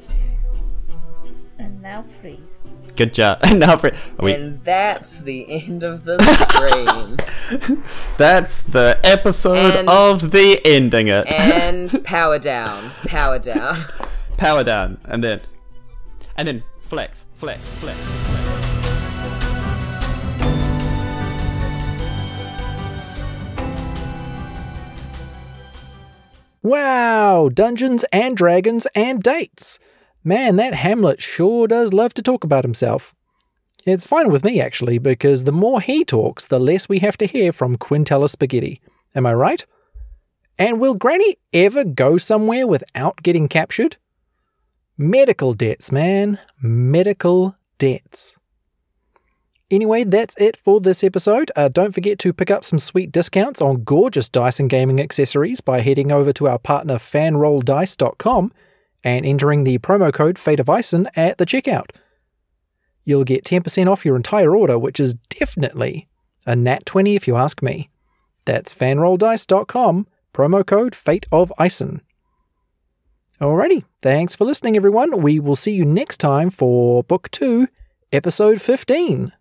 and 1.57 1.81
now 1.81 2.03
freeze. 2.19 2.57
Good 2.95 3.13
job. 3.13 3.39
And 3.43 3.59
now, 3.59 3.77
freeze. 3.77 3.93
wait, 4.19 4.39
And 4.39 4.61
that's 4.63 5.21
the 5.21 5.45
end 5.67 5.83
of 5.83 6.03
the 6.03 6.19
stream. 6.49 7.17
that's 8.17 8.63
the 8.63 8.99
episode 9.03 9.75
And- 9.75 9.89
of 9.89 10.31
the 10.31 10.59
ending 10.65 11.07
it. 11.07 11.31
and 11.33 12.03
power 12.03 12.39
down. 12.39 12.91
Power 13.05 13.39
down. 13.39 13.79
Power 14.37 14.63
down, 14.63 14.99
and 15.05 15.23
then, 15.23 15.41
and 16.35 16.47
then 16.47 16.63
flex, 16.81 17.25
flex, 17.35 17.61
flex, 17.69 17.97
flex. 17.97 18.70
Wow, 26.63 27.49
Dungeons 27.49 28.05
and 28.11 28.37
Dragons 28.37 28.85
and 28.93 29.21
dates. 29.23 29.79
Man, 30.23 30.57
that 30.57 30.75
Hamlet 30.75 31.19
sure 31.19 31.67
does 31.67 31.91
love 31.91 32.13
to 32.13 32.21
talk 32.21 32.43
about 32.43 32.63
himself. 32.63 33.15
It's 33.83 34.05
fine 34.05 34.29
with 34.31 34.43
me, 34.43 34.61
actually, 34.61 34.99
because 34.99 35.43
the 35.43 35.51
more 35.51 35.81
he 35.81 36.05
talks, 36.05 36.45
the 36.45 36.59
less 36.59 36.87
we 36.87 36.99
have 36.99 37.17
to 37.17 37.25
hear 37.25 37.51
from 37.51 37.77
Quintella 37.77 38.29
Spaghetti. 38.29 38.79
Am 39.15 39.25
I 39.25 39.33
right? 39.33 39.65
And 40.59 40.79
will 40.79 40.93
Granny 40.93 41.37
ever 41.51 41.83
go 41.83 42.19
somewhere 42.19 42.67
without 42.67 43.23
getting 43.23 43.47
captured? 43.47 43.97
Medical 44.99 45.55
debts, 45.55 45.91
man. 45.91 46.37
Medical 46.61 47.55
debts. 47.79 48.37
Anyway, 49.71 50.03
that's 50.03 50.35
it 50.37 50.57
for 50.57 50.81
this 50.81 51.01
episode. 51.01 51.49
Uh, 51.55 51.69
don't 51.69 51.93
forget 51.93 52.19
to 52.19 52.33
pick 52.33 52.51
up 52.51 52.65
some 52.65 52.77
sweet 52.77 53.09
discounts 53.09 53.61
on 53.61 53.85
gorgeous 53.85 54.29
and 54.35 54.69
gaming 54.69 54.99
accessories 54.99 55.61
by 55.61 55.79
heading 55.79 56.11
over 56.11 56.33
to 56.33 56.49
our 56.49 56.59
partner 56.59 56.95
fanrolldice.com 56.95 58.51
and 59.05 59.25
entering 59.25 59.63
the 59.63 59.77
promo 59.77 60.13
code 60.13 60.37
Fate 60.37 60.59
of 60.59 60.65
Isen 60.65 61.07
at 61.15 61.37
the 61.37 61.45
checkout. 61.45 61.91
You'll 63.05 63.23
get 63.23 63.45
10% 63.45 63.89
off 63.89 64.05
your 64.05 64.17
entire 64.17 64.55
order, 64.55 64.77
which 64.77 64.99
is 64.99 65.13
definitely 65.29 66.09
a 66.45 66.53
nat 66.53 66.85
20 66.85 67.15
if 67.15 67.25
you 67.25 67.37
ask 67.37 67.63
me. 67.63 67.89
That's 68.43 68.75
fanrolldice.com, 68.75 70.05
promo 70.33 70.65
code 70.65 70.95
Fate 70.95 71.27
of 71.31 71.51
Isen. 71.57 72.01
Alrighty, 73.39 73.85
thanks 74.01 74.35
for 74.35 74.43
listening, 74.43 74.75
everyone. 74.75 75.21
We 75.21 75.39
will 75.39 75.55
see 75.55 75.73
you 75.73 75.85
next 75.85 76.17
time 76.17 76.49
for 76.49 77.03
Book 77.03 77.31
2, 77.31 77.67
Episode 78.11 78.61
15. 78.61 79.31